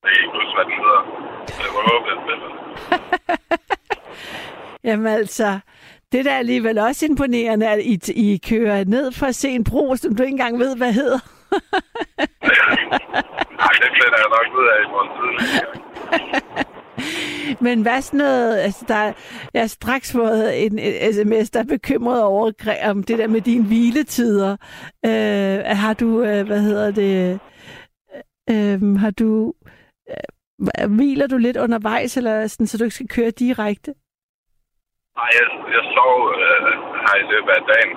Jeg 0.03 0.09
kan 0.13 0.21
ikke 0.23 0.35
huske, 0.39 0.55
hvad 0.57 0.67
den 0.71 0.77
hedder. 0.85 1.03
Det 1.61 1.69
var 1.77 1.83
håbet, 1.91 2.17
det 2.29 2.37
Jamen 4.85 5.07
altså, 5.07 5.59
det 6.13 6.25
der 6.25 6.33
er 6.33 6.39
alligevel 6.39 6.79
også 6.79 7.07
imponerende, 7.07 7.69
at 7.69 7.79
I, 7.85 8.01
I 8.17 8.41
kører 8.51 8.85
ned 8.85 9.13
for 9.13 9.27
at 9.27 9.35
se 9.35 9.49
en 9.49 9.65
bro, 9.65 9.97
som 9.97 10.17
du 10.17 10.23
ikke 10.23 10.33
engang 10.33 10.59
ved, 10.59 10.77
hvad 10.77 10.93
hedder. 10.93 11.19
Nej, 13.61 13.75
det 13.83 13.91
finder 13.99 14.19
jeg 14.23 14.31
nok 14.37 14.49
ud 14.59 14.67
af 14.73 14.79
i 14.85 14.87
morgen 14.93 15.11
tidlig. 15.17 15.45
Men 17.61 17.83
hvad 17.83 18.03
sådan 18.03 18.19
noget, 18.19 18.59
altså 18.59 18.85
der, 18.89 19.13
jeg 19.55 19.63
har 19.63 19.67
straks 19.67 20.13
fået 20.13 20.67
en, 20.67 20.79
en 20.79 21.13
sms, 21.13 21.51
der 21.51 21.61
er 21.61 21.65
bekymret 21.65 22.23
over 22.23 22.53
om 22.91 23.03
det 23.03 23.19
der 23.19 23.27
med 23.27 23.41
dine 23.41 23.67
hviletider. 23.67 24.57
Øh, 25.07 25.77
har 25.77 25.95
du, 25.95 26.23
øh, 26.23 26.47
hvad 26.47 26.61
hedder 26.61 26.91
det, 26.91 27.41
øh, 28.51 28.99
har 28.99 29.11
du, 29.11 29.55
øh, 30.11 30.97
hviler 30.97 31.27
du 31.27 31.37
lidt 31.37 31.57
undervejs, 31.57 32.17
eller 32.17 32.47
sådan, 32.47 32.67
så 32.67 32.79
du 32.79 32.85
ikke 32.85 32.95
skal 32.95 33.09
køre 33.09 33.31
direkte? 33.31 33.95
Nej, 35.19 35.31
jeg, 35.39 35.47
jeg 35.77 35.85
sov 35.97 36.15
øh, 36.35 36.73
her 37.05 37.15
i 37.23 37.25
løbet 37.33 37.53
af 37.59 37.63
dagen. 37.73 37.97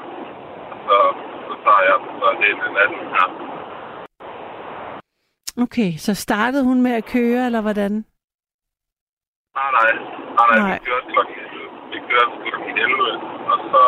Så, 0.88 0.97
så 1.47 1.54
tager 1.64 1.84
jeg 1.89 1.97
så 2.20 2.28
hele 2.43 2.74
natten 2.78 3.01
her. 3.16 3.28
Okay, 5.58 5.91
så 5.97 6.14
startede 6.14 6.64
hun 6.64 6.82
med 6.82 6.91
at 6.91 7.06
køre, 7.06 7.45
eller 7.45 7.62
hvordan? 7.62 8.06
Nej, 9.58 9.70
nej. 9.78 9.91
Nej, 10.38 10.47
nej. 10.51 10.60
Nej. 10.60 10.80
Vi 10.80 10.86
kørte 10.88 11.08
klokken, 11.14 11.36
vi 11.91 11.97
kørte 12.10 12.34
klokken 12.45 12.72
11, 12.78 13.12
og 13.51 13.58
så, 13.72 13.84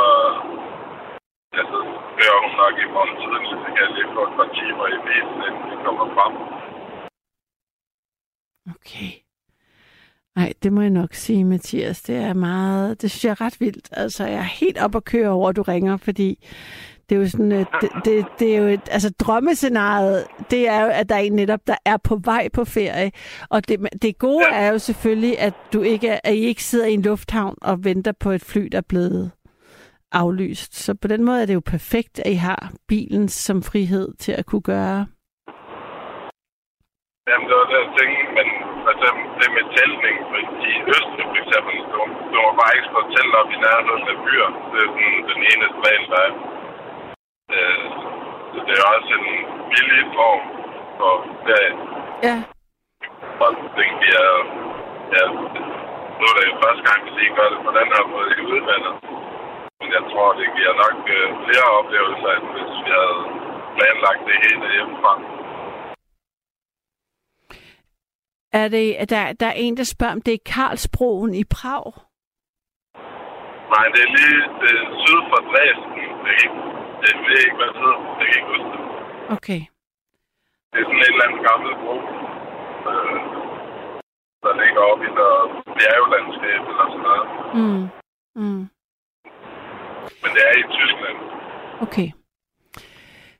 ja, 1.55 1.61
så 1.71 1.77
kører 2.17 2.39
hun 2.43 2.53
nok 2.61 2.75
i 2.83 2.85
morgen 2.95 3.15
tidlig, 3.21 3.47
så 3.63 3.67
kan 3.73 3.81
jeg 3.85 3.91
lige 3.97 4.09
få 4.15 4.21
et 4.29 4.33
par 4.39 4.49
timer 4.59 4.85
i 4.95 4.97
bilen, 5.07 5.37
inden 5.47 5.63
vi 5.69 5.75
kommer 5.85 6.05
frem. 6.15 6.33
Okay. 8.75 9.11
Nej, 10.35 10.53
det 10.63 10.73
må 10.73 10.81
jeg 10.81 10.89
nok 10.89 11.13
sige, 11.13 11.43
Mathias. 11.45 12.01
Det 12.01 12.15
er 12.15 12.33
meget, 12.33 13.01
det 13.01 13.11
synes 13.11 13.25
jeg 13.25 13.31
er 13.31 13.41
ret 13.41 13.59
vildt. 13.59 13.89
Altså, 13.91 14.23
jeg 14.25 14.39
er 14.45 14.53
helt 14.61 14.77
op 14.85 14.95
at 14.95 15.05
køre 15.05 15.29
over, 15.29 15.49
at 15.49 15.55
du 15.55 15.61
ringer, 15.61 15.97
fordi 15.97 16.47
det 17.09 17.15
er 17.15 17.19
jo 17.19 17.29
sådan, 17.29 17.51
øh, 17.51 17.65
det, 17.81 17.89
det, 18.05 18.25
det 18.39 18.55
er 18.55 18.57
jo 18.61 18.67
et, 18.67 18.81
altså 18.91 19.09
drømmescenariet, 19.19 20.27
det 20.51 20.67
er 20.67 20.81
jo, 20.81 20.89
at 20.93 21.09
der 21.09 21.15
er 21.15 21.19
en 21.19 21.33
netop, 21.33 21.59
der 21.67 21.75
er 21.85 21.97
på 21.97 22.19
vej 22.23 22.47
på 22.53 22.65
ferie. 22.65 23.11
Og 23.49 23.67
det, 23.67 23.79
det 24.01 24.17
gode 24.17 24.45
er 24.51 24.71
jo 24.71 24.77
selvfølgelig, 24.79 25.39
at 25.39 25.53
du 25.73 25.81
ikke, 25.81 26.07
er- 26.07 26.19
at 26.23 26.33
I 26.33 26.39
ikke 26.39 26.63
sidder 26.63 26.85
i 26.87 26.93
en 26.93 27.01
lufthavn 27.01 27.55
og 27.61 27.83
venter 27.83 28.11
på 28.19 28.29
et 28.31 28.41
fly, 28.43 28.61
der 28.71 28.77
er 28.77 28.89
blevet 28.89 29.31
aflyst. 30.11 30.75
Så 30.75 30.93
på 31.01 31.07
den 31.07 31.23
måde 31.23 31.41
er 31.41 31.45
det 31.45 31.53
jo 31.53 31.61
perfekt, 31.65 32.19
at 32.19 32.31
I 32.31 32.39
har 32.49 32.71
bilen 32.87 33.27
som 33.29 33.63
frihed 33.63 34.07
til 34.23 34.31
at 34.31 34.45
kunne 34.45 34.61
gøre. 34.75 35.05
Jamen, 37.29 37.45
det 37.49 37.55
var 37.59 37.67
det, 37.71 37.77
jeg 37.83 37.89
tænkte, 37.99 38.21
men 38.37 38.47
eksempel 38.93 39.23
det 39.41 39.49
med 39.57 39.65
teltning 39.77 40.15
i 40.69 40.71
Østrig, 40.95 41.25
for 41.31 41.37
eksempel, 41.43 41.75
du, 41.91 41.99
du 42.31 42.37
må 42.45 42.51
bare 42.61 42.73
ikke 42.75 42.87
slå 42.91 43.01
telt 43.15 43.33
op 43.41 43.49
i 43.55 43.57
nærheden 43.65 44.05
af 44.13 44.17
byer. 44.25 44.49
Det 44.71 44.79
er 44.85 44.89
sådan 44.95 45.23
den 45.31 45.41
eneste 45.51 45.77
regel, 45.85 46.05
der 46.13 46.19
er. 46.27 46.31
Det 48.65 48.73
er 48.81 48.85
også 48.95 49.11
en 49.19 49.27
billig 49.71 50.03
form 50.17 50.43
for 50.97 51.13
ferie. 51.45 51.75
Ja, 52.27 52.37
Og 53.43 53.49
den 53.77 53.89
giver, 54.01 54.29
ja, 55.15 55.23
nu 56.19 56.23
er 56.29 56.35
det 56.37 56.45
jo 56.51 56.55
første 56.63 56.83
gang, 56.87 56.99
vi 57.05 57.09
lige 57.19 57.35
gør 57.37 57.49
det 57.53 57.59
på 57.67 57.71
den 57.79 57.87
her 57.95 58.03
måde 58.13 58.29
i 58.39 58.41
udlandet. 58.51 58.95
Men 59.79 59.87
jeg 59.97 60.03
tror, 60.11 60.27
det 60.39 60.47
giver 60.57 60.73
nok 60.83 60.97
øh, 61.17 61.25
flere 61.45 61.67
oplevelser, 61.79 62.31
end 62.37 62.47
hvis 62.55 62.71
vi 62.85 62.91
havde 62.99 63.19
planlagt 63.75 64.21
det 64.29 64.37
hele 64.43 64.65
hjemmefra. 64.75 65.13
er 68.61 68.67
det, 68.67 69.09
der, 69.09 69.33
der 69.33 69.47
er 69.47 69.57
en, 69.65 69.77
der 69.77 69.83
spørger, 69.83 70.13
om 70.13 70.21
det 70.21 70.33
er 70.33 70.47
Karlsbroen 70.53 71.33
i 71.33 71.43
Prag? 71.57 71.85
Nej, 73.73 73.85
det 73.93 74.01
er 74.05 74.11
lige 74.17 74.39
det 74.61 74.71
er 74.81 74.85
syd 75.03 75.21
for 75.31 75.39
Dresden. 75.49 75.91
Det 76.23 76.31
er 76.35 76.39
ikke, 76.45 76.59
er, 77.11 77.17
ved 77.27 77.37
ikke, 77.45 77.57
hvad 77.59 77.67
det 77.73 77.77
hedder. 77.83 77.99
Det 78.17 78.25
kan 78.27 78.33
jeg 78.33 78.39
ikke 78.41 78.51
huske 78.53 78.69
det. 78.73 78.81
Okay. 79.37 79.61
Det 80.71 80.77
er 80.81 80.85
sådan 80.87 81.03
en 81.05 81.13
eller 81.13 81.25
anden 81.27 81.43
gammel 81.49 81.71
bro, 81.81 81.95
øh, 82.91 83.17
der 84.43 84.53
ligger 84.61 84.81
oppe 84.91 85.03
i 85.09 85.11
noget 85.21 85.43
bjerglandskab 85.77 86.61
eller 86.71 86.85
sådan 86.91 87.05
noget. 87.09 87.25
Mm. 87.59 87.83
Mm. 88.41 88.63
Men 90.21 90.29
det 90.35 90.41
er 90.49 90.55
i 90.63 90.65
Tyskland. 90.77 91.17
Okay. 91.85 92.09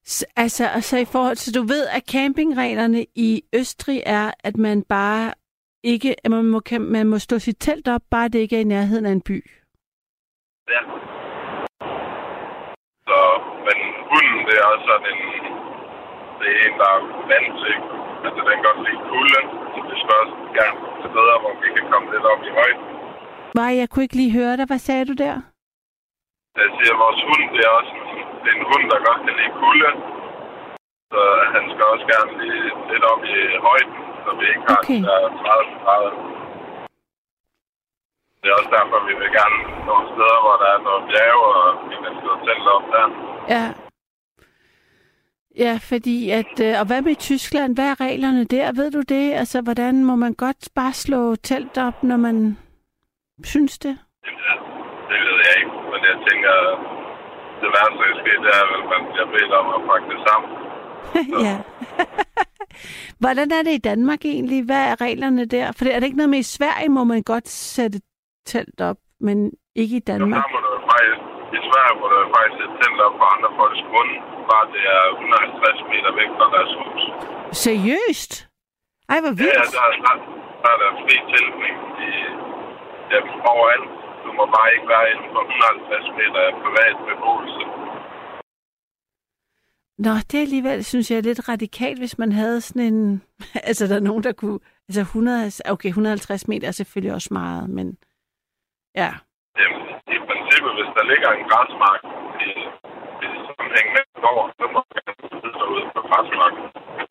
S- 0.08 0.26
altså, 0.36 0.68
altså 0.68 0.98
i 0.98 1.06
forhold 1.06 1.36
til, 1.36 1.56
du 1.56 1.62
ved, 1.64 1.88
at 1.88 2.04
campingreglerne 2.12 3.06
i 3.16 3.44
Østrig 3.56 4.04
er, 4.06 4.32
at 4.44 4.58
man 4.58 4.84
bare 4.90 5.34
ikke, 5.84 6.16
at 6.24 6.32
man 6.32 6.46
må, 6.46 6.62
man 6.80 7.08
må 7.08 7.20
stå 7.20 7.40
sit 7.40 7.56
telt 7.60 7.88
op, 7.88 8.02
bare 8.12 8.28
det 8.28 8.40
ikke 8.40 8.56
er 8.56 8.62
i 8.62 8.64
nærheden 8.64 9.06
af 9.06 9.12
en 9.12 9.22
by. 9.22 9.52
Ja. 10.70 10.80
Så, 13.10 13.20
men 13.66 13.78
hunden, 14.12 14.45
det 14.56 14.64
er 14.64 14.70
også 14.74 14.86
sådan 14.92 15.08
en... 15.14 15.22
Det 16.40 16.48
er 16.54 16.58
en, 16.66 16.74
der 16.82 16.90
er 16.96 17.02
vant 17.32 17.52
til 17.62 17.76
Altså, 18.26 18.40
den 18.48 18.56
kan 18.58 18.66
godt 18.68 18.80
lide 18.88 19.02
kulde, 19.12 19.40
så 19.74 19.80
vi 19.90 19.96
skal 20.02 20.16
også 20.24 20.36
gerne 20.58 20.78
til 21.02 21.08
steder, 21.14 21.36
hvor 21.44 21.54
vi 21.64 21.68
kan 21.76 21.86
komme 21.92 22.08
lidt 22.14 22.26
op 22.32 22.42
i 22.50 22.52
højden. 22.60 22.84
Nej, 23.60 23.72
jeg 23.80 23.88
kunne 23.90 24.06
ikke 24.06 24.20
lige 24.22 24.36
høre 24.40 24.54
dig. 24.60 24.66
Hvad 24.72 24.82
sagde 24.88 25.06
du 25.12 25.16
der? 25.26 25.36
Jeg 26.62 26.70
siger, 26.78 26.94
at 26.96 27.02
vores 27.06 27.22
hund, 27.28 27.44
det 27.54 27.62
er 27.68 27.72
også 27.80 27.94
en, 28.02 28.20
det 28.42 28.50
er 28.54 28.58
en 28.60 28.66
hund, 28.72 28.84
der 28.92 28.98
godt 29.08 29.22
kan 29.26 29.34
lide 29.40 29.54
kulde. 29.62 29.90
Så 31.12 31.22
han 31.54 31.64
skal 31.72 31.86
også 31.94 32.06
gerne 32.14 32.32
lige 32.42 32.64
lidt 32.92 33.06
op 33.12 33.22
i 33.34 33.38
højden, 33.68 33.96
så 34.24 34.30
vi 34.40 34.46
ikke 34.52 34.66
har 34.70 34.80
Okay. 34.84 35.00
de 35.02 35.08
der 35.10 35.20
30 35.42 35.84
grader. 35.84 36.14
Det 38.42 38.48
er 38.52 38.56
også 38.60 38.72
derfor, 38.78 38.98
vi 39.10 39.14
vil 39.22 39.32
gerne 39.40 39.58
nogle 39.90 40.06
steder, 40.14 40.38
hvor 40.44 40.56
der 40.62 40.70
er 40.76 40.80
noget 40.88 41.04
bjerg, 41.10 41.40
og 41.50 41.64
vi 41.90 41.96
kan 42.04 42.14
slå 42.22 42.32
telt 42.46 42.68
op 42.76 42.86
der. 42.94 43.06
Ja. 43.56 43.66
Ja, 45.58 45.80
fordi 45.82 46.30
at... 46.30 46.60
Øh, 46.62 46.80
og 46.80 46.86
hvad 46.88 47.02
med 47.02 47.16
Tyskland? 47.16 47.76
Hvad 47.76 47.90
er 47.90 48.02
reglerne 48.02 48.44
der? 48.44 48.72
Ved 48.72 48.92
du 48.92 49.02
det? 49.02 49.34
Altså, 49.34 49.62
hvordan 49.62 50.06
må 50.06 50.16
man 50.16 50.34
godt 50.34 50.70
bare 50.76 50.94
slå 50.94 51.36
telt 51.36 51.78
op, 51.78 52.04
når 52.04 52.18
man 52.18 52.58
synes 53.44 53.80
det? 53.80 53.98
Det, 54.26 54.32
det 55.10 55.20
ved 55.28 55.38
jeg 55.48 55.56
ikke, 55.62 55.72
men 55.92 56.02
jeg 56.10 56.18
tænker, 56.30 56.54
det 57.62 57.70
værste, 57.76 57.98
der 58.00 58.08
kan 58.12 58.18
ske, 58.24 58.32
det 58.44 58.52
er, 58.58 58.64
at 58.78 58.86
man 58.94 59.02
bliver 59.12 59.30
bedt 59.36 59.52
om 59.60 59.68
at 59.78 59.82
pakke 59.90 60.08
det 60.14 60.20
sammen. 60.28 60.50
ja. 61.46 61.56
Hvordan 63.24 63.52
er 63.52 63.64
det 63.64 63.74
i 63.74 63.86
Danmark 63.92 64.26
egentlig? 64.26 64.66
Hvad 64.66 64.84
er 64.92 65.02
reglerne 65.02 65.46
der? 65.46 65.72
For 65.72 65.86
er 65.86 66.00
det 66.00 66.06
ikke 66.06 66.18
noget 66.18 66.30
med 66.30 66.40
i 66.40 66.54
Sverige, 66.58 66.90
må 66.90 67.04
man 67.04 67.24
godt 67.24 67.48
sætte 67.48 68.00
telt 68.46 68.82
op, 68.82 68.98
men 69.20 69.52
ikke 69.76 69.96
i 69.96 70.00
Danmark? 70.12 70.44
der 70.44 70.52
må 70.54 70.60
du 70.66 70.70
jo 70.76 70.82
faktisk, 70.92 71.20
I 71.58 71.60
Sverige 71.76 71.98
du 72.12 72.16
jo 72.24 72.28
faktisk 72.36 72.56
sætte 72.60 72.76
telt 72.82 73.00
op 73.08 73.16
på 73.22 73.26
andre 73.34 73.50
folks 73.58 73.82
grund, 73.90 74.12
bare 74.50 74.66
det 74.76 74.84
er 74.98 75.04
150 75.12 75.92
meter 75.92 76.12
væk 76.20 76.30
fra 76.38 76.48
deres 76.56 76.74
hus. 76.80 77.02
Seriøst? 77.66 78.32
Ej, 79.12 79.18
hvor 79.24 79.34
Ja, 79.34 79.40
vildt. 79.42 79.74
der, 79.78 79.88
der, 80.06 80.16
der 80.64 80.70
er 80.76 80.80
der 80.84 80.90
fri 81.04 81.16
tilkning 81.34 81.76
i 82.08 82.12
ja, 83.12 83.20
overalt. 83.52 83.90
Du 84.24 84.30
må 84.38 84.44
bare 84.56 84.70
ikke 84.76 84.88
være 84.94 85.06
inden 85.14 85.30
for 85.36 85.42
150 85.42 86.20
meter 86.20 86.40
af 86.50 86.54
privat 86.64 86.96
beboelse. 87.08 87.64
Nå, 90.06 90.14
det 90.30 90.36
er 90.38 90.46
alligevel, 90.50 90.80
synes 90.92 91.12
jeg, 91.12 91.18
er 91.18 91.28
lidt 91.30 91.50
radikalt, 91.50 92.00
hvis 92.00 92.18
man 92.18 92.32
havde 92.32 92.62
sådan 92.62 92.94
en... 92.94 93.24
altså, 93.70 93.84
der 93.88 93.96
er 93.96 94.08
nogen, 94.10 94.24
der 94.24 94.34
kunne... 94.42 94.60
Altså, 94.88 95.02
100, 95.02 95.52
okay, 95.74 95.90
150 95.90 96.48
meter 96.48 96.68
er 96.68 96.72
selvfølgelig 96.72 97.14
også 97.14 97.30
meget, 97.32 97.70
men... 97.70 97.98
Ja, 98.96 99.12
Jamen, 99.60 99.82
I 100.16 100.18
princippet, 100.28 100.72
hvis 100.78 100.92
der 100.98 101.04
ligger 101.12 101.30
en 101.32 101.46
græsmark 101.52 102.02
i, 102.48 102.50
i 103.26 103.28
sammenhæng 103.46 103.88
med 103.96 104.04
en 104.10 104.22
gård, 104.26 104.48
så 104.60 104.66
må 104.74 104.82
man 104.94 105.04
sidde 105.42 105.54
derude 105.60 105.86
på 105.96 106.02
græsmarken, 106.10 106.64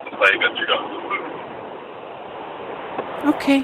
hvis 0.03 0.15
der 0.19 0.27
ikke 0.33 0.45
er 0.49 0.55
dyr. 0.59 0.75
okay. 3.33 3.59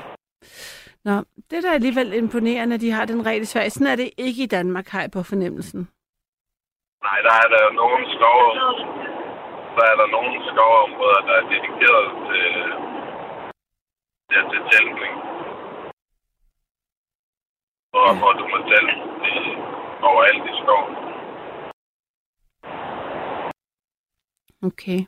Nå, 1.08 1.16
det 1.50 1.56
er 1.58 1.62
da 1.62 1.74
alligevel 1.74 2.14
imponerende, 2.14 2.76
at 2.76 2.82
de 2.82 2.92
har 2.92 3.06
den 3.06 3.26
regel 3.26 3.42
i 3.42 3.52
Sverige. 3.54 3.70
Sådan 3.70 3.88
er 3.88 3.96
det 3.96 4.10
ikke 4.18 4.44
i 4.44 4.54
Danmark, 4.58 4.88
har 4.88 5.02
jeg 5.02 5.12
på 5.12 5.24
fornemmelsen. 5.24 5.82
Nej, 7.08 7.20
der 7.28 7.34
er 7.44 7.50
der 7.56 7.66
nogle 7.82 8.02
skove, 8.16 8.52
der 9.78 9.86
er 9.92 9.96
der 10.02 10.08
nogle 10.18 10.36
skovområder, 10.50 11.22
der 11.28 11.36
er 11.42 11.46
dedikeret 11.54 12.08
til, 12.28 12.48
ja, 14.34 14.40
til 14.52 14.62
teltning. 14.72 15.31
Og 17.94 18.18
hvor 18.18 18.32
du 18.34 18.44
må 18.52 18.58
i, 18.58 19.38
overalt 20.02 20.44
i 20.52 20.54
skoven. 20.64 20.96
Okay. 24.64 25.00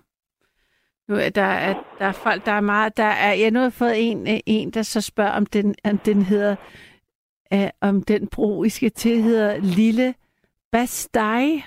Nu 1.08 1.16
er 1.16 1.30
der, 1.30 1.42
er, 1.42 1.74
der 2.00 2.06
er 2.06 2.12
folk, 2.12 2.46
der 2.46 2.52
er 2.52 2.62
meget... 2.62 2.98
Der 2.98 3.04
er, 3.04 3.34
jeg 3.34 3.52
nu 3.52 3.60
har 3.60 3.70
fået 3.70 4.12
en, 4.12 4.28
øh, 4.28 4.40
en, 4.46 4.72
der 4.72 4.82
så 4.82 5.02
spørger, 5.02 5.32
om 5.32 5.46
den, 5.46 5.76
om 5.86 5.98
den 5.98 6.22
hedder... 6.22 6.56
Uh, 7.56 7.68
om 7.82 8.04
den 8.04 8.28
bro, 8.28 8.64
I 8.64 8.70
skal 8.70 8.92
til, 8.92 9.22
hedder 9.22 9.58
Lille 9.58 10.16
Bastei. 10.72 11.64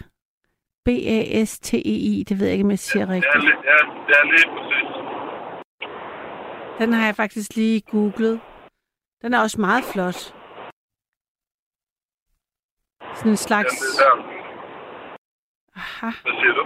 B-A-S-T-E-I. 0.85 2.25
Det 2.29 2.39
ved 2.41 2.47
jeg 2.47 2.53
ikke, 2.53 2.64
om 2.64 2.71
jeg 2.71 2.79
siger 2.79 3.07
Det 3.07 3.12
er, 3.12 3.14
rigtigt. 3.17 3.35
li- 3.45 3.64
ja, 3.71 3.77
det 4.07 4.14
er 4.21 4.25
lige 4.25 4.49
præcis. 4.57 4.89
Den 6.79 6.93
har 6.93 7.07
jeg 7.07 7.17
faktisk 7.17 7.57
lige 7.57 7.81
googlet. 7.81 8.41
Den 9.23 9.35
er 9.35 9.41
også 9.41 9.61
meget 9.61 9.85
flot. 9.85 10.35
Sådan 13.17 13.31
en 13.31 13.41
Ja, 13.43 13.47
slags... 13.49 13.73
det 13.81 13.99
der. 14.01 14.14
Aha. 15.81 16.11
Hvad 16.23 16.33
siger 16.41 16.55
du? 16.61 16.64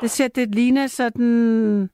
Det 0.00 0.10
ser, 0.10 0.28
det 0.28 0.54
ligner 0.54 0.86
sådan... 0.86 1.90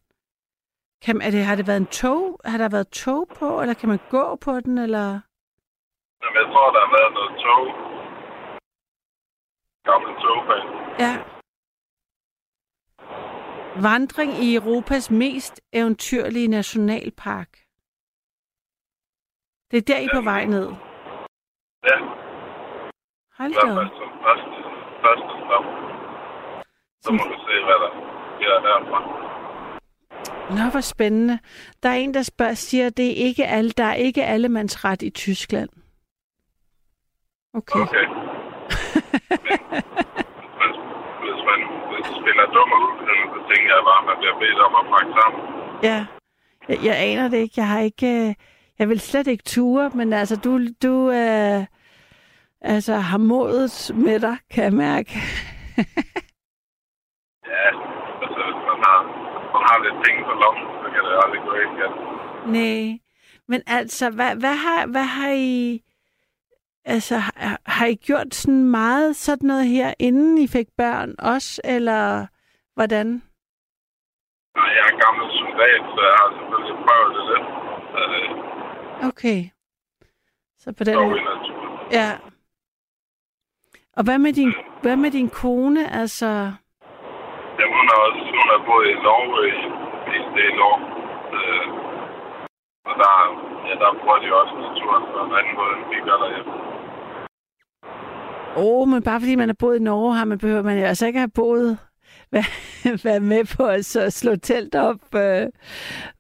Kan, 1.05 1.23
er 1.23 1.31
det, 1.31 1.45
har 1.45 1.57
det 1.57 1.67
været 1.67 1.81
en 1.81 1.87
tog? 1.87 2.41
Har 2.45 2.59
der 2.59 2.69
været 2.69 2.89
tog 2.89 3.29
på, 3.39 3.61
eller 3.61 3.75
kan 3.75 3.89
man 3.89 3.99
gå 4.11 4.37
på 4.37 4.61
den, 4.61 4.79
eller... 4.79 5.07
Jamen, 6.23 6.37
jeg 6.43 6.47
tror, 6.53 6.67
der 6.75 6.81
har 6.87 6.93
været 6.99 7.13
noget 7.19 7.33
tog. 7.47 7.65
Gammel 9.89 10.13
togbane. 10.25 10.71
Ja. 11.05 11.13
Vandring 13.89 14.33
i 14.45 14.55
Europas 14.55 15.11
mest 15.11 15.61
eventyrlige 15.73 16.49
nationalpark. 16.49 17.51
Det 19.71 19.77
er 19.79 19.87
der, 19.91 19.99
I 20.01 20.05
er 20.05 20.15
på 20.15 20.23
vej 20.33 20.45
ned. 20.45 20.69
Ja, 21.91 21.97
Hold 23.43 23.55
da 23.55 23.81
op. 23.81 23.87
som 23.99 24.11
første, 24.25 24.57
første 25.03 25.33
stop. 25.45 25.65
Så 27.05 27.13
må 27.13 27.19
du 27.33 27.37
se, 27.47 27.55
hvad 27.67 27.79
der 27.85 27.91
sker 28.37 28.55
derfra. 28.69 29.01
Nå, 30.51 30.71
hvor 30.71 30.81
spændende. 30.81 31.39
Der 31.83 31.89
er 31.89 31.95
en, 31.95 32.15
der 32.15 32.23
spørger, 32.23 32.55
siger, 32.55 32.87
at 32.87 32.97
det 32.97 33.07
er 33.11 33.27
ikke 33.27 33.47
alle, 33.47 33.71
der 33.71 33.85
er 33.85 33.95
ikke 33.95 34.25
allemandsret 34.25 35.03
i 35.03 35.11
Tyskland. 35.11 35.69
Okay. 37.55 37.81
Okay. 37.81 38.05
Men 39.49 40.71
hvis 41.23 41.41
man 41.49 41.59
hvis 41.91 42.07
man 42.11 42.15
spiller 42.23 42.47
dummer 42.55 42.79
så 43.35 43.39
tænker 43.55 43.71
jeg 43.77 43.83
bare, 43.89 43.99
at 44.03 44.07
man 44.11 44.17
bliver 44.21 44.39
bedt 44.43 44.59
om 44.67 44.75
at 44.81 44.85
pakke 44.93 45.13
sammen. 45.21 45.41
Ja, 45.83 46.07
jeg, 46.69 46.79
jeg 46.85 46.95
aner 46.99 47.29
det 47.29 47.37
ikke. 47.37 47.55
Jeg 47.57 47.69
har 47.69 47.81
ikke... 47.81 48.07
øh, 48.29 48.35
Jeg 48.79 48.89
vil 48.89 49.01
slet 49.01 49.27
ikke 49.27 49.45
ture, 49.45 49.91
men 49.95 50.13
altså, 50.13 50.37
du, 50.37 50.59
du 50.83 51.11
øh, 51.11 51.65
altså, 52.63 52.95
har 52.95 53.19
modet 53.19 53.91
med 53.95 54.21
dig, 54.21 54.37
kan 54.51 54.65
jeg 54.65 54.73
mærke. 54.73 55.11
Ja, 57.53 57.69
altså 58.25 58.43
man 58.69 58.79
har, 58.87 58.99
man 59.55 59.63
har 59.69 59.77
lidt 59.85 59.99
penge 60.05 60.21
på 60.29 60.33
lommen, 60.43 60.67
så 60.83 60.87
kan 60.95 61.01
det 61.05 61.13
aldrig 61.25 61.41
gå 61.49 61.53
ikke. 61.65 61.87
Nej, 62.57 62.99
men 63.49 63.61
altså, 63.67 64.11
hvad, 64.11 64.37
hvad, 64.37 64.57
har, 64.67 64.87
hvad 64.87 65.05
har 65.05 65.31
I... 65.37 65.81
Altså, 66.85 67.17
har, 67.17 67.61
har 67.67 67.87
I 67.87 67.95
gjort 67.95 68.35
sådan 68.35 68.65
meget 68.65 69.17
sådan 69.17 69.47
noget 69.47 69.67
her, 69.67 69.95
inden 69.99 70.39
I 70.39 70.47
fik 70.47 70.67
børn 70.77 71.15
også, 71.19 71.61
eller 71.65 72.27
hvordan? 72.75 73.07
Nej, 74.57 74.71
jeg 74.77 74.85
er 74.93 74.97
gammel 75.05 75.27
soldat, 75.41 75.83
så 75.95 76.01
jeg 76.11 76.17
har 76.23 76.29
selvfølgelig 76.39 76.77
prøvet 76.87 77.11
det 77.17 77.25
lidt. 77.31 77.47
Øh, 77.99 79.09
Okay. 79.09 79.41
Så 80.59 80.73
på 80.79 80.85
den 80.85 80.95
måde. 80.97 81.21
Ja. 81.93 82.11
Og 83.97 84.03
hvad 84.05 84.19
med 84.19 84.33
din, 84.33 84.53
hvad 84.83 84.97
med 84.97 85.11
din 85.11 85.29
kone? 85.29 85.83
Altså, 86.01 86.27
Ja, 87.59 87.65
hun 87.77 87.85
har 87.91 87.99
også 88.07 88.21
hun 88.41 88.49
har 88.53 88.61
boet 88.67 88.87
i 88.95 88.95
Norge 89.07 89.41
i 90.13 90.17
en 90.21 90.29
del 90.39 90.57
år. 90.71 90.79
Øh, 91.37 91.67
og 92.89 92.95
der, 93.03 93.13
ja, 93.69 93.75
der 93.83 93.91
bruger 94.01 94.19
de 94.25 94.29
også 94.41 94.55
naturen 94.67 95.03
på 95.13 95.19
en 95.27 95.33
anden 95.39 95.55
måde, 95.59 95.73
end 95.79 95.87
vi 95.93 95.99
gør 96.09 96.17
derhjemme. 96.23 96.53
åh, 98.57 98.83
oh, 98.83 98.89
men 98.89 99.03
bare 99.03 99.21
fordi 99.21 99.35
man 99.37 99.49
har 99.49 99.57
boet 99.61 99.77
i 99.81 99.83
Norge, 99.83 100.15
har 100.15 100.25
man 100.25 100.39
behøver 100.39 100.63
man 100.63 100.79
altså 100.79 101.07
ikke 101.07 101.19
have 101.19 101.37
boet, 101.41 101.79
være, 102.35 102.49
være 103.09 103.21
med 103.21 103.57
på 103.57 103.63
at 103.67 103.85
så 103.85 104.11
slå 104.11 104.37
telt 104.37 104.75
op 104.75 105.15
øh, 105.15 105.47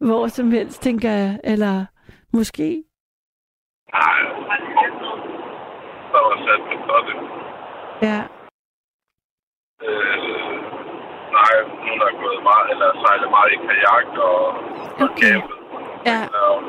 hvor 0.06 0.26
som 0.26 0.50
helst, 0.50 0.82
tænker 0.82 1.10
jeg. 1.10 1.40
Eller 1.44 1.84
måske. 2.32 2.68
Nej, 3.92 4.18
der 6.12 6.20
var 6.26 6.36
sat 6.46 6.60
på 6.88 6.96
det. 7.06 7.31
Ja. 8.08 8.20
Øh, 9.88 10.16
nej, 11.38 11.54
hun 11.86 11.96
har 12.04 12.12
gået 12.22 12.42
meget, 12.50 12.66
eller 12.72 12.88
sejlet 13.06 13.30
meget 13.36 13.50
i 13.52 13.58
kajak 13.66 14.06
og, 14.28 14.46
og 15.02 15.08
Okay. 15.10 15.32
campet. 15.32 15.56
Ja. 16.06 16.20
Og, 16.26 16.62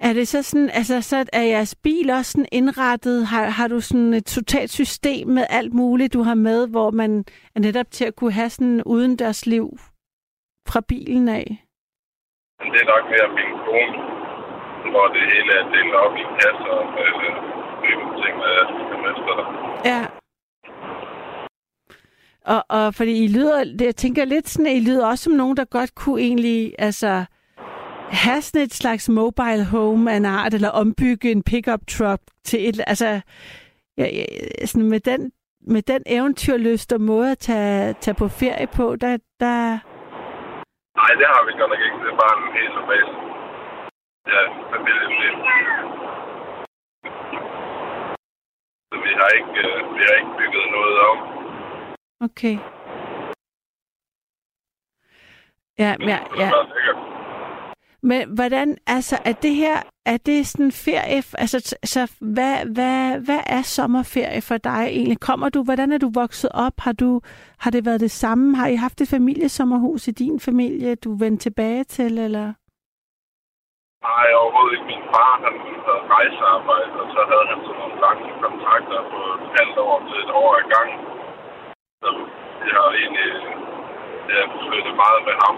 Er 0.00 0.12
det 0.12 0.28
så 0.28 0.42
sådan, 0.42 0.70
altså 0.70 1.00
så 1.02 1.24
er 1.32 1.42
jeres 1.42 1.74
bil 1.82 2.10
også 2.10 2.32
sådan 2.32 2.48
indrettet, 2.52 3.26
har, 3.26 3.44
har 3.44 3.68
du 3.68 3.80
sådan 3.80 4.14
et 4.14 4.26
totalt 4.26 4.70
system 4.70 5.28
med 5.28 5.44
alt 5.50 5.74
muligt, 5.74 6.12
du 6.12 6.22
har 6.22 6.34
med, 6.34 6.68
hvor 6.70 6.90
man 6.90 7.24
er 7.54 7.60
netop 7.60 7.86
til 7.90 8.04
at 8.04 8.16
kunne 8.16 8.32
have 8.32 8.50
sådan 8.50 8.82
udendørsliv 8.86 9.66
fra 10.68 10.80
bilen 10.88 11.28
af? 11.28 11.46
det 12.72 12.80
er 12.82 12.88
nok 12.94 13.04
mere 13.12 13.28
min 13.38 13.52
kone, 13.66 13.96
hvor 14.90 15.06
det 15.14 15.22
hele 15.32 15.52
er 15.60 15.64
delt 15.74 15.94
op 15.94 16.14
i 16.22 16.24
kasser 16.40 16.78
øh, 17.02 17.53
ting, 18.22 18.34
og 18.44 18.48
jeg 18.56 18.64
skal 18.86 18.98
meste 19.04 19.30
der. 19.38 19.46
Ja. 19.90 20.02
Og, 22.52 22.64
og 22.68 22.94
fordi 22.94 23.24
I 23.24 23.28
lyder, 23.28 23.64
det, 23.64 23.84
jeg 23.84 23.96
tænker 23.96 24.24
lidt 24.24 24.48
sådan, 24.48 24.66
at 24.66 24.76
I 24.76 24.80
lyder 24.80 25.06
også 25.06 25.24
som 25.24 25.32
nogen, 25.32 25.56
der 25.56 25.64
godt 25.64 25.94
kunne 25.94 26.20
egentlig, 26.20 26.74
altså, 26.78 27.24
have 28.10 28.42
sådan 28.42 28.62
et 28.62 28.74
slags 28.74 29.08
mobile 29.08 29.64
home 29.64 30.12
af 30.12 30.16
en 30.16 30.24
art, 30.24 30.54
eller 30.54 30.70
ombygge 30.70 31.30
en 31.30 31.42
pickup 31.42 31.80
truck 31.88 32.22
til 32.44 32.68
et, 32.68 32.80
altså, 32.86 33.20
ja, 33.98 34.06
ja, 34.18 34.24
sådan 34.66 34.88
med 34.88 35.00
den, 35.00 35.32
med 35.66 35.82
den 35.82 36.02
eventyrlyst 36.06 36.92
og 36.92 37.00
måde 37.00 37.30
at 37.30 37.38
tage, 37.38 37.94
tage 38.00 38.14
på 38.14 38.28
ferie 38.28 38.66
på, 38.66 38.96
der, 38.96 39.18
der... 39.40 39.56
Nej, 41.00 41.12
det 41.18 41.26
har 41.32 41.42
vi 41.46 41.52
godt 41.60 41.70
nok 41.72 41.82
ikke. 41.86 41.98
Det 42.04 42.10
er 42.14 42.18
bare 42.24 42.34
en 42.40 42.52
helt 42.58 42.74
normal 42.78 43.06
ja, 44.32 44.40
familieliv. 44.72 45.34
Så 48.94 49.00
vi 49.00 49.12
har 49.20 49.28
ikke, 49.38 49.68
øh, 49.68 49.94
vi 49.96 50.02
har 50.08 50.14
ikke 50.20 50.34
bygget 50.38 50.66
noget 50.76 50.96
om. 51.10 51.18
Okay. 52.20 52.58
Ja, 55.78 55.94
ja, 56.00 56.18
ja. 56.38 56.50
Men 58.02 58.34
hvordan, 58.34 58.78
altså, 58.86 59.18
er 59.24 59.32
det 59.32 59.54
her, 59.54 59.82
er 60.06 60.16
det 60.16 60.46
sådan 60.46 60.72
ferie, 60.72 61.22
altså, 61.38 61.76
så 61.84 62.12
hvad, 62.20 62.56
hvad, 62.74 63.18
hvad 63.18 63.40
er 63.46 63.62
sommerferie 63.62 64.40
for 64.40 64.56
dig 64.56 64.86
egentlig? 64.90 65.20
Kommer 65.20 65.48
du, 65.48 65.62
hvordan 65.62 65.92
er 65.92 65.98
du 65.98 66.10
vokset 66.14 66.50
op? 66.54 66.72
Har 66.78 66.92
du, 66.92 67.20
har 67.58 67.70
det 67.70 67.84
været 67.84 68.00
det 68.00 68.10
samme? 68.10 68.56
Har 68.56 68.66
I 68.66 68.74
haft 68.74 69.00
et 69.00 69.08
familiesommerhus 69.08 70.08
i 70.08 70.10
din 70.10 70.40
familie, 70.40 70.94
du 70.94 71.14
vendt 71.16 71.40
tilbage 71.40 71.84
til, 71.84 72.18
eller? 72.18 72.52
Nej, 74.08 74.26
overhovedet 74.40 74.74
ikke. 74.76 74.88
Min 74.92 75.02
far, 75.12 75.32
han 75.44 75.54
havde 75.86 76.02
rejsearbejde, 76.14 76.94
og 77.02 77.06
så 77.14 77.20
havde 77.30 77.46
han 77.50 77.58
sådan 77.66 77.78
nogle 77.80 77.96
lange 78.06 78.26
kontrakter 78.44 79.00
på 79.12 79.18
et 79.36 79.46
halvt 79.58 79.78
år 79.88 79.96
til 80.08 80.18
et 80.24 80.32
år 80.42 80.52
i 80.64 80.66
gang. 80.74 80.90
Så 82.02 82.08
jeg 82.68 82.76
har 82.80 82.90
egentlig 83.02 83.30
ja, 84.32 84.40
flyttet 84.66 84.94
meget 85.02 85.20
med 85.28 85.36
ham. 85.44 85.56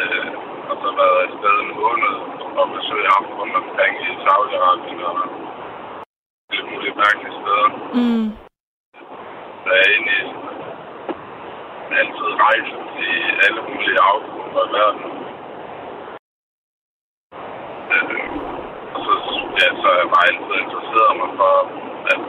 Øh, 0.00 0.28
og 0.70 0.76
så 0.82 0.88
været 1.00 1.18
afsted 1.26 1.56
en 1.64 1.72
måned 1.82 2.14
og 2.60 2.66
besøge 2.76 3.08
ham 3.14 3.24
rundt 3.38 3.56
omkring 3.62 3.94
i 4.08 4.10
Saudi-Arabien 4.24 5.00
og 5.10 5.16
lidt 6.52 6.66
mulige 6.72 6.94
mærkelige 7.02 7.36
steder. 7.40 7.68
Mm. 7.98 8.26
Så 9.62 9.68
jeg 9.76 9.82
er 9.84 9.90
egentlig 9.94 10.22
altid 12.00 12.28
rejst 12.44 12.76
i 13.08 13.10
alle 13.44 13.62
mulige 13.68 13.98
afgrunde 14.10 14.60
af 14.64 14.68
verden. 14.76 15.06
Øh, 17.94 18.14
og 18.94 19.00
så, 19.04 19.12
ja, 19.60 19.68
så 19.80 19.86
er 19.94 19.98
jeg 20.02 20.08
bare 20.14 20.26
altid 20.30 20.54
interesseret 20.64 21.12
mig 21.20 21.30
for, 21.40 21.54
at 22.12 22.20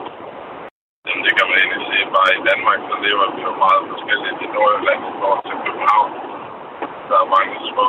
jamen, 1.08 1.24
det 1.26 1.34
kan 1.38 1.46
man 1.50 1.58
egentlig 1.62 1.84
se 1.92 1.98
bare 2.18 2.32
i 2.40 2.42
Danmark, 2.50 2.80
så 2.90 2.96
lever 3.06 3.26
vi 3.36 3.42
jo 3.48 3.54
meget 3.66 3.82
forskelligt 3.92 4.38
i 4.46 4.48
Nordjylland 4.56 5.02
i 5.10 5.14
forhold 5.20 5.44
til 5.50 5.58
København. 5.66 6.12
Der 7.10 7.18
er 7.24 7.28
mange 7.38 7.56
små, 7.72 7.88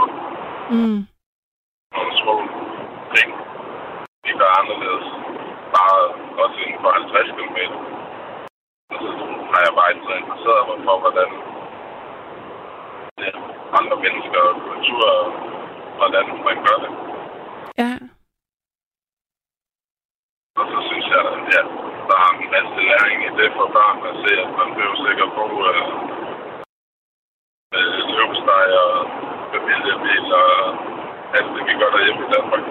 Mm. 0.77 1.01
nogle 1.97 2.13
små 2.23 2.35
ting, 3.15 3.29
vi 4.27 4.33
gør 4.41 4.53
anderledes. 4.61 5.07
Bare 5.77 5.97
også 6.43 6.57
inden 6.65 6.81
for 6.83 6.91
50 6.91 7.31
km. 7.37 7.59
Og 8.93 8.97
så 9.03 9.09
har 9.53 9.61
jeg 9.67 9.73
bare 9.79 9.91
altid 9.93 10.13
interesseret 10.23 10.63
mig 10.71 10.79
for, 10.87 10.97
hvordan 11.05 11.31
ja, 13.25 13.31
andre 13.79 13.97
mennesker 14.05 14.41
og 14.51 14.55
kultur, 14.69 15.05
og 15.21 15.27
hvordan 15.99 16.25
man 16.47 16.57
gør 16.67 16.79
det. 16.85 16.93
Ja. 17.83 17.93
Og 20.61 20.65
så 20.73 20.79
synes 20.89 21.07
jeg, 21.15 21.21
at 21.33 21.41
ja, 21.55 21.63
der 22.09 22.17
er 22.25 22.31
en 22.33 22.51
masse 22.55 22.79
læring 22.89 23.19
i 23.29 23.31
det 23.39 23.49
for 23.57 23.67
børn 23.77 23.97
at 24.11 24.17
se, 24.25 24.33
at 24.45 24.51
man 24.61 24.69
behøver 24.77 24.99
sikkert 25.07 25.31
på 25.39 25.45
øh, 25.71 25.83
øh, 27.77 27.99
løbesteg 28.17 28.67
og 28.85 28.93
familiebil 29.53 30.27
og 30.43 30.51
alt 31.37 31.51
det, 31.57 31.63
vi 31.69 31.75
gør 31.81 31.91
derhjemme 31.97 32.23
i 32.27 32.31
Danmark. 32.35 32.65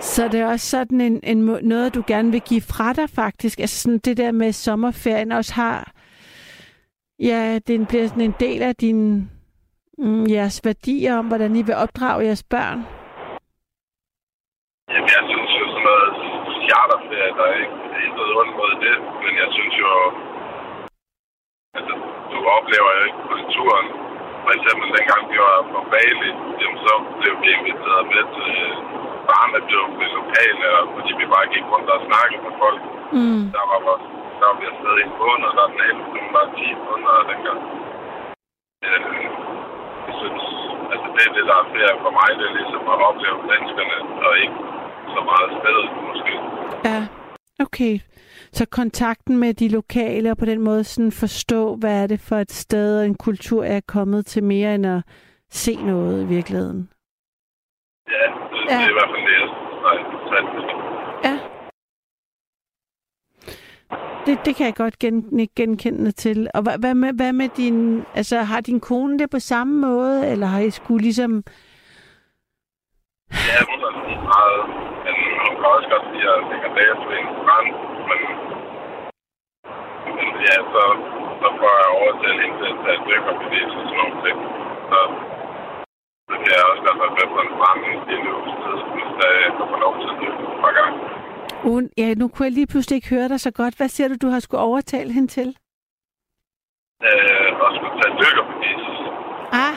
Så 0.00 0.28
det 0.28 0.40
er 0.40 0.47
også 0.58 0.70
sådan 0.76 1.00
en, 1.00 1.20
en 1.32 1.38
noget, 1.72 1.94
du 1.94 2.02
gerne 2.12 2.30
vil 2.34 2.40
give 2.50 2.64
fra 2.72 2.88
dig 2.98 3.08
faktisk. 3.20 3.56
Altså 3.64 3.76
sådan 3.82 3.98
det 4.06 4.16
der 4.22 4.32
med 4.32 4.50
sommerferien 4.52 5.32
også 5.32 5.52
har... 5.62 5.78
Ja, 7.30 7.58
det 7.66 7.88
bliver 7.88 8.06
sådan 8.08 8.28
en 8.30 8.38
del 8.46 8.60
af 8.70 8.74
din, 8.84 9.00
mm, 9.98 10.24
jeres 10.36 10.60
værdier 10.64 11.12
om, 11.20 11.26
hvordan 11.30 11.52
I 11.60 11.62
vil 11.68 11.80
opdrage 11.84 12.24
jeres 12.28 12.44
børn. 12.54 12.80
Jamen, 14.92 15.08
jeg 15.16 15.24
synes 15.32 15.50
jo 15.60 15.64
sådan 15.72 15.86
noget 15.90 16.10
charterferie, 16.66 17.32
der 17.38 17.46
er 17.52 17.56
ikke 17.64 17.78
intet 18.04 18.28
ondt 18.40 18.54
mod 18.60 18.72
det, 18.84 18.96
men 19.24 19.32
jeg 19.42 19.48
synes 19.56 19.74
jo, 19.84 19.90
altså, 21.78 21.94
du 22.32 22.38
oplever 22.56 22.90
jo 22.96 23.02
ikke 23.08 23.22
kulturen. 23.32 23.86
For 24.44 24.52
eksempel 24.58 24.86
dengang 24.96 25.22
vi 25.32 25.38
var 25.46 25.58
på 25.72 25.80
Bali, 25.92 26.30
jamen, 26.60 26.78
så 26.86 26.92
blev 27.20 27.34
vi 27.42 27.48
inviteret 27.58 28.02
med 28.12 28.24
til 28.36 28.52
barnejoke 29.28 30.00
i 30.06 30.08
lokale, 30.18 30.64
og 30.78 30.82
fordi 30.94 31.10
vi 31.20 31.26
bare 31.34 31.46
gik 31.54 31.64
rundt 31.72 31.88
og 31.94 32.00
snakkede 32.08 32.40
med 32.46 32.54
folk. 32.62 32.80
Mm. 33.16 33.42
Der 33.56 33.64
var, 33.70 33.78
vores, 33.86 34.04
der 34.38 34.44
var 34.50 34.56
vi 34.60 34.64
afsted 34.72 34.94
i 35.00 35.04
en 35.08 35.14
måned, 35.22 35.50
der 35.58 35.66
den 35.72 35.80
ældste, 35.90 36.18
var 36.36 36.46
10 36.56 36.68
måneder 36.86 37.22
dengang. 37.30 37.60
Øh, 38.86 39.00
jeg 40.08 40.14
synes, 40.20 40.44
altså 40.92 41.08
det 41.14 41.22
er 41.28 41.32
det, 41.36 41.44
der 41.50 41.56
er 41.62 41.66
ferie 41.74 41.96
for 42.04 42.12
mig, 42.18 42.30
det 42.38 42.44
er 42.50 42.54
ligesom 42.60 42.82
at 42.94 42.98
opleve 43.08 43.38
menneskerne, 43.50 43.96
og 44.26 44.32
ikke 44.44 44.58
så 45.14 45.20
meget 45.30 45.48
stedet 45.60 45.88
måske. 46.08 46.32
Ja, 46.90 47.00
okay. 47.66 47.94
Så 48.52 48.64
kontakten 48.80 49.34
med 49.38 49.54
de 49.54 49.68
lokale, 49.68 50.30
og 50.30 50.38
på 50.38 50.44
den 50.44 50.60
måde 50.60 50.84
sådan 50.84 51.12
forstå, 51.12 51.76
hvad 51.80 52.02
er 52.02 52.06
det 52.06 52.20
for 52.28 52.36
et 52.36 52.52
sted 52.52 53.00
og 53.00 53.06
en 53.06 53.14
kultur, 53.26 53.64
er 53.64 53.80
kommet 53.88 54.26
til 54.26 54.44
mere 54.44 54.74
end 54.74 54.86
at 54.86 55.00
se 55.50 55.74
noget 55.76 56.22
i 56.22 56.26
virkeligheden. 56.26 56.90
Ja, 58.70 58.74
det, 58.74 58.84
er 58.84 58.90
i 58.90 58.98
hvert 58.98 59.10
fald 59.12 59.24
det, 59.28 59.34
jeg. 59.38 59.48
Ja. 61.26 61.34
Det, 64.26 64.38
det 64.46 64.56
kan 64.56 64.66
jeg 64.66 64.74
godt 64.74 64.98
gen, 64.98 65.48
genkende 65.56 66.10
til. 66.10 66.48
Og 66.54 66.62
hvad, 66.62 66.78
hvad, 66.78 66.94
med, 66.94 67.12
hvad 67.12 67.32
med 67.32 67.48
din... 67.48 68.04
Altså, 68.14 68.36
har 68.50 68.60
din 68.60 68.80
kone 68.80 69.18
det 69.18 69.30
på 69.30 69.38
samme 69.38 69.74
måde, 69.86 70.28
eller 70.32 70.46
har 70.46 70.60
I 70.60 70.70
skulle 70.70 71.02
ligesom... 71.02 71.32
Ja, 73.48 73.58
hun 73.70 73.78
er 73.86 73.92
sådan 73.96 74.20
meget, 74.32 74.60
men 75.04 75.14
hun 75.44 75.54
kan 75.58 75.68
også 75.76 75.88
godt 75.94 76.06
lide 76.12 76.28
at 76.36 76.40
lægge 76.50 76.68
læse 76.78 77.02
ved 77.10 77.18
en 77.22 77.28
strand, 77.38 77.68
men, 78.08 78.20
men 80.16 80.28
ja, 80.48 80.56
så, 80.72 80.82
så 81.40 81.48
får 81.58 81.72
jeg 81.80 81.88
overtalt 81.98 82.40
hende 82.42 82.56
til 82.60 82.68
at 82.74 82.78
tage 82.84 83.00
dykkerbevis 83.08 83.72
og 83.78 83.84
sådan 83.88 83.98
nogle 84.00 84.16
ting. 84.24 84.36
Så, 84.90 84.98
så 86.48 86.54
kan 86.54 86.60
jeg 86.60 86.66
også 86.70 86.82
med 87.18 87.28
på 87.34 87.38
en 87.44 87.50
strand 87.56 87.80
i 87.90 87.94
hvis 88.94 89.10
der 89.18 89.28
jeg 89.42 89.80
lov 89.86 89.94
til 90.00 90.08
at 90.12 90.16
dykke 90.22 90.42
et 90.52 90.60
par 90.64 90.72
gange. 90.78 90.98
Uh, 91.70 91.82
ja, 92.00 92.14
nu 92.14 92.28
kunne 92.28 92.46
jeg 92.46 92.52
lige 92.52 92.70
pludselig 92.72 92.96
ikke 92.96 93.14
høre 93.16 93.28
dig 93.28 93.40
så 93.40 93.50
godt. 93.60 93.76
Hvad 93.76 93.88
siger 93.88 94.08
du, 94.08 94.16
du 94.22 94.28
har 94.34 94.40
skulle 94.40 94.60
overtale 94.60 95.12
hende 95.12 95.28
til? 95.28 95.48
Øh, 97.08 97.50
og 97.62 97.68
skulle 97.76 97.94
tage 98.00 98.14
dykkerbevis. 98.22 98.84
Ah. 99.64 99.76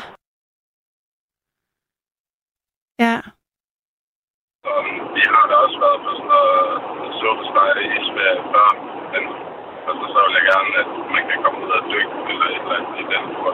Ja. 3.05 3.17
Så 4.63 4.71
vi 5.15 5.23
har 5.33 5.43
da 5.49 5.55
også 5.65 5.77
været 5.85 5.99
på 6.05 6.11
sådan 6.17 6.29
noget 6.35 6.59
suppesteg 7.19 7.73
i 7.97 8.01
Sverige 8.09 8.43
før, 8.53 8.69
men 9.13 9.23
altså, 9.89 10.05
så 10.13 10.19
vil 10.25 10.33
jeg 10.39 10.45
gerne, 10.51 10.69
at 10.81 10.89
man 11.15 11.23
kan 11.29 11.37
komme 11.43 11.57
ud 11.65 11.71
og 11.77 11.83
dykke 11.91 12.15
eller 12.31 12.47
et 12.53 12.61
eller 12.63 12.75
andet 12.77 12.95
i 13.01 13.05
den 13.13 13.23
tur. 13.35 13.51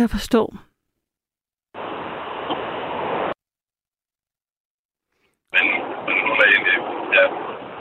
Jeg 0.00 0.10
forstår. 0.10 0.71
Men, 5.54 5.64
men 6.06 6.16
hun 6.24 6.34
er 6.42 6.48
egentlig, 6.54 6.78
ja, 7.16 7.24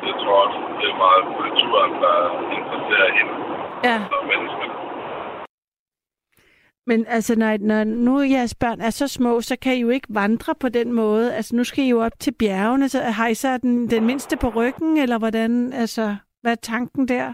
jeg 0.08 0.16
tror 0.22 0.36
også, 0.46 0.60
det 0.80 0.88
er 0.94 0.98
meget 1.06 1.24
kulturen, 1.40 1.92
der 2.04 2.16
interesserer 2.58 3.10
hende 3.18 3.34
Ja. 3.90 3.98
som 4.12 4.24
menneske. 4.34 4.66
Men 6.88 7.06
altså, 7.08 7.40
når, 7.40 7.58
når 7.60 7.84
nu 7.84 8.22
jeres 8.22 8.56
børn 8.56 8.82
er 8.82 8.90
så 8.90 9.08
små, 9.08 9.42
så 9.42 9.58
kan 9.62 9.74
I 9.76 9.82
jo 9.82 9.90
ikke 9.90 10.08
vandre 10.10 10.56
på 10.62 10.70
den 10.70 10.94
måde. 10.94 11.34
Altså, 11.36 11.56
nu 11.56 11.64
skal 11.64 11.84
I 11.84 11.90
jo 11.90 12.02
op 12.06 12.12
til 12.20 12.34
bjergene, 12.40 12.90
så 12.90 13.00
har 13.02 13.28
I 13.28 13.34
så 13.34 13.58
den, 13.58 13.90
den 13.90 14.06
mindste 14.06 14.38
på 14.38 14.48
ryggen, 14.50 14.98
eller 14.98 15.18
hvordan, 15.20 15.74
altså, 15.74 16.16
hvad 16.42 16.52
er 16.52 16.56
tanken 16.56 17.08
der? 17.08 17.28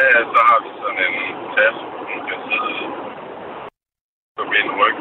Ja, 0.00 0.10
så 0.34 0.40
har 0.48 0.58
vi 0.64 0.68
sådan 0.82 1.02
en 1.08 1.16
taske, 1.56 1.84
hun 2.10 2.20
kan 2.28 2.38
sidde 2.48 2.74
på 4.36 4.42
min 4.52 4.68
ryg. 4.80 4.96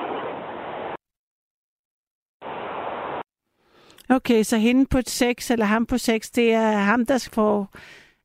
Okay, 4.17 4.41
så 4.43 4.57
hende 4.57 4.83
på 4.93 4.99
6, 5.05 5.51
eller 5.51 5.65
ham 5.65 5.85
på 5.85 5.97
6, 5.97 6.29
det 6.37 6.47
er 6.53 6.71
ham, 6.91 7.01
der 7.05 7.29
får... 7.35 7.55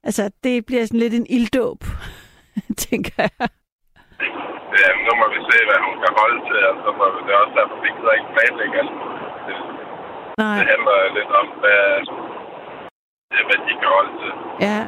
Altså, 0.09 0.25
det 0.45 0.67
bliver 0.67 0.85
sådan 0.87 1.01
lidt 1.05 1.15
en 1.15 1.27
ilddåb, 1.37 1.81
tænker 2.87 3.15
jeg. 3.25 3.49
Ja, 4.81 4.89
nu 5.05 5.11
må 5.21 5.27
vi 5.35 5.41
se, 5.51 5.57
hvad 5.69 5.81
hun 5.87 5.97
kan 6.05 6.13
holde 6.21 6.41
til, 6.49 6.61
og 6.71 6.75
så 6.85 6.89
må 6.99 7.05
vi 7.15 7.21
det 7.27 7.35
også 7.43 7.55
derfor, 7.59 7.77
vi 7.85 7.91
gider 7.97 8.15
ikke 8.19 8.31
planlægge 8.35 8.77
alt. 8.83 8.95
Det, 9.47 9.57
Nej, 10.43 10.57
det 10.59 10.65
handler 10.73 10.97
lidt 11.19 11.33
om, 11.41 11.47
hvad, 11.63 11.81
det, 13.33 13.43
hvad 13.49 13.59
de 13.67 13.73
kan 13.81 13.91
holde 13.97 14.15
til. 14.23 14.33
Ja, 14.67 14.81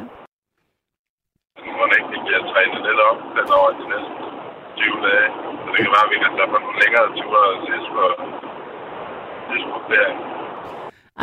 Men 1.63 1.71
må 1.77 1.83
ikke, 1.97 2.09
de 2.13 2.19
bliver 2.25 2.41
trænet 2.51 2.79
lidt 2.87 3.01
op 3.09 3.19
den 3.37 3.47
over 3.59 3.71
de 3.79 3.85
næste 3.93 4.13
20 4.77 4.97
dage. 5.05 5.27
Så 5.63 5.67
det 5.73 5.79
kan 5.83 5.93
være, 5.95 6.07
at 6.07 6.13
vi 6.13 6.17
kan 6.23 6.31
tage 6.37 6.49
på 6.53 6.57
nogle 6.63 6.79
længere 6.83 7.07
ture 7.17 7.41
og 7.51 7.57
ses 7.67 7.85
på, 7.95 8.03
ses 9.49 9.65
på 9.73 9.79
ferie. 9.89 10.36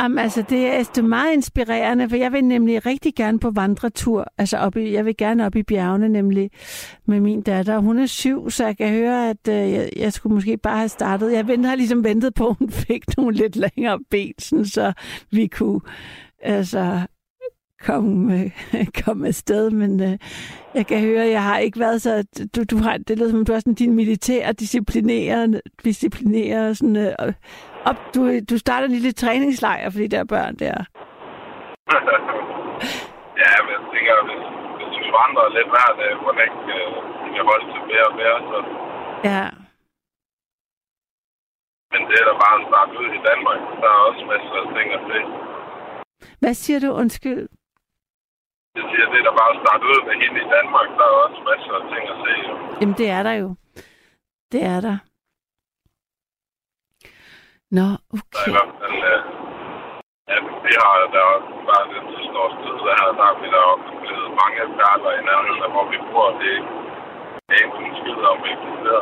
Jamen, 0.00 0.18
altså, 0.18 0.42
det 0.42 0.66
er, 0.66 0.78
det 0.78 0.98
er 0.98 1.02
meget 1.02 1.32
inspirerende, 1.32 2.08
for 2.08 2.16
jeg 2.16 2.32
vil 2.32 2.44
nemlig 2.44 2.86
rigtig 2.86 3.14
gerne 3.14 3.38
på 3.38 3.50
vandretur. 3.50 4.26
Altså, 4.38 4.58
op 4.58 4.76
i, 4.76 4.92
jeg 4.92 5.04
vil 5.04 5.16
gerne 5.16 5.46
op 5.46 5.56
i 5.56 5.62
bjergene, 5.62 6.08
nemlig 6.08 6.50
med 7.06 7.20
min 7.20 7.42
datter. 7.42 7.78
Hun 7.78 7.98
er 7.98 8.06
syv, 8.06 8.50
så 8.50 8.66
jeg 8.66 8.76
kan 8.76 8.88
høre, 8.88 9.30
at 9.30 9.48
øh, 9.48 9.72
jeg, 9.72 9.90
jeg 9.96 10.12
skulle 10.12 10.34
måske 10.34 10.56
bare 10.56 10.78
have 10.78 10.88
startet. 10.88 11.32
Jeg 11.32 11.48
venter, 11.48 11.68
har 11.68 11.76
ligesom 11.76 12.04
ventet 12.04 12.34
på, 12.34 12.48
at 12.48 12.56
hun 12.58 12.70
fik 12.70 13.16
nogle 13.16 13.36
lidt 13.36 13.56
længere 13.56 13.98
ben, 14.10 14.32
sådan, 14.38 14.64
så 14.64 14.92
vi 15.30 15.46
kunne 15.46 15.80
altså, 16.42 17.00
komme, 17.86 18.34
øh, 18.34 18.50
komme 19.04 19.26
afsted. 19.26 19.70
Men 19.70 20.02
øh, 20.02 20.18
jeg 20.74 20.86
kan 20.86 21.00
høre, 21.00 21.24
at 21.24 21.30
jeg 21.30 21.42
har 21.42 21.58
ikke 21.58 21.80
været 21.80 22.02
så... 22.02 22.12
Du, 22.56 22.60
du 22.70 22.76
har, 22.84 22.96
det 23.08 23.18
lyder 23.18 23.30
som, 23.30 23.38
om 23.38 23.44
du 23.44 23.52
er 23.52 23.58
sådan 23.58 23.74
din 23.74 23.94
militær 23.94 24.52
disciplinerende, 24.52 25.60
disciplinerer 25.84 26.72
sådan, 26.72 26.96
øh, 26.96 27.32
op, 27.84 27.98
du, 28.14 28.20
du 28.50 28.58
starter 28.58 28.86
en 28.86 28.96
lille 28.98 29.12
træningslejr 29.12 29.90
for 29.90 29.98
de 29.98 30.08
der 30.08 30.24
børn 30.24 30.54
der. 30.64 30.76
ja, 33.42 33.52
men 33.64 33.70
jeg 33.76 33.82
tænker, 33.94 34.14
hvis, 34.28 34.44
hvis 34.78 34.94
vi 35.02 35.08
vandrer 35.18 35.54
lidt 35.56 35.70
hver 35.74 35.90
dag, 36.00 36.12
hvor 36.20 36.32
ikke 36.46 36.60
øh, 36.76 36.88
kan 37.34 37.44
holde 37.50 37.66
til 37.72 37.82
mere 37.90 38.06
og 38.10 38.14
mere, 38.20 38.38
så... 38.50 38.58
Ja. 39.30 39.44
Men 41.92 42.00
det 42.08 42.16
er 42.20 42.26
da 42.30 42.34
bare 42.44 42.56
en 42.60 42.66
start 42.70 42.90
ud 43.00 43.08
i 43.18 43.20
Danmark. 43.30 43.60
Der 43.82 43.88
er 43.96 44.00
også 44.08 44.22
masser 44.32 44.56
af 44.62 44.66
ting 44.76 44.88
at 44.98 45.02
se. 45.10 45.18
Hvad 46.40 46.54
siger 46.54 46.78
du? 46.84 46.90
Undskyld. 47.02 47.48
Jeg 48.76 48.84
siger, 48.90 49.06
det 49.12 49.18
er 49.20 49.26
da 49.28 49.32
bare 49.40 49.52
at 49.54 49.60
starte 49.62 49.84
ud 49.92 50.00
med 50.08 50.14
hende 50.22 50.38
i 50.44 50.48
Danmark. 50.56 50.88
Der 50.98 51.04
er 51.10 51.16
også 51.24 51.40
masser 51.48 51.74
af 51.80 51.84
ting 51.92 52.04
at 52.12 52.18
se. 52.24 52.32
Jo. 52.48 52.54
Jamen, 52.80 52.96
det 53.00 53.08
er 53.18 53.22
der 53.28 53.34
jo. 53.42 53.48
Det 54.52 54.62
er 54.74 54.80
der. 54.86 54.96
Nå, 57.78 57.86
Der 58.32 58.40
er 58.42 58.50
i 58.50 58.56
okay. 58.62 58.78
fald... 58.82 58.96
Øh, 59.10 59.20
ja, 60.30 60.36
vi 60.64 60.72
har 60.82 60.94
der 61.16 61.24
er 61.32 61.38
bare 61.68 61.84
den 61.94 62.04
sidste 62.14 62.36
års 62.42 62.56
tid, 62.62 62.76
der, 62.86 62.94
her, 63.00 63.10
der 63.18 63.24
har 63.28 63.36
vi 63.42 63.46
der 63.56 63.66
blevet 64.02 64.30
mange 64.40 64.56
eksperter 64.64 65.10
i 65.18 65.22
nærheden 65.28 65.72
hvor 65.74 65.86
vi 65.92 65.98
bor. 66.10 66.28
Det 66.40 66.52
er 67.50 67.58
ikke 67.62 67.76
er 67.78 67.86
en 67.88 67.94
skid 67.98 68.20
om, 68.30 68.38
ikke 68.50 68.68
det 68.84 69.00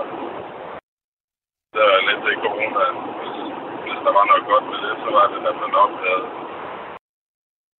Det 1.74 1.82
er 1.94 2.00
lidt 2.08 2.22
det 2.26 2.36
corona. 2.44 2.84
Hvis, 3.18 3.36
hvis 3.84 3.98
der 4.04 4.12
var 4.18 4.24
noget 4.30 4.44
godt 4.50 4.64
med 4.70 4.78
det, 4.84 4.94
så 5.02 5.08
var 5.16 5.26
det, 5.32 5.40
at 5.50 5.56
man 5.62 5.72
opdagede 5.82 6.26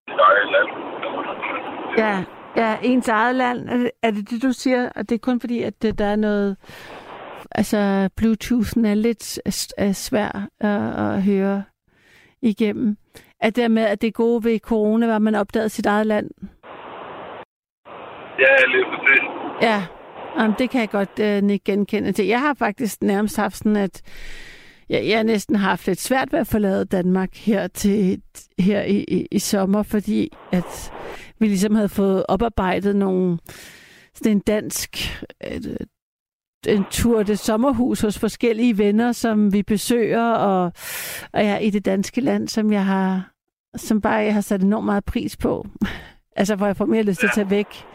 sit 0.06 0.20
eget 0.26 0.48
land. 0.54 0.70
Ja, 1.98 2.24
ja, 2.56 2.76
ens 2.82 3.08
eget 3.08 3.34
land. 3.34 3.68
Er 3.68 3.76
det, 3.76 3.90
er 4.02 4.10
det 4.10 4.30
det, 4.30 4.42
du 4.42 4.52
siger? 4.52 4.88
Og 4.96 5.08
det 5.08 5.14
er 5.14 5.18
kun 5.18 5.40
fordi, 5.40 5.62
at 5.62 5.82
det, 5.82 5.98
der 5.98 6.04
er 6.04 6.16
noget... 6.16 6.56
Altså, 7.50 8.08
Bluetoothen 8.16 8.84
er 8.84 8.94
lidt 8.94 9.38
er 9.78 9.92
svær 9.92 10.48
at, 10.60 11.14
at 11.14 11.22
høre 11.22 11.62
igennem. 12.42 12.96
At 13.40 13.56
det 13.56 13.70
med, 13.70 13.82
at 13.82 14.02
det 14.02 14.14
gode 14.14 14.44
ved 14.44 14.58
corona 14.58 15.06
var, 15.06 15.16
at 15.16 15.22
man 15.22 15.34
opdagede 15.34 15.68
sit 15.68 15.86
eget 15.86 16.06
land. 16.06 16.30
Ja, 18.38 18.66
lige 18.66 18.84
præcis. 18.84 19.22
Ja, 19.62 19.82
Jamen, 20.38 20.54
det 20.58 20.70
kan 20.70 20.80
jeg 20.80 20.90
godt 20.90 21.18
øh, 21.20 21.58
genkende 21.64 22.12
til. 22.12 22.26
Jeg 22.26 22.40
har 22.40 22.54
faktisk 22.54 23.02
nærmest 23.02 23.36
haft 23.36 23.56
sådan, 23.56 23.76
at 23.76 24.02
jeg, 24.88 25.06
jeg 25.06 25.24
næsten 25.24 25.56
har 25.56 25.68
haft 25.68 25.86
lidt 25.86 26.00
svært 26.00 26.32
ved 26.32 26.38
at 26.38 26.46
forlade 26.46 26.84
Danmark 26.84 27.34
her 27.34 27.66
til 27.66 28.22
her 28.58 28.82
i, 28.82 29.04
i, 29.08 29.26
i 29.30 29.38
sommer, 29.38 29.82
fordi 29.82 30.32
at 30.52 30.92
vi 31.42 31.46
ligesom 31.46 31.74
havde 31.74 31.88
fået 31.88 32.24
oparbejdet 32.28 32.96
nogle 32.96 33.38
sådan 34.14 34.32
en 34.32 34.40
dansk 34.40 34.96
et, 35.40 35.78
en 36.66 36.84
tur 36.90 37.22
til 37.22 37.38
sommerhus 37.38 38.00
hos 38.00 38.18
forskellige 38.18 38.78
venner, 38.78 39.12
som 39.12 39.52
vi 39.52 39.62
besøger, 39.62 40.32
og, 40.32 40.72
og 41.32 41.44
jeg 41.44 41.52
er 41.52 41.58
i 41.58 41.70
det 41.70 41.84
danske 41.84 42.20
land, 42.20 42.48
som 42.48 42.72
jeg 42.72 42.86
har 42.86 43.32
som 43.76 44.00
bare 44.00 44.14
jeg 44.14 44.34
har 44.34 44.40
sat 44.40 44.62
enormt 44.62 44.84
meget 44.84 45.04
pris 45.04 45.36
på. 45.36 45.66
altså, 46.36 46.56
hvor 46.56 46.66
jeg 46.66 46.76
får 46.76 46.86
mere 46.86 47.02
lyst 47.02 47.20
til 47.20 47.26
at 47.26 47.32
tage 47.34 47.50
væk 47.50 47.86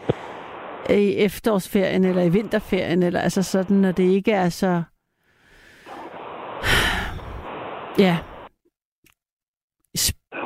i 0.90 1.14
efterårsferien 1.14 2.04
eller 2.04 2.22
i 2.22 2.28
vinterferien, 2.28 3.02
eller 3.02 3.20
altså 3.20 3.42
sådan, 3.42 3.76
når 3.76 3.92
det 3.92 4.04
ikke 4.04 4.32
er 4.32 4.48
så... 4.48 4.82
Ja. 7.98 8.18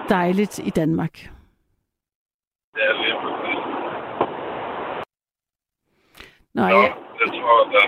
Dejligt 0.09 0.59
i 0.59 0.71
Danmark. 0.71 1.31
Ja, 2.81 2.89
lige 3.01 3.17
præcis. 3.23 3.61
Nå, 6.55 6.63
Nå, 6.63 6.69
ja, 6.69 6.83
jeg 7.23 7.29
tror, 7.37 7.59
der, 7.73 7.85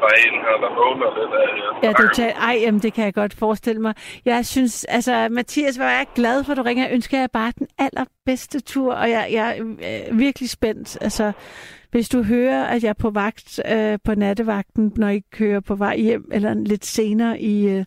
der 0.00 0.06
er 0.14 0.18
en 0.28 0.38
her, 0.44 0.56
der 0.64 0.70
vågner 0.80 1.08
lidt 1.18 1.32
af 1.42 1.48
jer. 1.58 1.88
ja, 1.88 1.92
du 1.92 2.08
tager, 2.14 2.32
ej, 2.34 2.58
jamen, 2.60 2.80
det 2.80 2.92
kan 2.94 3.04
jeg 3.04 3.14
godt 3.14 3.34
forestille 3.34 3.82
mig. 3.82 3.94
Jeg 4.24 4.46
synes, 4.46 4.84
altså, 4.84 5.28
Mathias, 5.30 5.76
hvor 5.76 5.84
er 5.84 5.96
jeg 5.96 6.06
glad 6.14 6.44
for, 6.44 6.52
at 6.52 6.58
du 6.58 6.62
ringer. 6.62 6.84
Jeg 6.84 6.94
ønsker 6.94 7.18
jer 7.18 7.26
bare 7.26 7.52
den 7.58 7.66
allerbedste 7.78 8.60
tur, 8.60 8.94
og 8.94 9.10
jeg, 9.10 9.28
jeg 9.32 9.58
er 9.58 9.64
øh, 10.10 10.18
virkelig 10.18 10.50
spændt. 10.50 10.98
Altså, 11.00 11.32
hvis 11.92 12.08
du 12.08 12.22
hører, 12.22 12.64
at 12.64 12.82
jeg 12.82 12.88
er 12.88 13.02
på 13.02 13.10
vagt 13.10 13.60
øh, 13.72 13.98
på 14.04 14.14
nattevagten, 14.14 14.92
når 14.96 15.08
I 15.08 15.20
kører 15.32 15.60
på 15.60 15.74
vej 15.74 15.96
hjem, 15.96 16.28
eller 16.32 16.54
lidt 16.54 16.84
senere 16.84 17.40
i, 17.40 17.68
øh, 17.68 17.84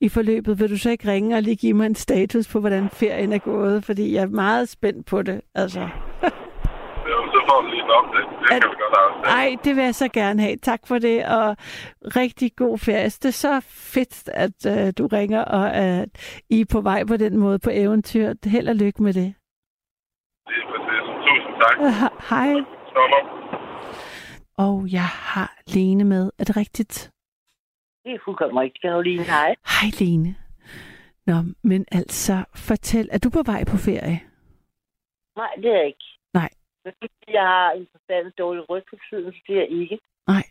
i 0.00 0.08
forløbet, 0.08 0.60
vil 0.60 0.70
du 0.70 0.78
så 0.78 0.90
ikke 0.90 1.10
ringe 1.12 1.36
og 1.36 1.42
lige 1.42 1.56
give 1.56 1.74
mig 1.74 1.86
en 1.86 1.94
status 1.94 2.48
på, 2.52 2.60
hvordan 2.60 2.88
ferien 2.88 3.32
er 3.32 3.38
gået? 3.38 3.84
Fordi 3.84 4.14
jeg 4.14 4.22
er 4.22 4.26
meget 4.26 4.68
spændt 4.68 5.06
på 5.06 5.22
det, 5.22 5.40
altså. 5.54 5.80
Jo, 7.10 7.16
så 7.32 7.40
får 7.48 7.60
du 7.62 7.68
lige 7.68 7.82
en 7.82 7.90
update. 7.98 8.28
Det 8.40 8.62
kan 8.62 8.70
vi 8.70 8.76
godt 8.82 9.64
det 9.64 9.76
vil 9.76 9.84
jeg 9.84 9.94
så 9.94 10.08
gerne 10.08 10.42
have. 10.42 10.56
Tak 10.56 10.80
for 10.86 10.98
det, 10.98 11.26
og 11.26 11.56
rigtig 12.16 12.50
god 12.56 12.78
ferie. 12.78 13.04
Det 13.04 13.24
er 13.24 13.30
så 13.30 13.60
fedt, 13.94 14.28
at 14.28 14.66
øh, 14.66 14.92
du 14.98 15.06
ringer, 15.06 15.44
og 15.44 15.74
at 15.74 16.08
I 16.50 16.60
er 16.60 16.64
på 16.72 16.80
vej 16.80 17.04
på 17.04 17.16
den 17.16 17.38
måde 17.38 17.58
på 17.58 17.70
eventyr. 17.72 18.34
Held 18.44 18.68
og 18.68 18.74
lykke 18.74 19.02
med 19.02 19.12
det. 19.12 19.34
Lige 20.52 20.66
præcis. 20.70 21.04
Tusind 21.26 21.54
tak. 21.62 21.76
Hej. 22.30 22.50
Sommer. 22.94 23.47
Og 24.58 24.92
jeg 24.92 25.08
har 25.32 25.58
Lene 25.74 26.04
med. 26.04 26.30
Er 26.38 26.44
det 26.44 26.56
rigtigt? 26.56 27.10
Det 28.04 28.12
er 28.14 28.18
fuldkommen 28.24 28.58
rigtigt, 28.60 28.82
Karoline. 28.82 29.22
Hej. 29.24 29.54
Hej, 29.74 29.88
Lene. 30.00 30.34
Nå, 31.26 31.34
men 31.62 31.86
altså, 31.92 32.44
fortæl, 32.54 33.08
er 33.12 33.18
du 33.18 33.30
på 33.30 33.42
vej 33.42 33.64
på 33.64 33.76
ferie? 33.76 34.20
Nej, 35.36 35.52
det 35.56 35.70
er 35.70 35.76
jeg 35.76 35.86
ikke. 35.86 36.08
Nej. 36.34 36.50
Jeg 37.28 37.42
har 37.54 37.70
en 37.72 37.86
forstandet 37.92 38.38
dårlig 38.38 38.70
ryg 38.70 38.84
for 38.90 38.96
tiden, 39.10 39.32
så 39.32 39.40
det 39.46 39.54
er 39.56 39.60
jeg 39.60 39.70
ikke. 39.70 39.98
Nej. 40.28 40.44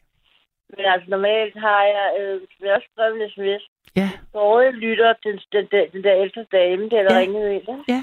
Men 0.70 0.86
altså, 0.94 1.10
normalt 1.10 1.56
har 1.60 1.84
jeg 1.84 2.08
øh, 2.20 2.42
jeg 2.62 2.82
en 3.22 3.30
sms. 3.32 3.64
Ja. 3.96 4.10
Forrige 4.32 4.72
lytter, 4.72 5.14
den, 5.24 5.40
den, 5.52 5.66
den, 5.72 5.86
den 5.94 6.04
der 6.04 6.16
ældre 6.24 6.44
dame, 6.52 6.90
der, 6.90 7.02
Ja. 7.04 7.20
ringede 7.20 7.56
ind. 7.56 7.84
Ja. 7.88 8.02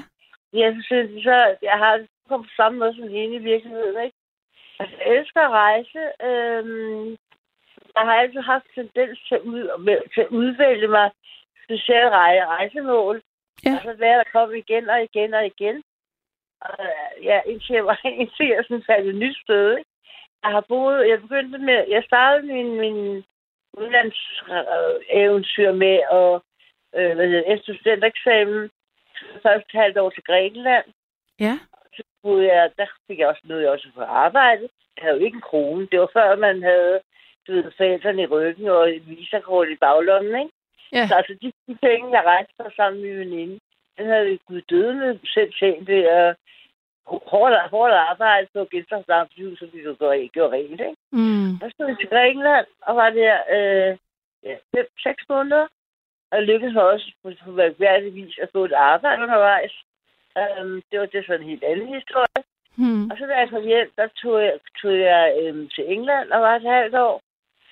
Jeg 0.53 0.77
synes, 0.87 1.23
så, 1.23 1.55
jeg 1.61 1.77
har 1.83 1.97
det 1.97 2.07
på 2.29 2.45
samme 2.55 2.79
måde 2.79 2.95
som 2.95 3.07
hende 3.17 3.35
i 3.35 3.45
virkeligheden, 3.51 4.03
ikke? 4.05 4.17
Altså, 4.79 4.95
jeg 4.99 5.15
elsker 5.15 5.41
at 5.41 5.51
rejse. 5.51 6.01
Øhm, 6.27 7.09
jeg 7.95 8.03
har 8.07 8.15
altid 8.21 8.39
haft 8.39 8.65
tendens 8.75 9.19
til 9.27 9.35
at, 9.35 9.41
ud, 9.41 9.63
til 10.13 10.21
at 10.21 10.27
udvælge 10.27 10.87
mig 10.87 11.11
specielle 11.63 12.09
rejse, 12.09 12.45
rejsemål. 12.45 13.21
Ja. 13.65 13.73
Og 13.75 13.81
så 13.83 13.93
være 13.93 14.17
der 14.17 14.23
komme 14.31 14.57
igen 14.57 14.89
og 14.89 15.03
igen 15.03 15.33
og 15.33 15.45
igen. 15.45 15.83
Og, 16.61 16.85
øh, 16.85 17.25
ja, 17.25 17.41
indtil 17.45 17.73
jeg 17.73 17.85
var 17.85 17.99
indtil 18.21 18.47
jeg 18.47 18.63
sådan 18.67 18.83
fandt 18.89 19.07
et 19.07 19.15
nyt 19.15 19.37
sted, 19.43 19.77
ikke? 19.77 19.89
Jeg 20.43 20.51
har 20.51 20.65
boet, 20.67 21.09
jeg 21.09 21.21
begyndte 21.21 21.57
med, 21.57 21.85
jeg 21.89 22.03
startede 22.03 22.47
min, 22.53 22.79
min 22.79 23.23
udlandseventyr 23.73 25.71
med 25.71 25.97
at, 26.19 26.41
øh, 26.97 27.15
hvad 27.15 27.27
hedder 27.27 27.53
efter 27.53 27.73
studentereksamen, 27.75 28.69
først 29.43 29.65
et 29.65 29.79
halvt 29.81 29.97
år 29.97 30.09
til 30.09 30.23
Grækenland. 30.23 30.85
Ja. 31.39 31.59
Boede 32.25 32.53
jeg, 32.53 32.71
der 32.77 32.85
fik 33.07 33.19
jeg 33.19 33.27
også 33.27 33.41
noget, 33.43 33.63
jeg 33.63 33.71
også 33.71 33.87
på 33.95 34.01
arbejde. 34.01 34.65
Jeg 34.95 35.01
havde 35.03 35.17
jo 35.17 35.25
ikke 35.25 35.35
en 35.35 35.49
krone. 35.49 35.87
Det 35.91 35.99
var 35.99 36.09
før, 36.13 36.35
man 36.35 36.63
havde 36.63 36.99
du 37.47 37.51
ved, 37.51 37.71
forældrene 37.77 38.21
i 38.21 38.25
ryggen 38.25 38.67
og 38.67 38.95
et 38.95 39.09
visakort 39.09 39.69
i 39.69 39.75
baglommen, 39.75 40.35
ikke? 40.43 40.53
Ja. 40.91 41.07
Så 41.07 41.13
altså, 41.15 41.33
de, 41.41 41.51
de 41.67 41.75
penge, 41.87 42.17
jeg 42.17 42.23
rejste 42.25 42.53
for 42.57 42.71
sammen 42.75 43.01
med 43.01 43.15
veninde, 43.17 43.59
den 43.97 44.05
havde 44.05 44.25
vi 44.25 44.39
gud 44.47 44.61
dødende 44.61 45.19
selv 45.25 45.53
tjent 45.59 45.87
ved 45.87 46.03
at 46.03 46.35
hårdt, 47.05 47.69
hårdt 47.69 47.93
arbejde 47.93 48.47
på 48.53 48.67
genstandsdampshus, 48.71 49.59
så 49.59 49.65
vi 49.73 49.83
kunne 49.83 49.95
gøre, 49.95 50.27
gøre 50.27 50.51
rent, 50.51 50.71
ikke? 50.71 50.95
Mm. 51.11 51.51
Jeg 51.61 51.71
stod 51.73 51.95
til 51.95 52.09
Grækenland 52.09 52.67
og 52.81 52.95
var 52.95 53.09
der 53.09 53.35
øh, 53.55 53.97
ja, 54.43 54.55
fem, 54.75 54.87
seks 54.99 55.23
måneder. 55.29 55.67
Og 56.31 56.43
lykkedes 56.43 56.73
mig 56.73 56.83
også 56.83 57.11
på, 57.23 57.31
på 57.45 57.51
værdig 57.51 58.13
vis 58.15 58.37
at 58.41 58.49
få 58.53 58.65
et 58.65 58.73
arbejde 58.73 59.23
undervejs. 59.23 59.73
Um, 60.41 60.83
det 60.91 60.99
var 60.99 61.05
det 61.05 61.25
sådan 61.25 61.41
en 61.41 61.47
helt 61.47 61.63
anden 61.63 61.93
historie. 61.95 62.41
Hmm. 62.77 63.09
Og 63.11 63.17
så 63.17 63.25
da 63.25 63.33
jeg 63.37 63.49
kom 63.49 63.63
hjem, 63.63 63.91
der 63.97 64.07
tog 64.07 64.43
jeg, 64.43 64.59
tog 64.81 64.99
jeg 64.99 65.35
øhm, 65.41 65.69
til 65.69 65.91
England 65.93 66.31
og 66.31 66.41
var 66.41 66.55
et 66.55 66.71
halvt 66.71 66.95
år. 66.95 67.21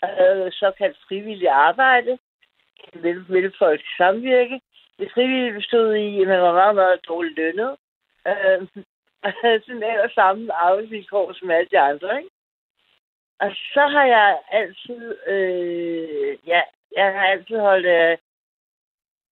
Og 0.01 0.09
havde 0.09 0.51
såkaldt 0.51 0.97
frivillig 1.07 1.49
arbejde. 1.49 2.17
Mellem, 2.93 3.25
mellem 3.29 3.53
folk 3.59 3.81
samvirke. 3.97 4.61
Det 4.99 5.11
frivillige 5.13 5.53
bestod 5.53 5.95
i, 5.95 6.21
at 6.21 6.27
man 6.27 6.41
var 6.41 6.53
meget, 6.53 6.75
meget 6.75 7.07
dårligt 7.07 7.35
lønnet. 7.35 7.75
Øhm, 8.27 8.67
sådan 9.65 9.83
ellers 9.83 10.13
samme 10.13 10.53
arbejdsvilkår 10.53 11.33
som 11.33 11.51
alle 11.51 11.69
de 11.71 11.79
andre, 11.79 12.17
ikke? 12.17 12.29
Og 13.39 13.51
så 13.73 13.87
har 13.87 14.05
jeg 14.05 14.39
altid, 14.51 15.27
øh, 15.27 16.37
ja, 16.47 16.61
jeg 16.97 17.13
har 17.13 17.25
altid 17.25 17.57
holdt, 17.59 17.85
øh, 17.85 18.17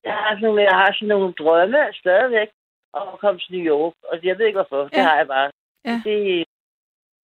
jeg 0.03 0.13
har, 0.13 0.35
sådan, 0.39 0.59
jeg 0.59 0.77
har 0.81 0.93
sådan 0.93 1.07
nogle 1.07 1.33
drømme 1.33 1.93
stadigvæk 1.93 2.49
om 2.93 3.07
at 3.13 3.19
komme 3.19 3.39
til 3.39 3.51
New 3.55 3.65
York, 3.75 3.93
og 4.03 4.19
jeg 4.23 4.37
ved 4.37 4.45
ikke 4.45 4.59
hvorfor, 4.61 4.83
det 4.83 4.97
Ja. 4.97 5.03
har 5.03 5.17
jeg 5.17 5.27
bare. 5.27 5.51
Ja. 5.85 6.01
Det, 6.05 6.45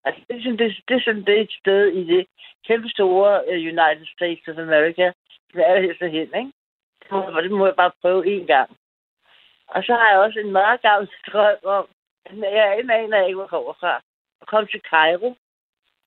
altså, 0.05 0.21
det, 0.27 0.35
er 0.37 0.41
sådan, 0.43 0.57
det, 0.57 0.75
det 0.87 1.03
sådan 1.03 1.25
det 1.25 1.37
er 1.37 1.41
et 1.41 1.51
sted 1.61 1.87
i 1.87 2.03
det 2.13 2.25
kæmpe 2.67 2.89
store 2.89 3.31
uh, 3.47 3.53
United 3.73 4.05
States 4.15 4.47
of 4.47 4.57
America, 4.57 5.11
som 5.51 5.59
er 5.59 5.81
helt 5.81 5.99
så 5.99 6.07
hen, 6.07 6.29
ikke? 6.41 6.51
Det 7.03 7.11
må, 7.11 7.41
det 7.41 7.51
må 7.51 7.65
jeg 7.65 7.75
bare 7.75 7.91
prøve 8.01 8.27
en 8.27 8.47
gang. 8.47 8.69
Og 9.67 9.83
så 9.83 9.93
har 9.93 10.09
jeg 10.09 10.19
også 10.19 10.39
en 10.39 10.51
meget 10.51 10.81
gammel 10.81 11.09
drøm 11.31 11.57
om, 11.63 11.87
at 12.25 12.53
jeg 12.53 12.73
aner 12.79 13.25
ikke, 13.25 13.35
hvor 13.35 13.43
jeg 13.43 13.49
kommer 13.49 13.73
fra, 13.73 14.01
at 14.41 14.47
komme 14.47 14.67
til 14.67 14.81
Cairo. 14.89 15.35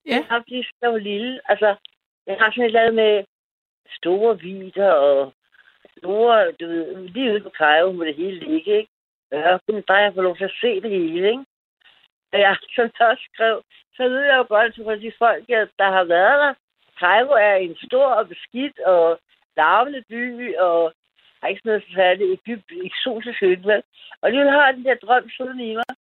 Ja. 0.07 0.11
Jeg 0.15 0.25
har 0.31 0.43
lige 0.47 0.65
så 0.83 0.97
lille. 0.97 1.41
Altså, 1.45 1.75
jeg 2.27 2.37
har 2.41 2.51
sådan 2.51 2.63
et 2.63 2.67
eller 2.67 2.81
andet 2.81 2.95
med 2.95 3.25
store 3.99 4.39
vider 4.41 4.93
og 4.93 5.33
store, 5.99 6.53
du 6.53 6.67
ved, 6.67 6.97
lige 7.09 7.33
ude 7.33 7.41
på 7.41 7.51
Cairo 7.59 7.93
må 7.93 8.05
det 8.05 8.15
hele 8.15 8.39
ligge, 8.39 8.77
ikke? 8.79 8.90
Øh, 9.33 9.41
ørken, 9.41 9.75
kun 9.75 9.83
bare 9.83 10.05
jeg 10.05 10.15
får 10.15 10.23
lov 10.23 10.37
til 10.37 10.45
at 10.45 10.59
se 10.61 10.81
det 10.81 10.91
hele, 10.91 11.29
ikke? 11.29 11.45
Og 12.33 12.39
jeg 12.41 12.57
som 12.77 12.91
jeg 12.99 13.09
også 13.09 13.25
skrev, 13.35 13.63
så 13.97 14.03
ved 14.09 14.23
jeg 14.29 14.37
jo 14.37 14.47
godt 14.49 14.75
fra 14.85 14.97
de 14.97 15.13
folk, 15.19 15.47
der 15.81 15.91
har 15.97 16.05
været 16.05 16.39
der. 16.43 16.55
Cairo 17.01 17.33
er 17.33 17.55
en 17.55 17.77
stor 17.87 18.07
og 18.19 18.29
beskidt 18.29 18.79
og 18.79 19.21
larvende 19.57 20.03
by, 20.09 20.57
og 20.57 20.93
har 21.41 21.49
ikke 21.49 21.61
sådan 21.61 21.71
noget 21.71 21.95
særligt 21.95 22.33
Egypt, 22.37 22.73
eksotisk 22.85 23.41
hytte. 23.41 23.83
Og 24.23 24.31
lige 24.31 24.51
har 24.51 24.73
den 24.73 24.85
der 24.85 24.95
drøm 24.95 25.31
siden 25.37 25.61
i 25.61 25.75
mig, 25.75 25.95